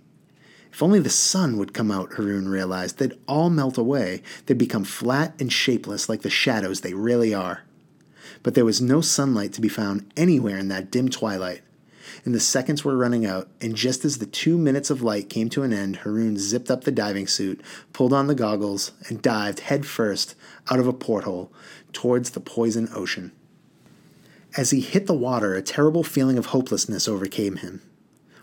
If 0.78 0.84
only 0.84 1.00
the 1.00 1.10
sun 1.10 1.58
would 1.58 1.74
come 1.74 1.90
out, 1.90 2.14
Haroon 2.14 2.48
realized, 2.48 3.00
they'd 3.00 3.18
all 3.28 3.50
melt 3.50 3.80
away. 3.80 4.22
They'd 4.46 4.60
become 4.60 4.84
flat 4.84 5.34
and 5.40 5.52
shapeless 5.52 6.08
like 6.08 6.22
the 6.22 6.30
shadows 6.30 6.82
they 6.82 6.94
really 6.94 7.34
are. 7.34 7.64
But 8.44 8.54
there 8.54 8.64
was 8.64 8.80
no 8.80 9.02
sunlight 9.02 9.54
to 9.54 9.62
be 9.62 9.70
found 9.70 10.08
anywhere 10.16 10.60
in 10.60 10.68
that 10.68 10.92
dim 10.92 11.10
twilight. 11.10 11.62
And 12.24 12.36
the 12.36 12.40
seconds 12.40 12.86
were 12.86 12.96
running 12.96 13.26
out, 13.26 13.50
and 13.60 13.76
just 13.76 14.06
as 14.06 14.20
the 14.20 14.28
two 14.28 14.56
minutes 14.56 14.92
of 14.92 15.02
light 15.02 15.32
came 15.32 15.50
to 15.50 15.64
an 15.64 15.74
end, 15.74 15.96
Haroon 15.96 16.38
zipped 16.38 16.70
up 16.70 16.84
the 16.84 16.92
diving 16.92 17.26
suit, 17.26 17.60
pulled 17.92 18.14
on 18.14 18.28
the 18.28 18.36
goggles, 18.36 18.92
and 19.10 19.20
dived 19.20 19.62
headfirst 19.62 20.36
out 20.70 20.78
of 20.78 20.86
a 20.86 20.94
porthole 20.94 21.52
towards 21.92 22.30
the 22.30 22.40
poison 22.40 22.88
ocean. 22.94 23.32
As 24.56 24.70
he 24.70 24.82
hit 24.82 25.08
the 25.08 25.16
water, 25.16 25.56
a 25.56 25.64
terrible 25.64 26.04
feeling 26.04 26.38
of 26.38 26.48
hopelessness 26.48 27.08
overcame 27.08 27.56
him. 27.56 27.82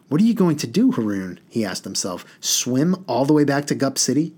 What 0.09 0.21
are 0.21 0.25
you 0.25 0.35
going 0.35 0.57
to 0.57 0.67
do, 0.67 0.93
Haroon? 0.93 1.40
he 1.49 1.64
asked 1.64 1.85
himself. 1.85 2.25
Swim 2.40 3.05
all 3.09 3.25
the 3.25 3.33
way 3.33 3.45
back 3.45 3.67
to 3.67 3.75
Gup 3.75 3.99
City? 3.99 4.35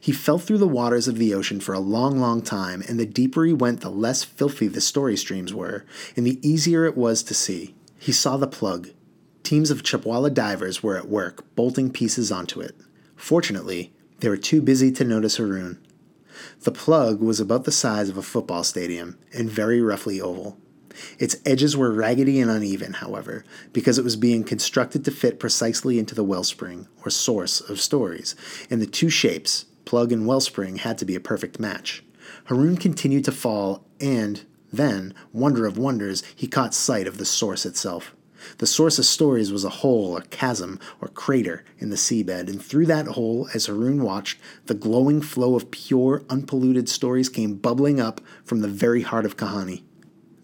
He 0.00 0.12
fell 0.12 0.38
through 0.38 0.58
the 0.58 0.68
waters 0.68 1.08
of 1.08 1.18
the 1.18 1.34
ocean 1.34 1.60
for 1.60 1.72
a 1.72 1.80
long, 1.80 2.18
long 2.18 2.42
time, 2.42 2.82
and 2.88 2.98
the 2.98 3.06
deeper 3.06 3.44
he 3.44 3.52
went, 3.52 3.80
the 3.80 3.90
less 3.90 4.24
filthy 4.24 4.68
the 4.68 4.80
story 4.80 5.16
streams 5.16 5.52
were, 5.52 5.84
and 6.16 6.26
the 6.26 6.40
easier 6.46 6.84
it 6.84 6.96
was 6.96 7.22
to 7.24 7.34
see. 7.34 7.74
He 7.98 8.12
saw 8.12 8.36
the 8.36 8.46
plug. 8.46 8.90
Teams 9.42 9.70
of 9.70 9.82
Chupwala 9.82 10.32
divers 10.32 10.82
were 10.82 10.96
at 10.96 11.08
work, 11.08 11.44
bolting 11.54 11.90
pieces 11.90 12.32
onto 12.32 12.60
it. 12.60 12.74
Fortunately, 13.16 13.92
they 14.20 14.28
were 14.28 14.36
too 14.36 14.62
busy 14.62 14.90
to 14.92 15.04
notice 15.04 15.36
Haroon. 15.36 15.78
The 16.62 16.72
plug 16.72 17.20
was 17.20 17.40
about 17.40 17.64
the 17.64 17.72
size 17.72 18.08
of 18.08 18.16
a 18.16 18.22
football 18.22 18.64
stadium 18.64 19.18
and 19.32 19.50
very 19.50 19.80
roughly 19.80 20.20
oval. 20.20 20.58
Its 21.18 21.36
edges 21.44 21.76
were 21.76 21.92
raggedy 21.92 22.40
and 22.40 22.50
uneven, 22.50 22.94
however, 22.94 23.44
because 23.72 23.98
it 23.98 24.04
was 24.04 24.16
being 24.16 24.44
constructed 24.44 25.04
to 25.04 25.10
fit 25.10 25.38
precisely 25.38 25.98
into 25.98 26.14
the 26.14 26.24
wellspring, 26.24 26.88
or 27.04 27.10
source, 27.10 27.60
of 27.60 27.80
stories, 27.80 28.34
and 28.70 28.80
the 28.80 28.86
two 28.86 29.08
shapes, 29.08 29.66
plug 29.84 30.12
and 30.12 30.26
wellspring, 30.26 30.76
had 30.76 30.98
to 30.98 31.04
be 31.04 31.14
a 31.14 31.20
perfect 31.20 31.58
match. 31.58 32.04
Haroon 32.44 32.76
continued 32.76 33.24
to 33.24 33.32
fall, 33.32 33.84
and 34.00 34.44
then, 34.72 35.14
wonder 35.32 35.66
of 35.66 35.78
wonders, 35.78 36.22
he 36.34 36.46
caught 36.46 36.74
sight 36.74 37.06
of 37.06 37.18
the 37.18 37.24
source 37.24 37.64
itself. 37.64 38.14
The 38.58 38.66
source 38.66 38.98
of 38.98 39.06
stories 39.06 39.52
was 39.52 39.64
a 39.64 39.70
hole 39.70 40.12
or 40.16 40.20
chasm 40.22 40.78
or 41.00 41.08
crater 41.08 41.64
in 41.78 41.90
the 41.90 41.96
seabed, 41.96 42.48
and 42.48 42.62
through 42.62 42.86
that 42.86 43.06
hole, 43.08 43.48
as 43.54 43.66
Haroon 43.66 44.02
watched, 44.02 44.38
the 44.66 44.74
glowing 44.74 45.22
flow 45.22 45.54
of 45.54 45.70
pure, 45.70 46.24
unpolluted 46.28 46.88
stories 46.88 47.28
came 47.28 47.54
bubbling 47.54 48.00
up 48.00 48.20
from 48.44 48.60
the 48.60 48.68
very 48.68 49.02
heart 49.02 49.24
of 49.24 49.36
Kahani. 49.36 49.82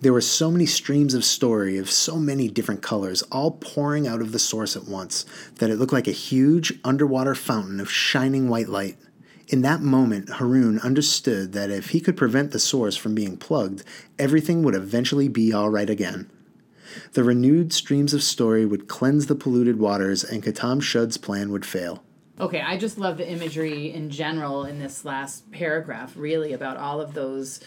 There 0.03 0.15
were 0.15 0.23
so 0.23 0.51
many 0.51 0.65
streams 0.65 1.13
of 1.13 1.27
story 1.27 1.77
of 1.77 1.91
so 1.91 2.17
many 2.17 2.49
different 2.49 2.81
colors, 2.81 3.21
all 3.31 3.51
pouring 3.51 4.09
out 4.09 4.23
of 4.23 4.33
the 4.33 4.39
source 4.39 4.75
at 4.75 4.89
once, 4.89 5.27
that 5.57 5.69
it 5.69 5.77
looked 5.77 5.93
like 5.93 6.09
a 6.09 6.13
huge 6.13 6.73
underwater 6.83 7.35
fountain 7.35 7.81
of 7.81 7.91
shining 7.91 8.49
white 8.49 8.71
light. 8.71 8.97
In 9.49 9.61
that 9.61 9.83
moment, 9.83 10.31
Haroon 10.31 10.79
understood 10.81 11.53
that 11.53 11.71
if 11.71 11.91
he 11.91 12.01
could 12.01 12.17
prevent 12.17 12.53
the 12.53 12.59
source 12.59 12.97
from 12.97 13.15
being 13.15 13.37
plugged, 13.37 13.85
everything 14.19 14.63
would 14.63 14.75
eventually 14.75 15.29
be 15.29 15.53
all 15.53 15.69
right 15.69 15.91
again. 15.91 16.31
The 17.13 17.23
renewed 17.23 17.75
streams 17.75 18.15
of 18.15 18.23
story 18.23 18.65
would 18.65 18.89
cleanse 18.89 19.27
the 19.27 19.35
polluted 19.35 19.79
waters, 19.79 20.25
and 20.25 20.43
Khattam-Shud's 20.43 21.19
plan 21.19 21.53
would 21.53 21.67
fail. 21.67 22.03
Okay, 22.39 22.63
I 22.63 22.79
just 22.79 22.97
love 22.97 23.19
the 23.19 23.31
imagery 23.31 23.93
in 23.93 24.09
general 24.09 24.65
in 24.65 24.79
this 24.79 25.05
last 25.05 25.51
paragraph, 25.53 26.15
really, 26.17 26.55
about 26.55 26.79
all 26.79 27.03
of 27.03 27.13
those 27.13 27.61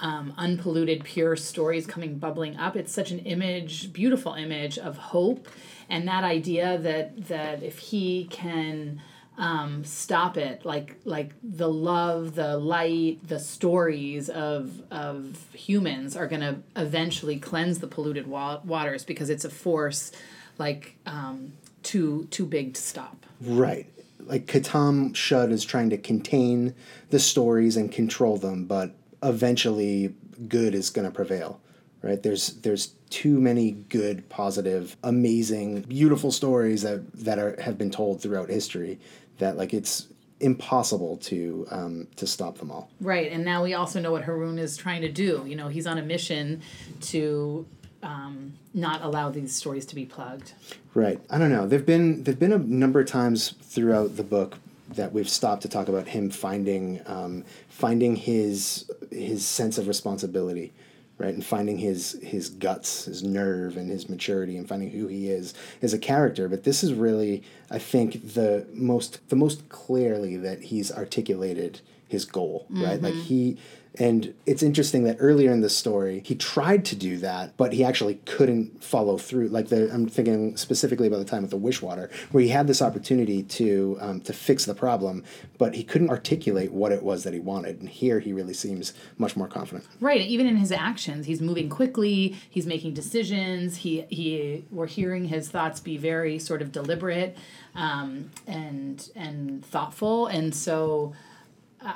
um, 0.00 0.34
unpolluted, 0.36 1.04
pure 1.04 1.36
stories 1.36 1.86
coming 1.86 2.18
bubbling 2.18 2.56
up. 2.56 2.76
It's 2.76 2.92
such 2.92 3.10
an 3.10 3.20
image, 3.20 3.92
beautiful 3.92 4.34
image 4.34 4.78
of 4.78 4.96
hope, 4.96 5.48
and 5.88 6.06
that 6.08 6.24
idea 6.24 6.78
that 6.78 7.28
that 7.28 7.62
if 7.62 7.78
he 7.78 8.26
can 8.30 9.00
um, 9.36 9.84
stop 9.84 10.36
it, 10.36 10.64
like 10.64 10.96
like 11.04 11.32
the 11.42 11.68
love, 11.68 12.34
the 12.34 12.56
light, 12.56 13.26
the 13.26 13.40
stories 13.40 14.28
of 14.28 14.82
of 14.90 15.38
humans 15.52 16.16
are 16.16 16.26
going 16.26 16.42
to 16.42 16.56
eventually 16.76 17.38
cleanse 17.38 17.78
the 17.80 17.88
polluted 17.88 18.26
wa- 18.26 18.60
waters 18.64 19.04
because 19.04 19.30
it's 19.30 19.44
a 19.44 19.50
force 19.50 20.12
like 20.58 20.96
um, 21.06 21.52
too 21.82 22.26
too 22.30 22.46
big 22.46 22.74
to 22.74 22.82
stop. 22.82 23.26
Right. 23.40 23.86
Like 24.20 24.46
Khattam-Shud 24.46 25.52
is 25.52 25.64
trying 25.64 25.90
to 25.90 25.98
contain 25.98 26.74
the 27.10 27.18
stories 27.18 27.76
and 27.76 27.92
control 27.92 28.38
them, 28.38 28.64
but 28.64 28.94
eventually 29.24 30.14
good 30.48 30.74
is 30.74 30.90
going 30.90 31.06
to 31.06 31.14
prevail. 31.14 31.60
Right? 32.02 32.22
There's 32.22 32.54
there's 32.56 32.88
too 33.08 33.40
many 33.40 33.72
good, 33.72 34.28
positive, 34.28 34.96
amazing, 35.02 35.82
beautiful 35.82 36.30
stories 36.30 36.82
that 36.82 37.10
that 37.14 37.38
are 37.38 37.60
have 37.60 37.78
been 37.78 37.90
told 37.90 38.20
throughout 38.20 38.50
history 38.50 39.00
that 39.38 39.56
like 39.56 39.72
it's 39.72 40.08
impossible 40.40 41.16
to 41.16 41.66
um, 41.70 42.06
to 42.16 42.26
stop 42.26 42.58
them 42.58 42.70
all. 42.70 42.90
Right, 43.00 43.32
and 43.32 43.42
now 43.42 43.62
we 43.62 43.72
also 43.72 44.00
know 44.00 44.12
what 44.12 44.22
Haroon 44.24 44.58
is 44.58 44.76
trying 44.76 45.00
to 45.00 45.10
do. 45.10 45.44
You 45.46 45.56
know, 45.56 45.68
he's 45.68 45.86
on 45.86 45.96
a 45.96 46.02
mission 46.02 46.60
to 47.02 47.66
um, 48.04 48.52
not 48.74 49.02
allow 49.02 49.30
these 49.30 49.54
stories 49.54 49.86
to 49.86 49.94
be 49.94 50.04
plugged. 50.04 50.52
Right. 50.92 51.20
I 51.30 51.38
don't 51.38 51.50
know. 51.50 51.66
There've 51.66 51.86
been 51.86 52.22
there've 52.24 52.38
been 52.38 52.52
a 52.52 52.58
number 52.58 53.00
of 53.00 53.06
times 53.06 53.54
throughout 53.62 54.16
the 54.16 54.22
book 54.22 54.58
that 54.88 55.12
we've 55.12 55.28
stopped 55.28 55.62
to 55.62 55.68
talk 55.68 55.88
about 55.88 56.08
him 56.08 56.30
finding 56.30 57.00
um, 57.06 57.44
finding 57.68 58.16
his 58.16 58.90
his 59.10 59.44
sense 59.44 59.78
of 59.78 59.88
responsibility 59.88 60.72
right? 61.16 61.32
And 61.34 61.46
finding 61.46 61.78
his 61.78 62.18
his 62.22 62.48
guts 62.48 63.04
his 63.04 63.22
nerve 63.22 63.76
and 63.76 63.88
his 63.88 64.08
maturity 64.08 64.56
and 64.56 64.68
finding 64.68 64.90
who 64.90 65.06
he 65.06 65.28
is 65.30 65.54
as 65.80 65.92
a 65.92 65.98
character. 65.98 66.48
But 66.48 66.64
this 66.64 66.82
is 66.82 66.92
really 66.92 67.42
i 67.70 67.78
think 67.78 68.34
the 68.34 68.66
most 68.72 69.26
the 69.28 69.36
most 69.36 69.68
clearly 69.68 70.36
that 70.36 70.62
he's 70.64 70.90
articulated 70.92 71.80
his 72.08 72.24
goal 72.24 72.66
right? 72.70 73.00
Like 73.00 73.14
he 73.14 73.56
and 73.98 74.34
it's 74.46 74.62
interesting 74.62 75.04
that 75.04 75.16
earlier 75.20 75.52
in 75.52 75.60
the 75.60 75.70
story 75.70 76.22
he 76.24 76.34
tried 76.34 76.84
to 76.84 76.96
do 76.96 77.16
that 77.16 77.56
but 77.56 77.72
he 77.72 77.84
actually 77.84 78.16
couldn't 78.26 78.82
follow 78.82 79.16
through 79.16 79.48
like 79.48 79.68
the 79.68 79.92
i'm 79.92 80.08
thinking 80.08 80.56
specifically 80.56 81.06
about 81.06 81.18
the 81.18 81.24
time 81.24 81.42
with 81.42 81.50
the 81.50 81.56
wishwater 81.56 82.10
where 82.32 82.42
he 82.42 82.48
had 82.48 82.66
this 82.66 82.82
opportunity 82.82 83.42
to 83.42 83.96
um, 84.00 84.20
to 84.20 84.32
fix 84.32 84.64
the 84.64 84.74
problem 84.74 85.22
but 85.58 85.74
he 85.74 85.84
couldn't 85.84 86.10
articulate 86.10 86.72
what 86.72 86.92
it 86.92 87.02
was 87.02 87.24
that 87.24 87.32
he 87.32 87.40
wanted 87.40 87.80
and 87.80 87.88
here 87.88 88.20
he 88.20 88.32
really 88.32 88.54
seems 88.54 88.94
much 89.18 89.36
more 89.36 89.48
confident 89.48 89.84
Right, 90.00 90.20
even 90.20 90.46
in 90.46 90.56
his 90.56 90.72
actions, 90.72 91.26
he's 91.26 91.40
moving 91.40 91.68
quickly. 91.68 92.36
He's 92.50 92.66
making 92.66 92.94
decisions. 92.94 93.76
He 93.76 94.02
he. 94.10 94.64
We're 94.70 94.86
hearing 94.86 95.26
his 95.26 95.48
thoughts 95.48 95.80
be 95.80 95.96
very 95.96 96.38
sort 96.38 96.62
of 96.62 96.72
deliberate, 96.72 97.36
um, 97.74 98.30
and 98.46 99.08
and 99.14 99.64
thoughtful. 99.64 100.26
And 100.26 100.54
so, 100.54 101.14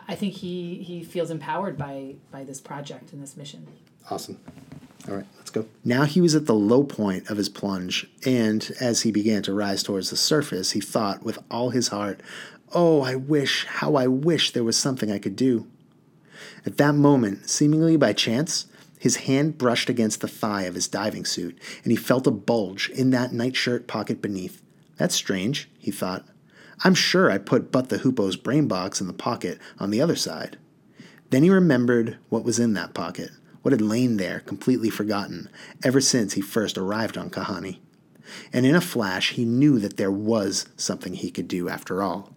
I 0.07 0.15
think 0.15 0.35
he 0.35 0.83
he 0.83 1.03
feels 1.03 1.31
empowered 1.31 1.79
by 1.79 2.17
by 2.31 2.45
this 2.45 2.61
project 2.61 3.13
and 3.13 3.23
this 3.23 3.37
mission. 3.37 3.67
Awesome. 4.11 4.39
All 5.09 5.15
right, 5.15 5.27
let's 5.37 5.51
go. 5.51 5.67
Now 5.85 6.05
he 6.05 6.21
was 6.21 6.35
at 6.35 6.47
the 6.47 6.55
low 6.55 6.83
point 6.85 7.31
of 7.31 7.39
his 7.39 7.49
plunge, 7.49 8.07
and 8.27 8.71
as 8.81 9.03
he 9.03 9.13
began 9.13 9.43
to 9.45 9.55
rise 9.55 9.83
towards 9.83 10.11
the 10.11 10.17
surface, 10.17 10.73
he 10.73 10.81
thought 10.81 11.23
with 11.23 11.39
all 11.51 11.71
his 11.71 11.89
heart, 11.89 12.21
Oh, 12.73 13.01
I 13.01 13.15
wish, 13.15 13.65
how 13.65 13.95
I 13.95 14.07
wish 14.07 14.51
there 14.51 14.65
was 14.65 14.77
something 14.77 15.11
I 15.11 15.19
could 15.19 15.37
do. 15.37 15.67
At 16.67 16.77
that 16.77 16.95
moment, 16.95 17.49
seemingly 17.49 17.97
by 17.97 18.13
chance, 18.13 18.67
his 18.99 19.17
hand 19.17 19.57
brushed 19.57 19.89
against 19.89 20.21
the 20.21 20.29
thigh 20.29 20.63
of 20.63 20.75
his 20.75 20.89
diving 20.89 21.25
suit, 21.25 21.59
and 21.83 21.91
he 21.91 21.97
felt 21.97 22.27
a 22.27 22.33
bulge 22.33 22.91
in 22.91 23.11
that 23.11 23.33
nightshirt 23.33 23.87
pocket 23.87 24.21
beneath. 24.21 24.61
That's 24.97 25.15
strange, 25.15 25.71
he 25.79 25.91
thought. 25.91 26.27
I'm 26.85 26.95
sure 26.95 27.31
I 27.31 27.39
put 27.39 27.73
Butt 27.73 27.89
the 27.89 27.99
Hoopoe's 27.99 28.37
brain 28.37 28.69
box 28.69 29.01
in 29.01 29.09
the 29.09 29.13
pocket 29.13 29.59
on 29.79 29.91
the 29.91 30.01
other 30.01 30.17
side. 30.17 30.59
Then 31.31 31.43
he 31.43 31.51
remembered 31.51 32.19
what 32.29 32.45
was 32.45 32.59
in 32.59 32.75
that 32.75 32.95
pocket, 32.95 33.31
what 33.63 33.73
had 33.73 33.83
lain 33.83 34.17
there, 34.17 34.41
completely 34.41 34.89
forgotten, 34.89 35.49
ever 35.85 36.01
since 36.01 36.35
he 36.35 36.41
first 36.41 36.79
arrived 36.79 37.19
on 37.19 37.31
Kahani. 37.31 37.81
And 38.53 38.65
in 38.65 38.75
a 38.75 38.81
flash, 38.81 39.33
he 39.33 39.45
knew 39.45 39.79
that 39.81 39.97
there 39.97 40.11
was 40.11 40.69
something 40.77 41.15
he 41.15 41.31
could 41.31 41.49
do 41.49 41.69
after 41.69 42.03
all. 42.03 42.35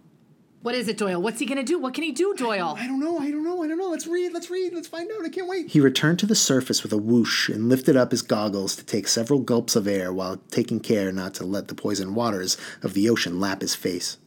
What 0.62 0.74
is 0.76 0.86
it, 0.86 0.96
Doyle? 0.96 1.20
What's 1.20 1.40
he 1.40 1.46
gonna 1.46 1.64
do? 1.64 1.78
What 1.78 1.92
can 1.94 2.04
he 2.04 2.12
do, 2.12 2.34
Doyle? 2.36 2.76
I 2.78 2.86
don't 2.86 3.00
know, 3.00 3.18
I 3.18 3.32
don't 3.32 3.42
know, 3.42 3.64
I 3.64 3.66
don't 3.66 3.78
know. 3.78 3.90
Let's 3.90 4.06
read, 4.06 4.32
let's 4.32 4.48
read, 4.48 4.72
let's 4.72 4.86
find 4.86 5.10
out. 5.10 5.24
I 5.24 5.28
can't 5.28 5.48
wait. 5.48 5.70
He 5.70 5.80
returned 5.80 6.20
to 6.20 6.26
the 6.26 6.36
surface 6.36 6.84
with 6.84 6.92
a 6.92 6.98
whoosh 6.98 7.48
and 7.48 7.68
lifted 7.68 7.96
up 7.96 8.12
his 8.12 8.22
goggles 8.22 8.76
to 8.76 8.84
take 8.84 9.08
several 9.08 9.40
gulps 9.40 9.74
of 9.74 9.88
air 9.88 10.12
while 10.12 10.36
taking 10.50 10.78
care 10.78 11.10
not 11.10 11.34
to 11.34 11.44
let 11.44 11.66
the 11.66 11.74
poisoned 11.74 12.14
waters 12.14 12.56
of 12.80 12.94
the 12.94 13.08
ocean 13.08 13.40
lap 13.40 13.60
his 13.60 13.74
face. 13.74 14.18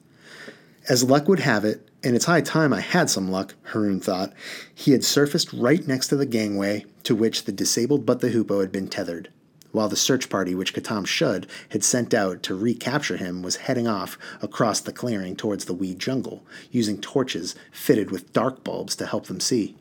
As 0.88 1.04
luck 1.04 1.28
would 1.28 1.40
have 1.40 1.66
it, 1.66 1.90
and 2.04 2.16
it's 2.16 2.26
high 2.26 2.42
time 2.42 2.72
I 2.72 2.82
had 2.82 3.10
some 3.10 3.32
luck, 3.32 3.56
Haroon 3.64 4.00
thought, 4.00 4.34
he 4.74 4.92
had 4.92 5.04
surfaced 5.04 5.52
right 5.52 5.86
next 5.88 6.10
to 6.10 6.16
the 6.16 6.28
gangway 6.28 6.86
to 7.04 7.16
which 7.16 7.46
the 7.46 7.52
disabled 7.52 8.06
Butt 8.06 8.20
the 8.20 8.30
Hoopoe 8.30 8.60
had 8.60 8.72
been 8.72 8.88
tethered, 8.88 9.30
while 9.72 9.90
the 9.90 9.96
search 9.96 10.30
party 10.30 10.54
which 10.54 10.76
Khattam-Shud 10.76 11.48
had 11.70 11.84
sent 11.84 12.14
out 12.14 12.44
to 12.44 12.54
recapture 12.54 13.18
him 13.18 13.42
was 13.42 13.56
heading 13.56 13.88
off 13.88 14.16
across 14.44 14.80
the 14.80 14.94
clearing 14.94 15.36
towards 15.36 15.66
the 15.66 15.74
weed 15.74 15.98
jungle, 15.98 16.46
using 16.70 17.02
torches 17.02 17.56
fitted 17.72 18.12
with 18.12 18.32
dark 18.32 18.64
bulbs 18.64 18.96
to 18.98 19.08
help 19.08 19.26
them 19.26 19.40
see. 19.40 19.76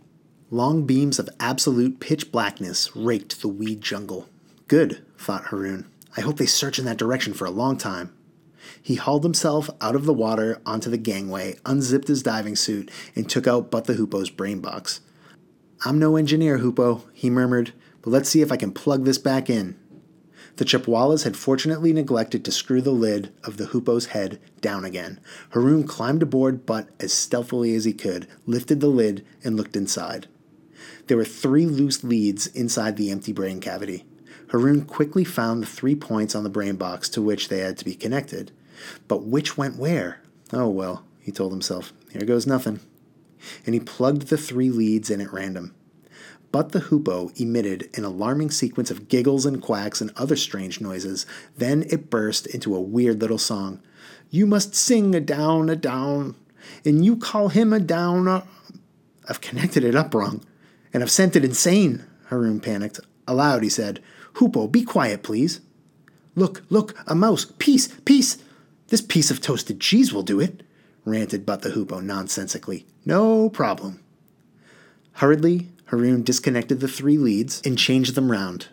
Long 0.50 0.86
beams 0.86 1.18
of 1.18 1.28
absolute 1.38 2.00
pitch 2.00 2.32
blackness 2.32 2.96
raked 2.96 3.42
the 3.42 3.48
weed 3.48 3.82
jungle. 3.82 4.26
Good, 4.68 5.04
thought 5.18 5.46
Haroon. 5.46 5.86
I 6.16 6.22
hope 6.22 6.38
they 6.38 6.46
search 6.46 6.78
in 6.78 6.86
that 6.86 6.96
direction 6.96 7.34
for 7.34 7.44
a 7.44 7.50
long 7.50 7.76
time. 7.76 8.14
He 8.84 8.96
hauled 8.96 9.24
himself 9.24 9.70
out 9.80 9.96
of 9.96 10.04
the 10.04 10.12
water 10.12 10.60
onto 10.66 10.90
the 10.90 10.98
gangway, 10.98 11.56
unzipped 11.64 12.06
his 12.06 12.22
diving 12.22 12.54
suit, 12.54 12.90
and 13.16 13.26
took 13.26 13.46
out 13.46 13.70
Butt 13.70 13.86
the 13.86 13.94
Hoopoe's 13.94 14.28
brain 14.28 14.60
box. 14.60 15.00
I'm 15.86 15.98
no 15.98 16.16
engineer, 16.16 16.58
Hoopoe, 16.58 17.00
he 17.14 17.30
murmured, 17.30 17.72
but 18.02 18.10
let's 18.10 18.28
see 18.28 18.42
if 18.42 18.52
I 18.52 18.58
can 18.58 18.72
plug 18.72 19.06
this 19.06 19.16
back 19.16 19.48
in. 19.48 19.78
The 20.56 20.66
Chupwalas 20.66 21.24
had 21.24 21.34
fortunately 21.34 21.94
neglected 21.94 22.44
to 22.44 22.52
screw 22.52 22.82
the 22.82 22.90
lid 22.90 23.32
of 23.42 23.56
the 23.56 23.68
Hoopoe's 23.68 24.06
head 24.06 24.38
down 24.60 24.84
again. 24.84 25.18
Haroon 25.52 25.84
climbed 25.84 26.22
aboard 26.22 26.66
Butt 26.66 26.90
as 27.00 27.10
stealthily 27.10 27.74
as 27.74 27.86
he 27.86 27.94
could, 27.94 28.26
lifted 28.44 28.80
the 28.80 28.88
lid, 28.88 29.24
and 29.42 29.56
looked 29.56 29.76
inside. 29.76 30.28
There 31.06 31.16
were 31.16 31.24
three 31.24 31.64
loose 31.64 32.04
leads 32.04 32.48
inside 32.48 32.98
the 32.98 33.10
empty 33.10 33.32
brain 33.32 33.60
cavity. 33.60 34.04
Haroon 34.48 34.82
quickly 34.82 35.24
found 35.24 35.62
the 35.62 35.66
three 35.66 35.94
points 35.94 36.34
on 36.34 36.44
the 36.44 36.50
brain 36.50 36.76
box 36.76 37.08
to 37.08 37.22
which 37.22 37.48
they 37.48 37.60
had 37.60 37.78
to 37.78 37.84
be 37.86 37.94
connected. 37.94 38.52
But 39.08 39.24
which 39.24 39.56
went 39.56 39.76
where? 39.76 40.20
Oh 40.52 40.68
well, 40.68 41.04
he 41.20 41.32
told 41.32 41.52
himself, 41.52 41.92
here 42.10 42.24
goes 42.24 42.46
nothing. 42.46 42.80
And 43.66 43.74
he 43.74 43.80
plugged 43.80 44.28
the 44.28 44.36
three 44.36 44.70
leads 44.70 45.10
in 45.10 45.20
at 45.20 45.32
random. 45.32 45.74
Butt 46.52 46.70
the 46.70 46.80
Hoopoe 46.80 47.32
emitted 47.34 47.90
an 47.96 48.04
alarming 48.04 48.52
sequence 48.52 48.90
of 48.90 49.08
giggles 49.08 49.44
and 49.44 49.60
quacks 49.60 50.00
and 50.00 50.12
other 50.16 50.36
strange 50.36 50.80
noises. 50.80 51.26
Then 51.56 51.84
it 51.90 52.10
burst 52.10 52.46
into 52.46 52.76
a 52.76 52.80
weird 52.80 53.20
little 53.20 53.38
song. 53.38 53.82
You 54.30 54.46
must 54.46 54.74
sing 54.74 55.14
a 55.16 55.20
down, 55.20 55.68
a 55.68 55.74
down, 55.74 56.36
and 56.84 57.04
you 57.04 57.16
call 57.16 57.48
him 57.48 57.72
a 57.72 57.80
down. 57.80 58.28
A... 58.28 58.46
I've 59.28 59.40
connected 59.40 59.82
it 59.82 59.96
up 59.96 60.14
wrong, 60.14 60.44
and 60.92 61.02
I've 61.02 61.10
sent 61.10 61.34
it 61.34 61.44
insane. 61.44 62.04
Haroon 62.26 62.60
panicked. 62.60 63.00
Aloud, 63.26 63.62
he 63.64 63.68
said, 63.68 64.00
Hoopoe, 64.34 64.68
be 64.68 64.84
quiet, 64.84 65.22
please. 65.22 65.60
Look, 66.36 66.62
look, 66.68 66.96
a 67.06 67.14
mouse. 67.14 67.46
Peace, 67.58 67.88
peace. 68.04 68.38
This 68.88 69.00
piece 69.00 69.30
of 69.30 69.40
toasted 69.40 69.80
cheese 69.80 70.12
will 70.12 70.22
do 70.22 70.40
it, 70.40 70.62
ranted 71.04 71.46
Butt 71.46 71.62
the 71.62 71.70
Hoopoe 71.70 72.00
nonsensically. 72.00 72.86
No 73.04 73.48
problem. 73.48 74.00
Hurriedly, 75.14 75.68
Haroon 75.86 76.22
disconnected 76.22 76.80
the 76.80 76.88
three 76.88 77.18
leads 77.18 77.62
and 77.64 77.78
changed 77.78 78.14
them 78.14 78.30
round. 78.30 78.68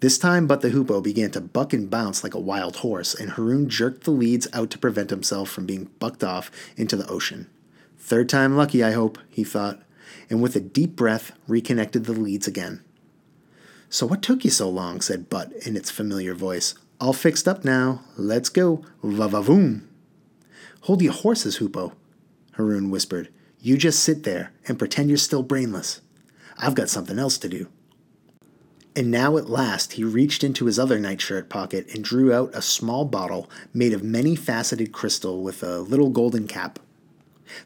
This 0.00 0.18
time, 0.18 0.46
Butt 0.46 0.60
the 0.60 0.70
Hoopoe 0.70 1.00
began 1.00 1.32
to 1.32 1.40
buck 1.40 1.72
and 1.72 1.90
bounce 1.90 2.22
like 2.22 2.34
a 2.34 2.40
wild 2.40 2.76
horse, 2.76 3.14
and 3.14 3.30
Haroon 3.30 3.68
jerked 3.68 4.04
the 4.04 4.12
leads 4.12 4.46
out 4.52 4.70
to 4.70 4.78
prevent 4.78 5.10
himself 5.10 5.50
from 5.50 5.66
being 5.66 5.90
bucked 5.98 6.22
off 6.22 6.52
into 6.76 6.94
the 6.94 7.08
ocean. 7.08 7.48
Third 7.98 8.28
time 8.28 8.56
lucky, 8.56 8.82
I 8.84 8.92
hope, 8.92 9.18
he 9.28 9.42
thought, 9.42 9.82
and 10.30 10.40
with 10.40 10.54
a 10.54 10.60
deep 10.60 10.94
breath, 10.94 11.32
reconnected 11.48 12.04
the 12.04 12.12
leads 12.12 12.46
again. 12.46 12.82
So 13.90 14.06
what 14.06 14.22
took 14.22 14.44
you 14.44 14.50
so 14.50 14.68
long? 14.68 15.00
said 15.00 15.28
Butt 15.28 15.52
in 15.66 15.76
its 15.76 15.90
familiar 15.90 16.34
voice. 16.34 16.74
All 17.00 17.12
fixed 17.12 17.46
up 17.46 17.64
now. 17.64 18.02
Let's 18.16 18.48
go. 18.48 18.82
Va-va-voom. 19.04 19.82
Hold 20.82 21.02
your 21.02 21.12
horses, 21.12 21.56
Hoopoe, 21.56 21.92
Haroon 22.52 22.90
whispered. 22.90 23.28
You 23.60 23.76
just 23.76 24.00
sit 24.00 24.24
there 24.24 24.52
and 24.66 24.78
pretend 24.78 25.08
you're 25.08 25.18
still 25.18 25.42
brainless. 25.42 26.00
I've 26.56 26.74
got 26.74 26.88
something 26.88 27.18
else 27.18 27.38
to 27.38 27.48
do. 27.48 27.68
And 28.96 29.12
now 29.12 29.36
at 29.36 29.48
last 29.48 29.92
he 29.92 30.02
reached 30.02 30.42
into 30.42 30.66
his 30.66 30.76
other 30.76 30.98
nightshirt 30.98 31.48
pocket 31.48 31.86
and 31.94 32.02
drew 32.02 32.32
out 32.32 32.50
a 32.52 32.62
small 32.62 33.04
bottle 33.04 33.48
made 33.72 33.92
of 33.92 34.02
many 34.02 34.34
faceted 34.34 34.90
crystal 34.92 35.42
with 35.42 35.62
a 35.62 35.78
little 35.78 36.10
golden 36.10 36.48
cap. 36.48 36.80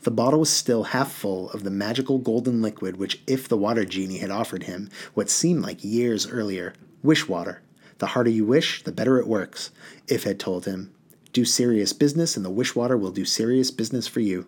The 0.03 0.11
bottle 0.11 0.40
was 0.40 0.51
still 0.51 0.85
half 0.85 1.11
full 1.11 1.51
of 1.53 1.64
the 1.64 1.71
magical 1.71 2.18
golden 2.18 2.61
liquid 2.61 2.99
which 2.99 3.23
If 3.27 3.49
the 3.49 3.57
Water 3.57 3.87
Genie 3.87 4.18
had 4.18 4.31
offered 4.31 4.64
him, 4.64 4.90
what 5.14 5.31
seemed 5.31 5.62
like 5.62 5.83
years 5.83 6.27
earlier 6.27 6.75
wish 7.03 7.27
water. 7.29 7.62
The 8.03 8.19
harder 8.19 8.31
you 8.31 8.45
wish, 8.45 8.83
the 8.83 8.91
better 8.91 9.21
it 9.21 9.29
works, 9.29 9.71
If 10.09 10.25
had 10.25 10.41
told 10.41 10.65
him. 10.65 10.93
Do 11.33 11.45
serious 11.45 11.93
business, 11.93 12.37
and 12.37 12.45
the 12.45 12.51
wish 12.51 12.75
water 12.75 12.97
will 12.97 13.12
do 13.12 13.25
serious 13.25 13.71
business 13.71 14.09
for 14.09 14.19
you. 14.19 14.47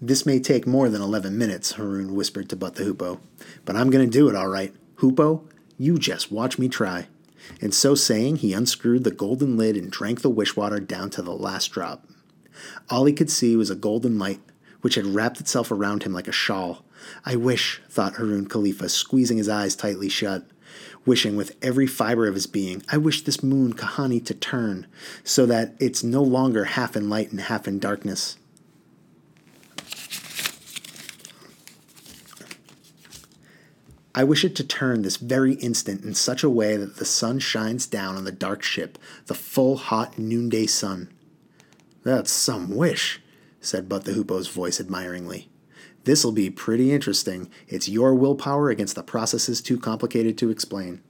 This 0.00 0.24
may 0.24 0.40
take 0.40 0.66
more 0.66 0.88
than 0.88 1.02
11 1.02 1.36
minutes, 1.36 1.72
Haroon 1.72 2.14
whispered 2.14 2.48
to 2.48 2.56
Butt 2.56 2.76
the 2.76 2.84
Hoopoe, 2.84 3.20
but 3.66 3.76
I'm 3.76 3.90
going 3.90 4.08
to 4.08 4.10
do 4.10 4.30
it 4.30 4.34
all 4.34 4.48
right. 4.48 4.74
Hoopoe, 4.94 5.46
you 5.76 5.98
just 5.98 6.32
watch 6.32 6.58
me 6.58 6.70
try. 6.70 7.08
And 7.60 7.74
so 7.74 7.94
saying, 7.94 8.36
he 8.36 8.54
unscrewed 8.54 9.04
the 9.04 9.10
golden 9.10 9.58
lid 9.58 9.76
and 9.76 9.90
drank 9.90 10.22
the 10.22 10.30
wish 10.30 10.56
water 10.56 10.80
down 10.80 11.10
to 11.10 11.20
the 11.20 11.36
last 11.36 11.66
drop. 11.68 12.08
All 12.88 13.04
he 13.04 13.12
could 13.12 13.28
see 13.28 13.56
was 13.56 13.68
a 13.68 13.74
golden 13.74 14.18
light, 14.18 14.40
which 14.80 14.94
had 14.94 15.04
wrapped 15.04 15.38
itself 15.38 15.70
around 15.70 16.04
him 16.04 16.14
like 16.14 16.28
a 16.28 16.32
shawl. 16.32 16.82
I 17.26 17.36
wish, 17.36 17.82
thought 17.90 18.14
Haroon 18.14 18.46
Khalifa, 18.46 18.88
squeezing 18.88 19.36
his 19.36 19.50
eyes 19.50 19.76
tightly 19.76 20.08
shut, 20.08 20.46
wishing 21.06 21.36
with 21.36 21.56
every 21.62 21.86
fiber 21.86 22.26
of 22.26 22.34
his 22.34 22.46
being, 22.46 22.82
I 22.90 22.96
wish 22.96 23.22
this 23.22 23.42
moon, 23.42 23.74
Kahani, 23.74 24.24
to 24.26 24.34
turn, 24.34 24.86
so 25.22 25.46
that 25.46 25.74
it's 25.78 26.02
no 26.02 26.22
longer 26.22 26.64
half 26.64 26.96
in 26.96 27.10
light 27.10 27.30
and 27.30 27.40
half 27.40 27.68
in 27.68 27.78
darkness. 27.78 28.36
I 34.16 34.22
wish 34.22 34.44
it 34.44 34.54
to 34.56 34.64
turn 34.64 35.02
this 35.02 35.16
very 35.16 35.54
instant 35.54 36.04
in 36.04 36.14
such 36.14 36.44
a 36.44 36.50
way 36.50 36.76
that 36.76 36.96
the 36.96 37.04
sun 37.04 37.40
shines 37.40 37.84
down 37.86 38.16
on 38.16 38.22
the 38.22 38.30
dark 38.30 38.62
ship, 38.62 38.96
the 39.26 39.34
full 39.34 39.76
hot 39.76 40.18
noonday 40.18 40.66
sun. 40.66 41.12
That's 42.04 42.30
some 42.30 42.76
wish, 42.76 43.20
said 43.60 43.88
Butt 43.88 44.04
the 44.04 44.12
Hoopoe's 44.12 44.46
voice 44.46 44.78
admiringly. 44.78 45.48
This'll 46.04 46.32
be 46.32 46.50
pretty 46.50 46.92
interesting. 46.92 47.50
It's 47.66 47.88
your 47.88 48.14
willpower 48.14 48.70
against 48.70 48.94
the 48.94 49.02
processes 49.02 49.60
too 49.60 49.78
complicated 49.78 50.38
to 50.38 50.50
explain. 50.50 51.02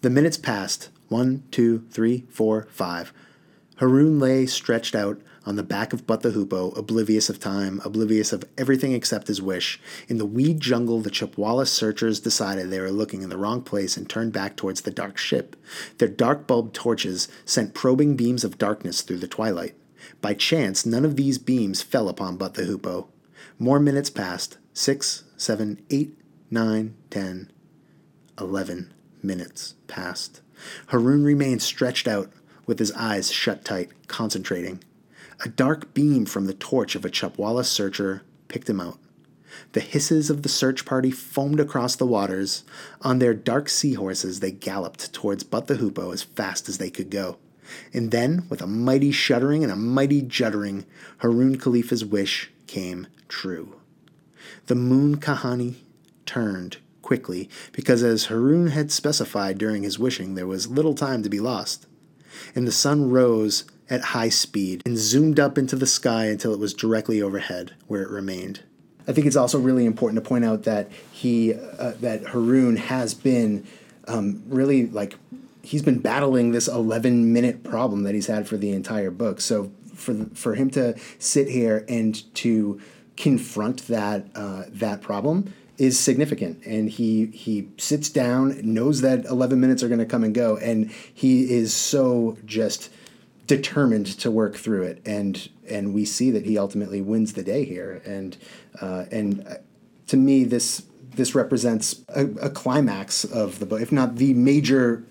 The 0.00 0.10
minutes 0.10 0.38
passed 0.38 0.88
one, 1.08 1.42
two, 1.50 1.84
three, 1.90 2.26
four, 2.30 2.66
five. 2.70 3.12
Haroon 3.76 4.18
lay 4.18 4.46
stretched 4.46 4.94
out 4.94 5.20
on 5.46 5.56
the 5.56 5.62
back 5.62 5.92
of 5.92 6.06
Butt 6.06 6.20
the 6.20 6.30
Hoopoe, 6.30 6.76
oblivious 6.76 7.30
of 7.30 7.40
time, 7.40 7.80
oblivious 7.84 8.32
of 8.32 8.44
everything 8.58 8.92
except 8.92 9.28
his 9.28 9.40
wish. 9.40 9.80
In 10.06 10.18
the 10.18 10.26
weed 10.26 10.60
jungle, 10.60 11.00
the 11.00 11.10
Chupwala 11.10 11.66
searchers 11.66 12.20
decided 12.20 12.70
they 12.70 12.80
were 12.80 12.90
looking 12.90 13.22
in 13.22 13.30
the 13.30 13.38
wrong 13.38 13.62
place 13.62 13.96
and 13.96 14.08
turned 14.08 14.32
back 14.32 14.56
towards 14.56 14.82
the 14.82 14.90
dark 14.90 15.16
ship. 15.16 15.56
Their 15.98 16.08
dark 16.08 16.46
bulb 16.46 16.72
torches 16.72 17.28
sent 17.44 17.74
probing 17.74 18.16
beams 18.16 18.44
of 18.44 18.58
darkness 18.58 19.00
through 19.00 19.18
the 19.18 19.28
twilight. 19.28 19.74
By 20.20 20.34
chance, 20.34 20.84
none 20.84 21.04
of 21.04 21.16
these 21.16 21.38
beams 21.38 21.82
fell 21.82 22.08
upon 22.08 22.36
Butt 22.36 22.54
the 22.54 22.64
Hoopoe. 22.64 23.08
More 23.58 23.80
minutes 23.80 24.10
passed 24.10 24.58
six, 24.72 25.24
seven, 25.36 25.80
eight, 25.90 26.18
nine, 26.50 26.94
ten, 27.10 27.50
eleven 28.38 28.92
minutes 29.22 29.74
passed. 29.86 30.40
Haroon 30.88 31.24
remained 31.24 31.62
stretched 31.62 32.06
out, 32.06 32.30
with 32.66 32.78
his 32.78 32.92
eyes 32.92 33.30
shut 33.30 33.64
tight, 33.64 33.90
concentrating. 34.08 34.82
A 35.44 35.48
dark 35.48 35.94
beam 35.94 36.26
from 36.26 36.46
the 36.46 36.54
torch 36.54 36.94
of 36.94 37.04
a 37.04 37.10
Chupwala 37.10 37.64
searcher 37.64 38.22
picked 38.48 38.68
him 38.68 38.80
out. 38.80 38.98
The 39.72 39.80
hisses 39.80 40.30
of 40.30 40.42
the 40.42 40.48
search 40.48 40.84
party 40.84 41.10
foamed 41.10 41.60
across 41.60 41.96
the 41.96 42.06
waters. 42.06 42.62
On 43.02 43.18
their 43.18 43.34
dark 43.34 43.68
sea 43.68 43.92
seahorses, 43.92 44.40
they 44.40 44.52
galloped 44.52 45.12
towards 45.12 45.44
Butt 45.44 45.66
the 45.66 45.76
Hoopoe 45.76 46.12
as 46.12 46.22
fast 46.22 46.68
as 46.68 46.78
they 46.78 46.90
could 46.90 47.10
go. 47.10 47.38
And 47.92 48.10
then, 48.10 48.46
with 48.48 48.60
a 48.62 48.66
mighty 48.66 49.12
shuddering 49.12 49.62
and 49.62 49.72
a 49.72 49.76
mighty 49.76 50.22
juddering, 50.22 50.84
Haroon 51.18 51.58
Khalifa's 51.58 52.04
wish 52.04 52.50
came 52.66 53.06
true. 53.28 53.76
The 54.66 54.74
moon 54.74 55.18
Kahani 55.18 55.76
turned 56.26 56.78
quickly, 57.02 57.48
because 57.72 58.02
as 58.02 58.26
Haroon 58.26 58.68
had 58.68 58.92
specified 58.92 59.58
during 59.58 59.82
his 59.82 59.98
wishing, 59.98 60.34
there 60.34 60.46
was 60.46 60.68
little 60.68 60.94
time 60.94 61.22
to 61.22 61.28
be 61.28 61.40
lost. 61.40 61.86
And 62.54 62.66
the 62.66 62.72
sun 62.72 63.10
rose 63.10 63.64
at 63.88 64.00
high 64.00 64.28
speed 64.28 64.82
and 64.86 64.96
zoomed 64.96 65.40
up 65.40 65.58
into 65.58 65.74
the 65.74 65.86
sky 65.86 66.26
until 66.26 66.54
it 66.54 66.60
was 66.60 66.72
directly 66.72 67.20
overhead, 67.20 67.74
where 67.88 68.02
it 68.02 68.10
remained. 68.10 68.62
I 69.08 69.12
think 69.12 69.26
it's 69.26 69.36
also 69.36 69.58
really 69.58 69.86
important 69.86 70.22
to 70.22 70.28
point 70.28 70.44
out 70.44 70.62
that 70.62 70.90
he, 71.10 71.54
uh, 71.54 71.94
that 72.00 72.28
Haroon 72.28 72.76
has 72.76 73.12
been 73.12 73.66
um, 74.06 74.42
really 74.46 74.86
like 74.86 75.16
he's 75.62 75.82
been 75.82 75.98
battling 75.98 76.52
this 76.52 76.68
11 76.68 77.32
minute 77.32 77.62
problem 77.62 78.02
that 78.04 78.14
he's 78.14 78.26
had 78.26 78.48
for 78.48 78.56
the 78.56 78.72
entire 78.72 79.10
book. 79.10 79.40
So 79.40 79.72
for 79.94 80.14
for 80.34 80.54
him 80.54 80.70
to 80.70 80.98
sit 81.18 81.48
here 81.48 81.84
and 81.88 82.34
to 82.36 82.80
confront 83.16 83.86
that 83.88 84.26
uh, 84.34 84.64
that 84.68 85.02
problem 85.02 85.52
is 85.78 85.98
significant. 85.98 86.64
And 86.64 86.88
he 86.88 87.26
he 87.26 87.68
sits 87.78 88.08
down 88.08 88.60
knows 88.62 89.02
that 89.02 89.24
11 89.26 89.60
minutes 89.60 89.82
are 89.82 89.88
going 89.88 90.00
to 90.00 90.06
come 90.06 90.24
and 90.24 90.34
go 90.34 90.56
and 90.56 90.90
he 90.90 91.50
is 91.52 91.72
so 91.74 92.38
just 92.44 92.90
determined 93.46 94.06
to 94.06 94.30
work 94.30 94.56
through 94.56 94.82
it. 94.82 95.02
And 95.04 95.48
and 95.68 95.94
we 95.94 96.04
see 96.04 96.30
that 96.30 96.44
he 96.44 96.58
ultimately 96.58 97.00
wins 97.00 97.34
the 97.34 97.42
day 97.42 97.64
here. 97.64 98.02
And 98.04 98.36
uh, 98.80 99.04
and 99.10 99.46
uh, 99.46 99.54
to 100.08 100.16
me 100.16 100.44
this 100.44 100.86
this 101.14 101.34
represents 101.34 102.02
a, 102.08 102.26
a 102.40 102.50
climax 102.50 103.24
of 103.24 103.58
the 103.58 103.66
book 103.66 103.82
if 103.82 103.92
not 103.92 104.16
the 104.16 104.32
major 104.32 105.04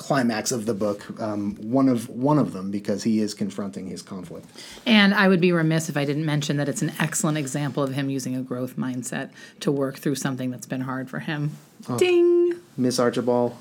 climax 0.00 0.50
of 0.50 0.64
the 0.64 0.72
book, 0.72 1.20
um, 1.20 1.54
one 1.56 1.86
of 1.86 2.08
one 2.08 2.38
of 2.38 2.54
them, 2.54 2.70
because 2.70 3.02
he 3.02 3.20
is 3.20 3.34
confronting 3.34 3.86
his 3.86 4.00
conflict. 4.00 4.46
And 4.86 5.12
I 5.12 5.28
would 5.28 5.42
be 5.42 5.52
remiss 5.52 5.90
if 5.90 5.96
I 5.96 6.06
didn't 6.06 6.24
mention 6.24 6.56
that 6.56 6.70
it's 6.70 6.80
an 6.80 6.92
excellent 6.98 7.36
example 7.36 7.82
of 7.82 7.92
him 7.92 8.08
using 8.08 8.34
a 8.34 8.40
growth 8.40 8.76
mindset 8.76 9.28
to 9.60 9.70
work 9.70 9.98
through 9.98 10.14
something 10.14 10.50
that's 10.50 10.64
been 10.64 10.80
hard 10.80 11.10
for 11.10 11.18
him. 11.18 11.50
Oh, 11.86 11.98
Ding, 11.98 12.54
Miss 12.78 12.98
Archibald, 12.98 13.54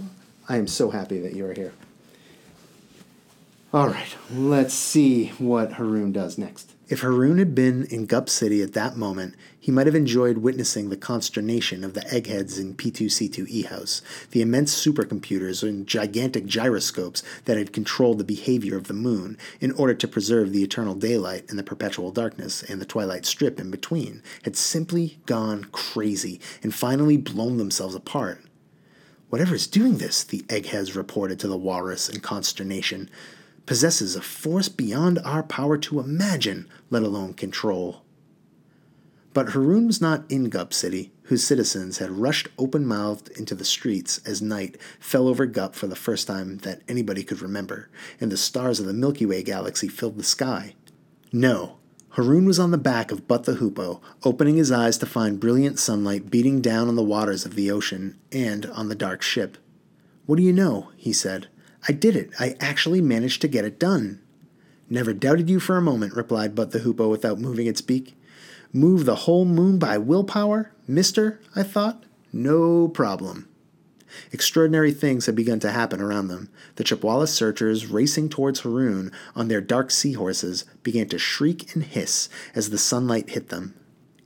I 0.48 0.56
am 0.56 0.68
so 0.68 0.90
happy 0.90 1.20
that 1.20 1.34
you 1.34 1.46
are 1.46 1.54
here. 1.54 1.74
All 3.72 3.88
right, 3.88 4.16
let's 4.34 4.74
see 4.74 5.28
what 5.38 5.74
Haroon 5.74 6.12
does 6.12 6.40
next. 6.40 6.74
If 6.88 7.02
Haroon 7.02 7.38
had 7.38 7.54
been 7.54 7.86
in 7.92 8.08
Gup 8.08 8.28
City 8.28 8.64
at 8.64 8.74
that 8.74 8.98
moment, 8.98 9.36
he 9.60 9.72
might 9.72 9.86
have 9.86 9.96
enjoyed 9.96 10.40
witnessing 10.40 10.90
the 10.90 10.98
consternation 10.98 11.84
of 11.84 11.94
the 11.94 12.12
eggheads 12.12 12.58
in 12.58 12.74
P2C2E 12.74 13.68
House, 13.68 14.02
the 14.32 14.42
immense 14.42 14.74
supercomputers 14.74 15.62
and 15.62 15.86
gigantic 15.86 16.48
gyroscopes 16.48 17.22
that 17.46 17.58
had 17.58 17.72
controlled 17.72 18.18
the 18.18 18.24
behavior 18.24 18.76
of 18.76 18.88
the 18.88 18.94
moon 18.96 19.38
in 19.62 19.72
order 19.74 19.94
to 19.94 20.08
preserve 20.08 20.52
the 20.52 20.64
eternal 20.64 20.96
daylight 20.96 21.48
and 21.48 21.60
the 21.60 21.64
perpetual 21.64 22.10
darkness 22.10 22.64
and 22.64 22.82
the 22.82 22.88
twilight 22.88 23.24
strip 23.24 23.60
in 23.60 23.70
between, 23.70 24.24
had 24.46 24.56
simply 24.56 25.20
gone 25.28 25.66
crazy 25.66 26.42
and 26.64 26.74
finally 26.74 27.18
blown 27.18 27.58
themselves 27.58 27.94
apart. 27.94 28.44
Whatever 29.30 29.54
is 29.54 29.68
doing 29.68 30.00
this, 30.00 30.24
the 30.24 30.44
eggheads 30.50 30.96
reported 30.96 31.40
to 31.40 31.48
the 31.48 31.56
walrus 31.56 32.10
in 32.10 32.20
consternation 32.20 33.12
possesses 33.70 34.16
a 34.16 34.22
force 34.24 34.68
beyond 34.68 35.20
our 35.20 35.44
power 35.44 35.78
to 35.78 36.00
imagine, 36.00 36.68
let 36.90 37.04
alone 37.04 37.36
control. 37.36 38.02
But 39.32 39.50
Haroon 39.50 39.86
was 39.86 40.02
not 40.02 40.26
in 40.28 40.50
Gup 40.50 40.74
City, 40.74 41.12
whose 41.26 41.44
citizens 41.44 42.00
had 42.00 42.10
rushed 42.10 42.48
open 42.58 42.84
mouthed 42.84 43.30
into 43.38 43.54
the 43.54 43.64
streets 43.64 44.22
as 44.26 44.42
night 44.42 44.76
fell 45.00 45.28
over 45.28 45.46
Gup 45.46 45.76
for 45.76 45.86
the 45.86 45.96
first 45.96 46.26
time 46.26 46.58
that 46.64 46.82
anybody 46.88 47.22
could 47.22 47.44
remember, 47.44 47.90
and 48.20 48.32
the 48.32 48.38
stars 48.38 48.80
of 48.80 48.88
the 48.88 48.92
Milky 48.92 49.28
Way 49.28 49.44
galaxy 49.44 49.88
filled 49.88 50.18
the 50.18 50.24
sky. 50.24 50.74
No, 51.32 51.78
Haroon 52.14 52.46
was 52.46 52.58
on 52.58 52.72
the 52.72 52.78
back 52.80 53.12
of 53.12 53.28
Butt 53.28 53.44
the 53.44 53.54
Hoopoe, 53.54 54.02
opening 54.24 54.58
his 54.58 54.72
eyes 54.72 54.98
to 54.98 55.06
find 55.06 55.40
brilliant 55.40 55.78
sunlight 55.78 56.32
beating 56.32 56.60
down 56.60 56.88
on 56.88 56.96
the 56.96 57.04
waters 57.04 57.46
of 57.46 57.54
the 57.54 57.70
ocean 57.70 58.18
and 58.32 58.66
on 58.66 58.90
the 58.90 58.96
dark 58.96 59.22
ship. 59.22 59.60
What 60.26 60.38
do 60.38 60.42
you 60.42 60.54
know? 60.54 60.90
he 60.98 61.14
said. 61.14 61.50
I 61.90 61.92
did 61.92 62.16
it. 62.16 62.30
I 62.40 62.56
actually 62.60 63.02
managed 63.02 63.42
to 63.42 63.48
get 63.48 63.66
it 63.66 63.80
done. 63.80 64.22
Never 64.92 65.12
doubted 65.12 65.50
you 65.50 65.60
for 65.60 65.76
a 65.76 65.82
moment, 65.82 66.16
replied 66.16 66.54
Butt 66.54 66.70
the 66.70 66.78
Hoopoe 66.80 67.10
without 67.10 67.40
moving 67.40 67.66
its 67.66 67.82
beak. 67.82 68.16
Move 68.72 69.06
the 69.06 69.26
whole 69.26 69.44
moon 69.44 69.80
by 69.80 69.98
willpower, 69.98 70.72
mister? 70.88 71.42
I 71.56 71.64
thought. 71.64 72.04
No 72.32 72.90
problem. 72.90 73.50
Extraordinary 74.32 74.92
things 74.92 75.26
had 75.26 75.34
begun 75.34 75.60
to 75.62 75.72
happen 75.72 76.00
around 76.00 76.28
them. 76.28 76.52
The 76.76 76.84
Chupwala 76.84 77.28
searchers, 77.28 77.88
racing 77.88 78.30
towards 78.30 78.60
Haroon 78.60 79.12
on 79.36 79.48
their 79.48 79.60
dark 79.60 79.90
seahorses, 79.90 80.66
began 80.84 81.10
to 81.10 81.18
shriek 81.18 81.74
and 81.74 81.84
hiss 81.84 82.30
as 82.54 82.70
the 82.70 82.78
sunlight 82.78 83.32
hit 83.32 83.50
them. 83.50 83.74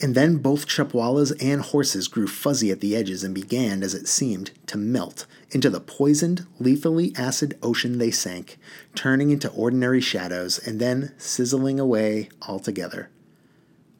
And 0.04 0.14
then 0.14 0.36
both 0.36 0.66
Chupwalas 0.66 1.32
and 1.40 1.62
horses 1.62 2.08
grew 2.08 2.26
fuzzy 2.26 2.70
at 2.70 2.80
the 2.80 2.94
edges 2.94 3.24
and 3.24 3.34
began, 3.34 3.82
as 3.82 3.94
it 3.94 4.06
seemed, 4.06 4.50
to 4.66 4.76
melt 4.76 5.24
into 5.50 5.70
the 5.70 5.80
poisoned, 5.80 6.46
lethally 6.60 7.14
acid 7.16 7.56
ocean 7.62 7.96
they 7.96 8.10
sank, 8.10 8.58
turning 8.94 9.30
into 9.30 9.48
ordinary 9.52 10.02
shadows 10.02 10.58
and 10.58 10.78
then 10.78 11.14
sizzling 11.16 11.80
away 11.80 12.28
altogether. 12.46 13.08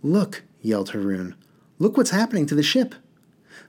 Look, 0.02 0.42
yelled 0.60 0.90
Haroon. 0.90 1.36
Look 1.78 1.96
what's 1.96 2.10
happening 2.10 2.44
to 2.48 2.54
the 2.54 2.62
ship. 2.62 2.94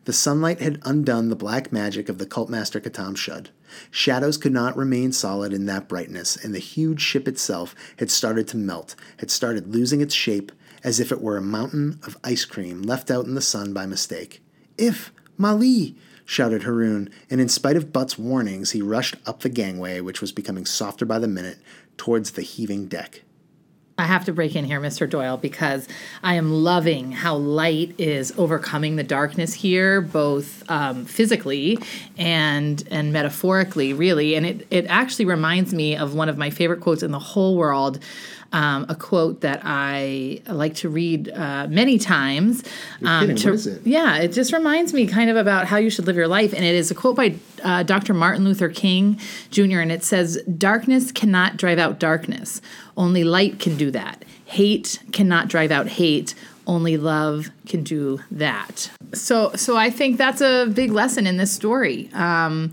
The 0.03 0.11
sunlight 0.11 0.59
had 0.59 0.81
undone 0.83 1.29
the 1.29 1.37
black 1.37 1.71
magic 1.71 2.09
of 2.09 2.17
the 2.17 2.27
cultmaster 2.27 2.81
Khattam-Shud. 2.81 3.49
Shadows 3.89 4.35
could 4.35 4.51
not 4.51 4.75
remain 4.75 5.13
solid 5.13 5.53
in 5.53 5.67
that 5.67 5.87
brightness, 5.87 6.35
and 6.35 6.53
the 6.53 6.59
huge 6.59 6.99
ship 6.99 7.29
itself 7.29 7.73
had 7.97 8.11
started 8.11 8.45
to 8.49 8.57
melt, 8.57 8.93
had 9.19 9.31
started 9.31 9.73
losing 9.73 10.01
its 10.01 10.13
shape, 10.13 10.51
as 10.85 10.99
if 10.99 11.11
it 11.11 11.19
were 11.19 11.35
a 11.35 11.41
mountain 11.41 11.99
of 12.03 12.15
ice 12.23 12.45
cream 12.45 12.83
left 12.83 13.09
out 13.09 13.25
in 13.25 13.33
the 13.33 13.41
sun 13.41 13.73
by 13.73 13.87
mistake. 13.87 14.39
If, 14.77 15.11
Mali, 15.35 15.95
shouted 16.25 16.61
Haroon, 16.61 17.09
and 17.27 17.41
in 17.41 17.49
spite 17.49 17.75
of 17.75 17.91
Butt's 17.91 18.19
warnings, 18.19 18.71
he 18.71 18.83
rushed 18.83 19.15
up 19.25 19.39
the 19.39 19.49
gangway, 19.49 19.99
which 19.99 20.21
was 20.21 20.31
becoming 20.31 20.65
softer 20.65 21.03
by 21.03 21.17
the 21.17 21.27
minute, 21.27 21.57
towards 21.97 22.31
the 22.31 22.43
heaving 22.43 22.85
deck. 22.85 23.23
I 23.97 24.03
have 24.03 24.25
to 24.25 24.33
break 24.33 24.55
in 24.57 24.65
here, 24.65 24.81
Mr. 24.81 25.09
Doyle, 25.09 25.37
because 25.37 25.87
I 26.21 26.35
am 26.35 26.51
loving 26.51 27.13
how 27.13 27.35
light 27.37 27.95
is 27.97 28.33
overcoming 28.37 28.97
the 28.97 29.03
darkness 29.03 29.53
here, 29.53 30.01
both 30.01 30.69
um, 30.69 31.05
physically 31.05 31.79
and 32.17 32.85
and 32.91 33.13
metaphorically, 33.13 33.93
really. 33.93 34.35
And 34.35 34.45
it 34.45 34.67
it 34.69 34.85
actually 34.87 35.25
reminds 35.25 35.73
me 35.73 35.95
of 35.95 36.13
one 36.13 36.27
of 36.27 36.37
my 36.37 36.49
favorite 36.49 36.81
quotes 36.81 37.03
in 37.03 37.11
the 37.11 37.19
whole 37.19 37.55
world 37.55 37.99
um, 38.55 38.85
a 38.87 38.95
quote 38.95 39.41
that 39.41 39.59
I 39.65 40.41
like 40.47 40.75
to 40.75 40.87
read 40.87 41.29
uh, 41.29 41.67
many 41.69 41.99
times. 41.99 42.63
Um, 43.03 43.35
to, 43.35 43.49
what 43.49 43.55
is 43.55 43.67
it? 43.67 43.85
Yeah, 43.85 44.19
it 44.19 44.29
just 44.29 44.53
reminds 44.53 44.93
me 44.93 45.07
kind 45.07 45.29
of 45.29 45.35
about 45.35 45.67
how 45.67 45.75
you 45.75 45.89
should 45.89 46.07
live 46.07 46.15
your 46.15 46.29
life. 46.29 46.53
And 46.53 46.63
it 46.63 46.73
is 46.73 46.89
a 46.89 46.95
quote 46.95 47.17
by 47.17 47.35
uh, 47.65 47.83
Dr. 47.83 48.13
Martin 48.13 48.45
Luther 48.45 48.69
King 48.69 49.19
Jr., 49.51 49.79
and 49.79 49.91
it 49.91 50.05
says, 50.05 50.41
Darkness 50.43 51.11
cannot 51.11 51.57
drive 51.57 51.79
out 51.79 51.99
darkness, 51.99 52.61
only 52.95 53.25
light 53.25 53.59
can 53.59 53.75
do 53.75 53.91
that. 53.91 54.23
Hate 54.45 54.99
cannot 55.11 55.49
drive 55.49 55.71
out 55.71 55.87
hate, 55.87 56.33
Only 56.65 56.95
love 56.95 57.49
can 57.67 57.83
do 57.83 58.21
that. 58.31 58.89
So, 59.13 59.51
so 59.55 59.75
I 59.75 59.89
think 59.89 60.17
that's 60.17 60.39
a 60.39 60.67
big 60.73 60.91
lesson 60.91 61.27
in 61.27 61.35
this 61.35 61.51
story. 61.51 62.09
Um, 62.13 62.71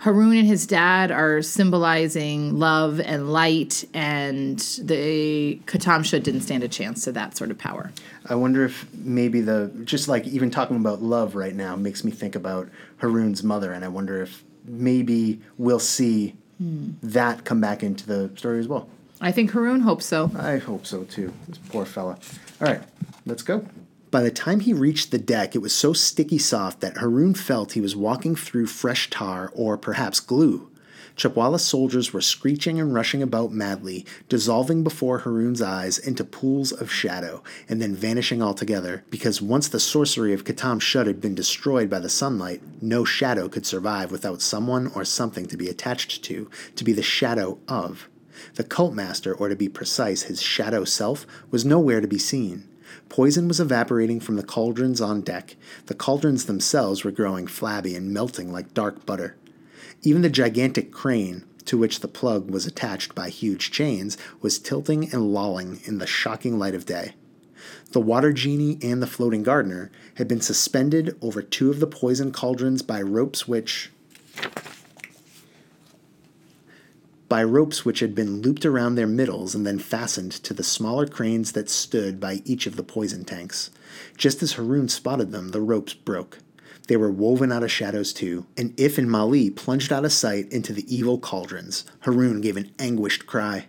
Haroun 0.00 0.38
and 0.38 0.46
his 0.46 0.66
dad 0.66 1.10
are 1.10 1.42
symbolizing 1.42 2.58
love 2.58 3.00
and 3.00 3.32
light, 3.32 3.84
and 3.92 4.58
the 4.80 5.60
Khattam-Shud 5.66 6.22
didn't 6.22 6.42
stand 6.42 6.62
a 6.62 6.68
chance 6.68 7.04
to 7.04 7.12
that 7.12 7.36
sort 7.36 7.50
of 7.50 7.58
power. 7.58 7.90
I 8.26 8.36
wonder 8.36 8.64
if 8.64 8.86
maybe 8.94 9.40
the 9.40 9.72
just 9.84 10.06
like 10.06 10.26
even 10.26 10.50
talking 10.50 10.76
about 10.76 11.02
love 11.02 11.34
right 11.34 11.54
now 11.54 11.74
makes 11.74 12.04
me 12.04 12.12
think 12.12 12.36
about 12.36 12.68
Haroun's 13.00 13.42
mother, 13.42 13.72
and 13.72 13.84
I 13.84 13.88
wonder 13.88 14.22
if 14.22 14.44
maybe 14.64 15.40
we'll 15.56 15.80
see 15.80 16.36
hmm. 16.58 16.90
that 17.02 17.44
come 17.44 17.60
back 17.60 17.82
into 17.82 18.06
the 18.06 18.30
story 18.36 18.60
as 18.60 18.68
well. 18.68 18.88
I 19.20 19.32
think 19.32 19.50
Haroun 19.50 19.80
hopes 19.82 20.06
so. 20.06 20.30
I 20.38 20.58
hope 20.58 20.86
so 20.86 21.04
too. 21.04 21.32
This 21.48 21.58
poor 21.58 21.84
fella. 21.84 22.18
All 22.60 22.68
right, 22.68 22.82
let's 23.26 23.42
go. 23.42 23.66
By 24.10 24.22
the 24.22 24.30
time 24.30 24.60
he 24.60 24.72
reached 24.72 25.10
the 25.10 25.18
deck, 25.18 25.54
it 25.54 25.58
was 25.58 25.74
so 25.74 25.92
sticky 25.92 26.38
soft 26.38 26.80
that 26.80 26.96
Haroun 26.96 27.36
felt 27.36 27.72
he 27.72 27.80
was 27.80 27.94
walking 27.94 28.34
through 28.34 28.66
fresh 28.66 29.10
tar 29.10 29.52
or 29.54 29.76
perhaps 29.76 30.18
glue. 30.18 30.70
Chupwala's 31.14 31.64
soldiers 31.64 32.12
were 32.12 32.22
screeching 32.22 32.80
and 32.80 32.94
rushing 32.94 33.22
about 33.22 33.52
madly, 33.52 34.06
dissolving 34.28 34.82
before 34.82 35.20
Haroun's 35.20 35.60
eyes 35.60 35.98
into 35.98 36.24
pools 36.24 36.72
of 36.72 36.90
shadow, 36.90 37.42
and 37.68 37.82
then 37.82 37.94
vanishing 37.94 38.40
altogether, 38.40 39.04
because 39.10 39.42
once 39.42 39.68
the 39.68 39.80
sorcery 39.80 40.32
of 40.32 40.44
Khattam-Shud 40.44 41.06
had 41.06 41.20
been 41.20 41.34
destroyed 41.34 41.90
by 41.90 41.98
the 41.98 42.08
sunlight, 42.08 42.62
no 42.80 43.04
shadow 43.04 43.48
could 43.48 43.66
survive 43.66 44.10
without 44.10 44.40
someone 44.40 44.90
or 44.94 45.04
something 45.04 45.44
to 45.46 45.56
be 45.56 45.68
attached 45.68 46.22
to, 46.24 46.48
to 46.76 46.84
be 46.84 46.94
the 46.94 47.02
shadow 47.02 47.58
of. 47.68 48.08
The 48.54 48.64
cult 48.64 48.94
master, 48.94 49.34
or 49.34 49.48
to 49.48 49.56
be 49.56 49.68
precise, 49.68 50.22
his 50.22 50.40
shadow 50.40 50.84
self, 50.84 51.26
was 51.50 51.64
nowhere 51.64 52.00
to 52.00 52.08
be 52.08 52.18
seen. 52.18 52.68
Poison 53.08 53.48
was 53.48 53.60
evaporating 53.60 54.20
from 54.20 54.36
the 54.36 54.42
cauldrons 54.42 55.00
on 55.00 55.20
deck. 55.20 55.56
The 55.86 55.94
cauldrons 55.94 56.46
themselves 56.46 57.04
were 57.04 57.10
growing 57.10 57.46
flabby 57.46 57.94
and 57.94 58.12
melting 58.12 58.52
like 58.52 58.74
dark 58.74 59.04
butter. 59.06 59.36
Even 60.02 60.22
the 60.22 60.28
gigantic 60.28 60.92
crane, 60.92 61.44
to 61.64 61.76
which 61.76 62.00
the 62.00 62.08
plug 62.08 62.50
was 62.50 62.66
attached 62.66 63.14
by 63.14 63.28
huge 63.28 63.70
chains, 63.70 64.16
was 64.40 64.58
tilting 64.58 65.12
and 65.12 65.32
lolling 65.32 65.80
in 65.84 65.98
the 65.98 66.06
shocking 66.06 66.58
light 66.58 66.74
of 66.74 66.86
day. 66.86 67.14
The 67.92 68.00
water 68.00 68.32
genie 68.32 68.78
and 68.82 69.02
the 69.02 69.06
floating 69.06 69.42
gardener 69.42 69.90
had 70.14 70.28
been 70.28 70.40
suspended 70.40 71.16
over 71.20 71.42
two 71.42 71.70
of 71.70 71.80
the 71.80 71.86
poison 71.86 72.32
cauldrons 72.32 72.82
by 72.82 73.02
ropes 73.02 73.48
which 73.48 73.90
by 77.28 77.44
ropes 77.44 77.84
which 77.84 78.00
had 78.00 78.14
been 78.14 78.40
looped 78.40 78.64
around 78.64 78.94
their 78.94 79.06
middles 79.06 79.54
and 79.54 79.66
then 79.66 79.78
fastened 79.78 80.32
to 80.32 80.54
the 80.54 80.62
smaller 80.62 81.06
cranes 81.06 81.52
that 81.52 81.68
stood 81.68 82.18
by 82.18 82.40
each 82.44 82.66
of 82.66 82.76
the 82.76 82.82
poison 82.82 83.24
tanks. 83.24 83.70
Just 84.16 84.42
as 84.42 84.54
Haroun 84.54 84.88
spotted 84.88 85.30
them, 85.30 85.50
the 85.50 85.60
ropes 85.60 85.94
broke. 85.94 86.38
They 86.86 86.96
were 86.96 87.10
woven 87.10 87.52
out 87.52 87.62
of 87.62 87.70
shadows 87.70 88.14
too, 88.14 88.46
and 88.56 88.78
Iff 88.80 88.96
and 88.96 89.10
Mali 89.10 89.50
plunged 89.50 89.92
out 89.92 90.06
of 90.06 90.12
sight 90.12 90.50
into 90.50 90.72
the 90.72 90.86
evil 90.94 91.18
cauldrons. 91.18 91.84
Haroun 92.04 92.40
gave 92.40 92.56
an 92.56 92.72
anguished 92.78 93.26
cry. 93.26 93.66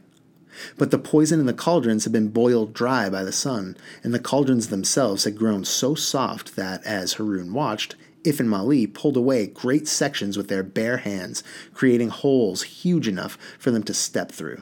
But 0.78 0.92
the 0.92 0.98
poison 0.98 1.40
in 1.40 1.46
the 1.46 1.54
cauldrons 1.54 2.06
had 2.06 2.14
been 2.14 2.30
boiled 2.30 2.74
dry 2.74 3.10
by 3.10 3.24
the 3.24 3.32
sun, 3.32 3.76
and 4.04 4.14
the 4.14 4.20
cauldrons 4.20 4.68
themselves 4.68 5.26
had 5.26 5.38
grown 5.38 5.66
so 5.66 5.96
soft 5.96 6.56
that, 6.56 6.84
as 6.86 7.16
Haroun 7.16 7.52
watched, 7.52 7.96
Iff 8.24 8.40
and 8.40 8.50
Mali 8.50 8.86
pulled 8.86 9.18
away 9.18 9.48
great 9.48 9.88
sections 9.88 10.38
with 10.38 10.48
their 10.48 10.64
bare 10.64 10.98
hands, 10.98 11.44
creating 11.74 12.10
holes 12.10 12.64
huge 12.64 13.08
enough 13.08 13.38
for 13.58 13.72
them 13.72 13.84
to 13.84 13.94
step 13.94 14.32
through. 14.32 14.62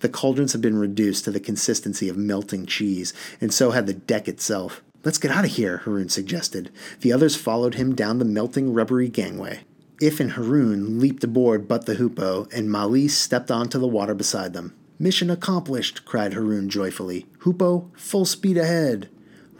The 0.00 0.08
cauldrons 0.08 0.52
had 0.52 0.60
been 0.60 0.78
reduced 0.78 1.24
to 1.24 1.30
the 1.30 1.40
consistency 1.40 2.08
of 2.08 2.16
melting 2.16 2.66
cheese, 2.66 3.12
and 3.40 3.52
so 3.52 3.70
had 3.70 3.86
the 3.86 3.94
deck 3.94 4.28
itself. 4.28 4.82
Let's 5.04 5.18
get 5.18 5.30
out 5.30 5.44
of 5.44 5.52
here, 5.52 5.82
Haroun 5.84 6.10
suggested. 6.10 6.70
The 7.00 7.12
others 7.12 7.36
followed 7.36 7.74
him 7.74 7.94
down 7.94 8.18
the 8.18 8.24
melting 8.24 8.72
rubbery 8.74 9.08
gangway. 9.08 9.60
Iff 10.00 10.20
and 10.20 10.32
Haroun 10.32 11.00
leaped 11.00 11.24
aboard 11.24 11.68
Butt 11.68 11.86
the 11.86 11.94
Hoopoe, 11.94 12.48
and 12.52 12.70
Mali 12.70 13.08
stepped 13.08 13.50
onto 13.50 13.78
the 13.78 13.88
water 13.88 14.14
beside 14.14 14.52
them. 14.52 14.74
Mission 14.98 15.30
accomplished, 15.30 16.04
cried 16.04 16.32
Haroun 16.32 16.68
joyfully. 16.68 17.26
Hoopoe, 17.40 17.90
full 17.96 18.26
speed 18.26 18.58
ahead. 18.58 19.08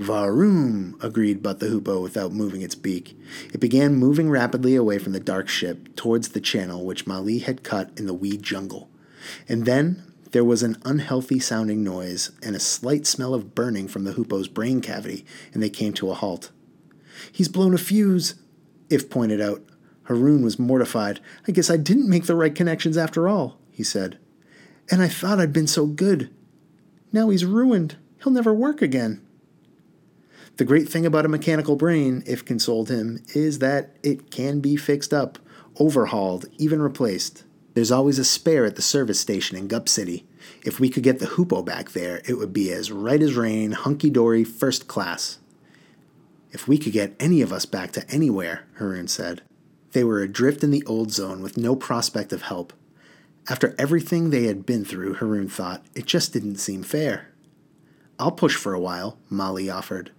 Varoom, 0.01 0.95
agreed 1.05 1.43
But 1.43 1.61
the 1.61 1.67
Hoopoe 1.67 2.01
without 2.01 2.33
moving 2.33 2.63
its 2.63 2.75
beak. 2.75 3.19
It 3.53 3.61
began 3.61 3.97
moving 3.97 4.31
rapidly 4.31 4.75
away 4.75 4.99
from 4.99 5.13
the 5.13 5.21
dark 5.21 5.47
ship 5.47 5.95
towards 5.95 6.31
the 6.31 6.41
channel 6.41 6.87
which 6.87 7.07
Mali 7.07 7.41
had 7.41 7.63
cut 7.63 7.91
in 7.99 8.07
the 8.07 8.15
weed 8.15 8.43
jungle. 8.43 8.89
And 9.47 9.67
then 9.67 10.03
there 10.31 10.45
was 10.45 10.63
an 10.63 10.79
unhealthy 10.87 11.39
sounding 11.39 11.85
noise 11.85 12.31
and 12.43 12.57
a 12.57 12.61
slight 12.61 13.07
smell 13.07 13.35
of 13.35 13.55
burning 13.55 13.89
from 13.89 14.05
the 14.05 14.13
Hoopoe's 14.13 14.49
brain 14.49 14.81
cavity, 14.81 15.27
and 15.53 15.63
they 15.63 15.69
came 15.69 15.93
to 15.95 16.11
a 16.11 16.15
halt. 16.15 16.51
He's 17.31 17.49
blown 17.49 17.75
a 17.75 17.79
fuse, 17.79 18.37
Iff 18.89 19.11
pointed 19.11 19.43
out. 19.43 19.63
Haroun 20.05 20.43
was 20.43 20.59
mortified. 20.59 21.21
I 21.47 21.53
guess 21.53 21.69
I 21.69 21.77
didn't 21.77 22.09
make 22.09 22.25
the 22.25 22.35
right 22.35 22.55
connections 22.55 22.97
after 22.97 23.29
all, 23.29 23.59
he 23.71 23.85
said. 23.85 24.19
And 24.91 25.03
I 25.03 25.09
thought 25.09 25.39
I'd 25.39 25.53
been 25.53 25.67
so 25.67 25.85
good. 25.85 26.31
Now 27.13 27.29
he's 27.29 27.45
ruined. 27.45 27.97
He'll 28.23 28.33
never 28.33 28.55
work 28.55 28.81
again. 28.81 29.27
The 30.61 30.67
great 30.67 30.91
thing 30.91 31.07
about 31.07 31.25
a 31.25 31.29
mechanical 31.29 31.75
brain, 31.75 32.23
Iff 32.27 32.45
consoled 32.45 32.91
him, 32.91 33.25
is 33.35 33.61
that 33.61 33.97
it 34.03 34.31
can 34.31 34.61
be 34.61 34.77
fixed 34.77 35.15
up, 35.15 35.39
overhauled, 35.79 36.45
even 36.59 36.83
replaced. 36.83 37.45
There's 37.73 37.91
always 37.91 38.19
a 38.19 38.27
spare 38.27 38.67
at 38.67 38.77
the 38.77 38.83
service 38.83 39.19
station 39.19 39.57
in 39.57 39.69
Gup 39.69 39.89
City. 39.89 40.27
If 40.63 40.79
we 40.79 40.91
could 40.91 41.03
get 41.03 41.19
the 41.19 41.29
Hoopoe 41.29 41.63
back 41.63 41.93
there, 41.93 42.21
it 42.29 42.35
would 42.35 42.53
be 42.53 42.71
as 42.73 42.93
right 42.93 43.23
as 43.23 43.33
rain, 43.37 43.73
hunky 43.73 44.11
dory, 44.11 44.45
first 44.45 44.87
class. 44.87 45.39
If 46.53 46.69
we 46.69 46.77
could 46.77 46.93
get 46.93 47.17
any 47.19 47.41
of 47.41 47.55
us 47.55 47.65
back 47.65 47.93
to 47.93 48.07
anywhere, 48.11 48.67
Haroun 48.79 49.09
said. 49.09 49.41
They 49.93 50.05
were 50.05 50.21
adrift 50.21 50.63
in 50.63 50.71
the 50.71 50.85
old 50.85 51.11
zone 51.11 51.41
with 51.41 51.57
no 51.57 51.75
prospect 51.75 52.35
of 52.35 52.43
help. 52.43 52.75
After 53.49 53.75
everything 53.79 54.29
they 54.29 54.45
had 54.45 54.67
been 54.67 54.85
through, 54.85 55.15
Haroun 55.15 55.51
thought, 55.51 55.87
it 55.95 56.05
just 56.05 56.35
didn't 56.35 56.57
seem 56.57 56.83
fair. 56.83 57.29
I'll 58.19 58.31
push 58.31 58.57
for 58.57 58.75
a 58.75 58.81
while, 58.81 59.17
Mali 59.31 59.71
offered 59.71 60.11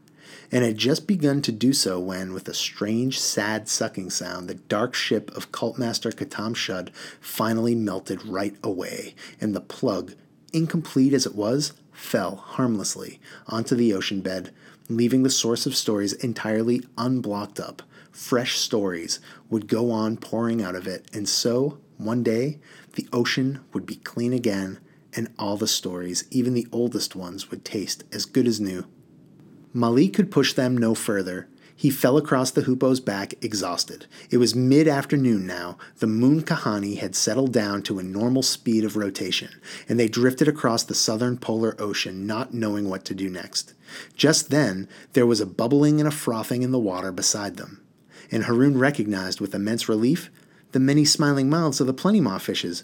and 0.51 0.65
had 0.65 0.77
just 0.77 1.07
begun 1.07 1.41
to 1.41 1.51
do 1.51 1.71
so 1.71 1.99
when, 1.99 2.33
with 2.33 2.47
a 2.49 2.53
strange, 2.53 3.19
sad 3.19 3.69
sucking 3.69 4.09
sound, 4.09 4.49
the 4.49 4.55
dark 4.55 4.93
ship 4.93 5.31
of 5.35 5.51
Cultmaster 5.51 6.11
Khattam-Shud 6.11 6.91
finally 7.21 7.73
melted 7.73 8.25
right 8.25 8.55
away, 8.61 9.15
and 9.39 9.55
the 9.55 9.61
plug, 9.61 10.13
incomplete 10.51 11.13
as 11.13 11.25
it 11.25 11.35
was, 11.35 11.73
fell 11.93 12.35
harmlessly 12.35 13.19
onto 13.47 13.75
the 13.75 13.93
ocean 13.93 14.21
bed, 14.21 14.51
leaving 14.89 15.23
the 15.23 15.29
source 15.29 15.65
of 15.65 15.75
stories 15.75 16.13
entirely 16.13 16.83
unblocked 16.97 17.59
up. 17.59 17.81
Fresh 18.11 18.57
stories 18.57 19.19
would 19.49 19.67
go 19.67 19.89
on 19.89 20.17
pouring 20.17 20.61
out 20.61 20.75
of 20.75 20.85
it, 20.85 21.05
and 21.13 21.29
so, 21.29 21.77
one 21.97 22.23
day, 22.23 22.59
the 22.93 23.07
ocean 23.13 23.61
would 23.71 23.85
be 23.85 23.95
clean 23.95 24.33
again, 24.33 24.79
and 25.13 25.29
all 25.39 25.55
the 25.55 25.67
stories, 25.67 26.25
even 26.29 26.53
the 26.53 26.67
oldest 26.73 27.15
ones, 27.15 27.49
would 27.49 27.63
taste 27.63 28.03
as 28.11 28.25
good 28.25 28.47
as 28.47 28.59
new. 28.59 28.85
Mali 29.73 30.09
could 30.09 30.31
push 30.31 30.53
them 30.53 30.77
no 30.77 30.93
further. 30.93 31.47
He 31.75 31.89
fell 31.89 32.15
across 32.17 32.51
the 32.51 32.61
Hoopoe's 32.61 32.99
back, 32.99 33.33
exhausted. 33.43 34.05
It 34.29 34.37
was 34.37 34.53
mid 34.53 34.87
afternoon 34.87 35.47
now. 35.47 35.77
The 35.97 36.05
moon 36.05 36.43
Kahani 36.43 36.99
had 36.99 37.15
settled 37.15 37.51
down 37.51 37.81
to 37.83 37.97
a 37.97 38.03
normal 38.03 38.43
speed 38.43 38.83
of 38.83 38.95
rotation, 38.95 39.49
and 39.89 39.99
they 39.99 40.07
drifted 40.07 40.47
across 40.47 40.83
the 40.83 40.93
southern 40.93 41.37
polar 41.37 41.75
ocean, 41.79 42.27
not 42.27 42.53
knowing 42.53 42.87
what 42.87 43.03
to 43.05 43.15
do 43.15 43.29
next. 43.29 43.73
Just 44.15 44.51
then, 44.51 44.87
there 45.13 45.25
was 45.25 45.41
a 45.41 45.45
bubbling 45.47 45.99
and 45.99 46.07
a 46.07 46.11
frothing 46.11 46.61
in 46.61 46.71
the 46.71 46.77
water 46.77 47.11
beside 47.11 47.57
them, 47.57 47.81
and 48.29 48.43
Haroun 48.43 48.77
recognized 48.77 49.41
with 49.41 49.55
immense 49.55 49.89
relief 49.89 50.29
the 50.73 50.79
many 50.79 51.03
smiling 51.03 51.49
mouths 51.49 51.81
of 51.81 51.87
the 51.87 51.93
Plentimaw 51.93 52.39
fishes. 52.39 52.83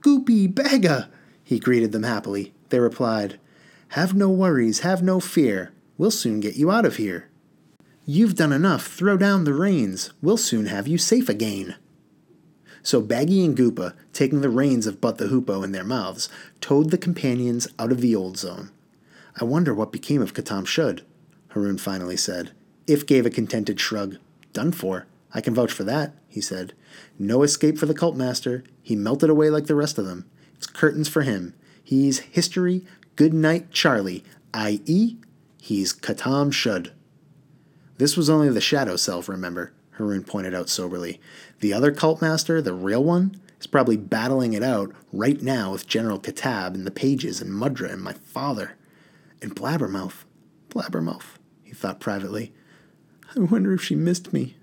Goopy, 0.00 0.52
Bagha! 0.52 1.08
He 1.44 1.58
greeted 1.58 1.92
them 1.92 2.02
happily. 2.02 2.54
They 2.70 2.80
replied, 2.80 3.38
Have 3.88 4.14
no 4.14 4.30
worries, 4.30 4.80
have 4.80 5.02
no 5.02 5.20
fear. 5.20 5.72
We'll 5.98 6.12
soon 6.12 6.38
get 6.40 6.56
you 6.56 6.70
out 6.70 6.86
of 6.86 6.96
here. 6.96 7.28
You've 8.06 8.36
done 8.36 8.52
enough. 8.52 8.86
Throw 8.86 9.16
down 9.16 9.44
the 9.44 9.52
reins. 9.52 10.12
We'll 10.22 10.36
soon 10.36 10.66
have 10.66 10.88
you 10.88 10.96
safe 10.96 11.28
again. 11.28 11.74
So 12.82 13.02
Baggy 13.02 13.44
and 13.44 13.56
Goopa, 13.56 13.94
taking 14.12 14.40
the 14.40 14.48
reins 14.48 14.86
of 14.86 15.00
But 15.00 15.18
the 15.18 15.26
Hoopoe 15.26 15.62
in 15.62 15.72
their 15.72 15.84
mouths, 15.84 16.28
towed 16.60 16.90
the 16.90 16.96
companions 16.96 17.66
out 17.78 17.92
of 17.92 18.00
the 18.00 18.14
old 18.14 18.38
zone. 18.38 18.70
I 19.38 19.44
wonder 19.44 19.74
what 19.74 19.92
became 19.92 20.22
of 20.22 20.32
Khattam-Shud, 20.32 21.02
Haroun 21.48 21.78
finally 21.78 22.16
said. 22.16 22.52
Iff 22.86 23.04
gave 23.04 23.26
a 23.26 23.30
contented 23.30 23.78
shrug. 23.78 24.16
Done 24.52 24.72
for. 24.72 25.06
I 25.34 25.40
can 25.40 25.54
vouch 25.54 25.72
for 25.72 25.84
that, 25.84 26.14
he 26.28 26.40
said. 26.40 26.72
No 27.18 27.42
escape 27.42 27.76
for 27.76 27.86
the 27.86 27.92
cult 27.92 28.16
master. 28.16 28.64
He 28.82 28.96
melted 28.96 29.28
away 29.28 29.50
like 29.50 29.66
the 29.66 29.74
rest 29.74 29.98
of 29.98 30.06
them. 30.06 30.24
It's 30.54 30.66
curtains 30.66 31.08
for 31.08 31.22
him. 31.22 31.54
He's 31.82 32.20
history. 32.20 32.84
Good 33.16 33.34
night, 33.34 33.70
Charlie, 33.70 34.24
i.e., 34.54 35.16
He's 35.68 35.92
Khattam-Shud. 35.92 36.92
This 37.98 38.16
was 38.16 38.30
only 38.30 38.48
the 38.48 38.58
shadow 38.58 38.96
self, 38.96 39.28
remember, 39.28 39.74
Haroun 39.98 40.26
pointed 40.26 40.54
out 40.54 40.70
soberly. 40.70 41.20
The 41.60 41.74
other 41.74 41.92
cult 41.92 42.22
master, 42.22 42.62
the 42.62 42.72
real 42.72 43.04
one, 43.04 43.38
is 43.60 43.66
probably 43.66 43.98
battling 43.98 44.54
it 44.54 44.62
out 44.62 44.94
right 45.12 45.42
now 45.42 45.72
with 45.72 45.86
General 45.86 46.18
Kitab 46.18 46.74
and 46.74 46.86
the 46.86 46.90
pages 46.90 47.42
and 47.42 47.52
Mudra 47.52 47.92
and 47.92 48.00
my 48.00 48.14
father. 48.14 48.78
And 49.42 49.54
Blabbermouth. 49.54 50.24
Blabbermouth. 50.70 51.36
he 51.62 51.74
thought 51.74 52.00
privately. 52.00 52.54
I 53.36 53.40
wonder 53.40 53.74
if 53.74 53.82
she 53.82 53.94
missed 53.94 54.32
me. 54.32 54.56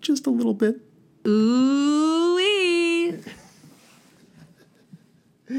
Just 0.00 0.28
a 0.28 0.30
little 0.30 0.54
bit. 0.54 0.76
Ooh. 1.26 2.30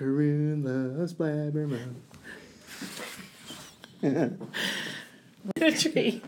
Haroun 0.00 0.64
loves 0.64 1.12
Blabbermouth. 1.12 1.96
A 5.60 5.72
tree. 5.72 6.22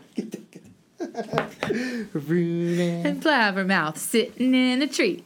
Haroun 2.13 3.05
and 3.05 3.21
Blabbermouth 3.23 3.97
sitting 3.97 4.53
in 4.53 4.81
a 4.81 4.87
tree. 4.87 5.23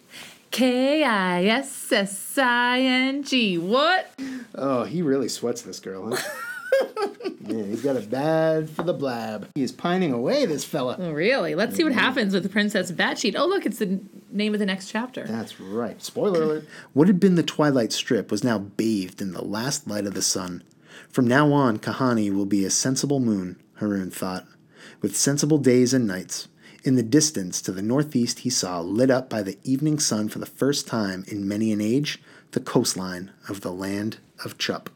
K 0.52 1.04
I 1.04 1.46
S 1.46 1.92
S 1.92 2.38
I 2.38 2.80
N 2.80 3.24
G. 3.24 3.58
What? 3.58 4.12
Oh, 4.56 4.84
he 4.84 5.02
really 5.02 5.30
sweats 5.30 5.64
this 5.64 5.80
girl, 5.80 6.16
huh? 6.16 6.22
Man, 7.42 7.70
he's 7.70 7.82
got 7.82 7.98
a 7.98 8.02
bad 8.02 8.70
for 8.70 8.84
the 8.84 8.94
blab. 8.94 9.50
He 9.56 9.64
is 9.64 9.72
pining 9.72 10.14
away, 10.14 10.46
this 10.46 10.64
fella. 10.64 10.96
Oh, 11.00 11.12
really? 11.12 11.56
Let's 11.56 11.76
see 11.76 11.84
what 11.84 11.94
happens 11.94 12.34
with 12.34 12.44
the 12.44 12.50
Princess 12.50 12.92
Batcheat. 12.92 13.36
Oh, 13.38 13.46
look, 13.48 13.66
it's 13.66 13.80
the 13.80 14.00
name 14.32 14.54
of 14.54 14.60
the 14.60 14.66
next 14.66 14.90
chapter. 14.90 15.26
That's 15.28 15.60
right. 15.60 16.02
Spoiler 16.02 16.44
alert. 16.44 16.66
What 16.94 17.08
had 17.08 17.20
been 17.20 17.36
the 17.36 17.44
twilight 17.44 17.92
strip 17.92 18.32
was 18.32 18.44
now 18.44 18.60
bathed 18.60 19.22
in 19.22 19.34
the 19.34 19.44
last 19.44 19.88
light 19.88 20.06
of 20.06 20.14
the 20.14 20.22
sun. 20.22 20.64
From 21.10 21.28
now 21.28 21.52
on, 21.52 21.80
Kahani 21.80 22.34
will 22.34 22.46
be 22.46 22.66
a 22.66 22.70
sensible 22.70 23.20
moon, 23.20 23.62
Haroun 23.80 24.12
thought, 24.12 24.46
with 25.02 25.16
sensible 25.16 25.58
days 25.58 25.94
and 25.94 26.08
nights. 26.08 26.48
In 26.84 26.96
the 26.96 27.04
distance 27.04 27.62
to 27.62 27.72
the 27.72 27.82
northeast, 27.82 28.40
he 28.40 28.50
saw, 28.50 28.82
lit 28.82 29.10
up 29.10 29.30
by 29.30 29.42
the 29.42 29.58
evening 29.64 30.00
sun 30.00 30.28
for 30.28 30.40
the 30.40 30.46
first 30.46 30.86
time 30.88 31.24
in 31.28 31.48
many 31.48 31.72
an 31.72 31.80
age, 31.80 32.22
the 32.52 32.60
coastline 32.60 33.32
of 33.48 33.62
the 33.62 33.72
land 33.72 34.18
of 34.44 34.58
Chup. 34.58 34.90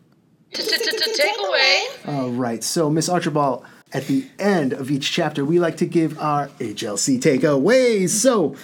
Takeaway. 0.53 2.07
All 2.07 2.29
right, 2.31 2.63
so 2.63 2.89
Miss 2.89 3.09
Archibald, 3.09 3.65
at 3.93 4.07
the 4.07 4.27
end 4.37 4.73
of 4.73 4.91
each 4.91 5.11
chapter, 5.11 5.45
we 5.45 5.59
like 5.59 5.77
to 5.77 5.85
give 5.85 6.19
our 6.19 6.47
HLC 6.59 7.19
takeaways. 7.19 8.09
So, 8.09 8.55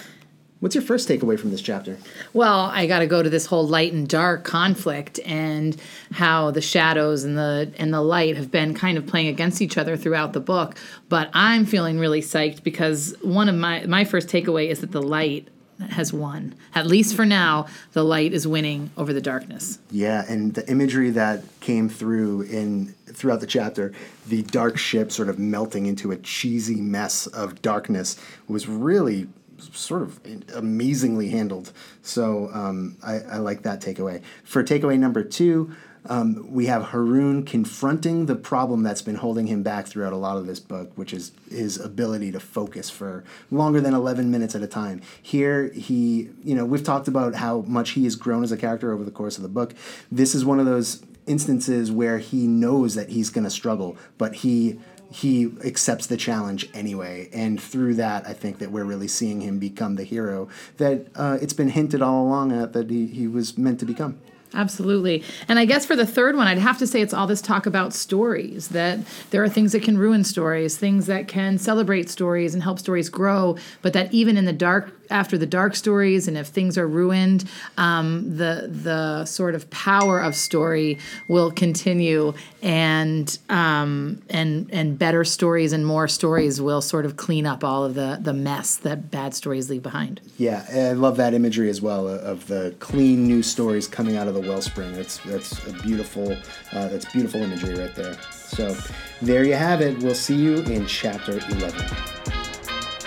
what's 0.64 0.74
your 0.74 0.80
first 0.80 1.06
takeaway 1.06 1.38
from 1.38 1.50
this 1.50 1.60
chapter? 1.60 1.98
Well, 2.32 2.70
I 2.72 2.86
got 2.86 3.00
to 3.00 3.06
go 3.06 3.22
to 3.22 3.28
this 3.28 3.44
whole 3.44 3.68
light 3.68 3.92
and 3.92 4.08
dark 4.08 4.44
conflict 4.44 5.20
and 5.26 5.76
how 6.12 6.52
the 6.52 6.62
shadows 6.62 7.22
and 7.22 7.36
the 7.36 7.70
and 7.76 7.92
the 7.92 8.00
light 8.00 8.38
have 8.38 8.50
been 8.50 8.72
kind 8.72 8.96
of 8.96 9.06
playing 9.06 9.28
against 9.28 9.60
each 9.60 9.76
other 9.76 9.94
throughout 9.94 10.32
the 10.32 10.40
book. 10.40 10.78
But 11.10 11.28
I'm 11.34 11.66
feeling 11.66 11.98
really 11.98 12.22
psyched 12.22 12.62
because 12.62 13.14
one 13.20 13.50
of 13.50 13.54
my 13.54 13.84
my 13.84 14.06
first 14.06 14.28
takeaway 14.28 14.70
is 14.70 14.80
that 14.80 14.90
the 14.90 15.02
light 15.02 15.48
has 15.90 16.14
won. 16.14 16.54
At 16.74 16.86
least 16.86 17.14
for 17.14 17.26
now, 17.26 17.66
the 17.92 18.02
light 18.02 18.32
is 18.32 18.48
winning 18.48 18.90
over 18.96 19.12
the 19.12 19.20
darkness. 19.20 19.80
Yeah, 19.90 20.24
and 20.26 20.54
the 20.54 20.66
imagery 20.70 21.10
that 21.10 21.42
came 21.60 21.90
through 21.90 22.42
in 22.42 22.94
throughout 23.06 23.40
the 23.40 23.46
chapter, 23.46 23.92
the 24.28 24.42
dark 24.44 24.78
ship 24.78 25.12
sort 25.12 25.28
of 25.28 25.38
melting 25.38 25.84
into 25.84 26.10
a 26.10 26.16
cheesy 26.16 26.80
mess 26.80 27.26
of 27.26 27.60
darkness, 27.60 28.16
was 28.48 28.66
really 28.66 29.26
sort 29.58 30.02
of 30.02 30.20
amazingly 30.54 31.28
handled. 31.30 31.72
So 32.02 32.50
um, 32.52 32.96
I, 33.02 33.20
I 33.20 33.36
like 33.38 33.62
that 33.62 33.80
takeaway. 33.80 34.22
For 34.44 34.62
takeaway 34.62 34.98
number 34.98 35.22
two, 35.22 35.74
um, 36.06 36.52
we 36.52 36.66
have 36.66 36.82
Haroun 36.82 37.46
confronting 37.46 38.26
the 38.26 38.36
problem 38.36 38.82
that's 38.82 39.00
been 39.00 39.14
holding 39.14 39.46
him 39.46 39.62
back 39.62 39.86
throughout 39.86 40.12
a 40.12 40.16
lot 40.16 40.36
of 40.36 40.46
this 40.46 40.60
book, 40.60 40.92
which 40.96 41.14
is 41.14 41.32
his 41.48 41.80
ability 41.80 42.30
to 42.32 42.40
focus 42.40 42.90
for 42.90 43.24
longer 43.50 43.80
than 43.80 43.94
11 43.94 44.30
minutes 44.30 44.54
at 44.54 44.62
a 44.62 44.66
time. 44.66 45.00
Here, 45.22 45.70
he, 45.72 46.28
you 46.42 46.54
know, 46.54 46.66
we've 46.66 46.84
talked 46.84 47.08
about 47.08 47.36
how 47.36 47.62
much 47.62 47.90
he 47.90 48.04
has 48.04 48.16
grown 48.16 48.44
as 48.44 48.52
a 48.52 48.56
character 48.56 48.92
over 48.92 49.02
the 49.02 49.10
course 49.10 49.36
of 49.38 49.42
the 49.42 49.48
book. 49.48 49.74
This 50.12 50.34
is 50.34 50.44
one 50.44 50.60
of 50.60 50.66
those 50.66 51.02
instances 51.26 51.90
where 51.90 52.18
he 52.18 52.46
knows 52.46 52.94
that 52.96 53.08
he's 53.08 53.30
going 53.30 53.44
to 53.44 53.50
struggle, 53.50 53.96
but 54.18 54.34
he 54.36 54.78
he 55.14 55.52
accepts 55.64 56.08
the 56.08 56.16
challenge 56.16 56.68
anyway 56.74 57.28
and 57.32 57.62
through 57.62 57.94
that 57.94 58.26
i 58.26 58.32
think 58.32 58.58
that 58.58 58.72
we're 58.72 58.84
really 58.84 59.06
seeing 59.06 59.40
him 59.40 59.60
become 59.60 59.94
the 59.94 60.02
hero 60.02 60.48
that 60.78 61.06
uh, 61.14 61.38
it's 61.40 61.52
been 61.52 61.68
hinted 61.68 62.02
all 62.02 62.26
along 62.26 62.50
at 62.50 62.72
that 62.72 62.90
he, 62.90 63.06
he 63.06 63.28
was 63.28 63.56
meant 63.56 63.78
to 63.78 63.86
become 63.86 64.18
Absolutely. 64.54 65.24
And 65.48 65.58
I 65.58 65.64
guess 65.64 65.84
for 65.84 65.96
the 65.96 66.06
third 66.06 66.36
one, 66.36 66.46
I'd 66.46 66.58
have 66.58 66.78
to 66.78 66.86
say 66.86 67.00
it's 67.00 67.12
all 67.12 67.26
this 67.26 67.42
talk 67.42 67.66
about 67.66 67.92
stories, 67.92 68.68
that 68.68 69.00
there 69.30 69.42
are 69.42 69.48
things 69.48 69.72
that 69.72 69.82
can 69.82 69.98
ruin 69.98 70.22
stories, 70.22 70.78
things 70.78 71.06
that 71.06 71.26
can 71.26 71.58
celebrate 71.58 72.08
stories 72.08 72.54
and 72.54 72.62
help 72.62 72.78
stories 72.78 73.08
grow, 73.08 73.56
but 73.82 73.92
that 73.94 74.14
even 74.14 74.36
in 74.36 74.44
the 74.44 74.52
dark, 74.52 75.03
after 75.10 75.38
the 75.38 75.46
dark 75.46 75.74
stories, 75.76 76.28
and 76.28 76.36
if 76.36 76.48
things 76.48 76.78
are 76.78 76.88
ruined, 76.88 77.44
um, 77.76 78.36
the 78.36 78.68
the 78.70 79.24
sort 79.24 79.54
of 79.54 79.68
power 79.70 80.20
of 80.20 80.34
story 80.34 80.98
will 81.28 81.50
continue, 81.50 82.34
and 82.62 83.38
um, 83.48 84.22
and 84.30 84.70
and 84.72 84.98
better 84.98 85.24
stories 85.24 85.72
and 85.72 85.86
more 85.86 86.08
stories 86.08 86.60
will 86.60 86.82
sort 86.82 87.04
of 87.04 87.16
clean 87.16 87.46
up 87.46 87.64
all 87.64 87.84
of 87.84 87.94
the 87.94 88.18
the 88.20 88.32
mess 88.32 88.76
that 88.76 89.10
bad 89.10 89.34
stories 89.34 89.70
leave 89.70 89.82
behind. 89.82 90.20
yeah 90.38 90.64
i 90.72 90.92
love 90.92 91.16
that 91.16 91.34
imagery 91.34 91.68
as 91.68 91.80
well 91.80 92.08
uh, 92.08 92.18
of 92.18 92.46
the 92.46 92.74
clean 92.78 93.26
new 93.26 93.42
stories 93.42 93.86
coming 93.86 94.16
out 94.16 94.28
of 94.28 94.34
the 94.34 94.40
wellspring 94.40 94.92
that's 94.92 95.18
that's 95.18 95.66
a 95.66 95.72
beautiful 95.82 96.32
uh, 96.72 96.88
that's 96.88 97.10
beautiful 97.12 97.42
imagery 97.42 97.78
right 97.78 97.94
there 97.94 98.16
so 98.30 98.76
there 99.22 99.44
you 99.44 99.54
have 99.54 99.80
it 99.80 99.96
we'll 99.98 100.14
see 100.14 100.36
you 100.36 100.56
in 100.64 100.86
chapter 100.86 101.38
11 101.50 101.86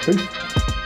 Peace. 0.05 0.76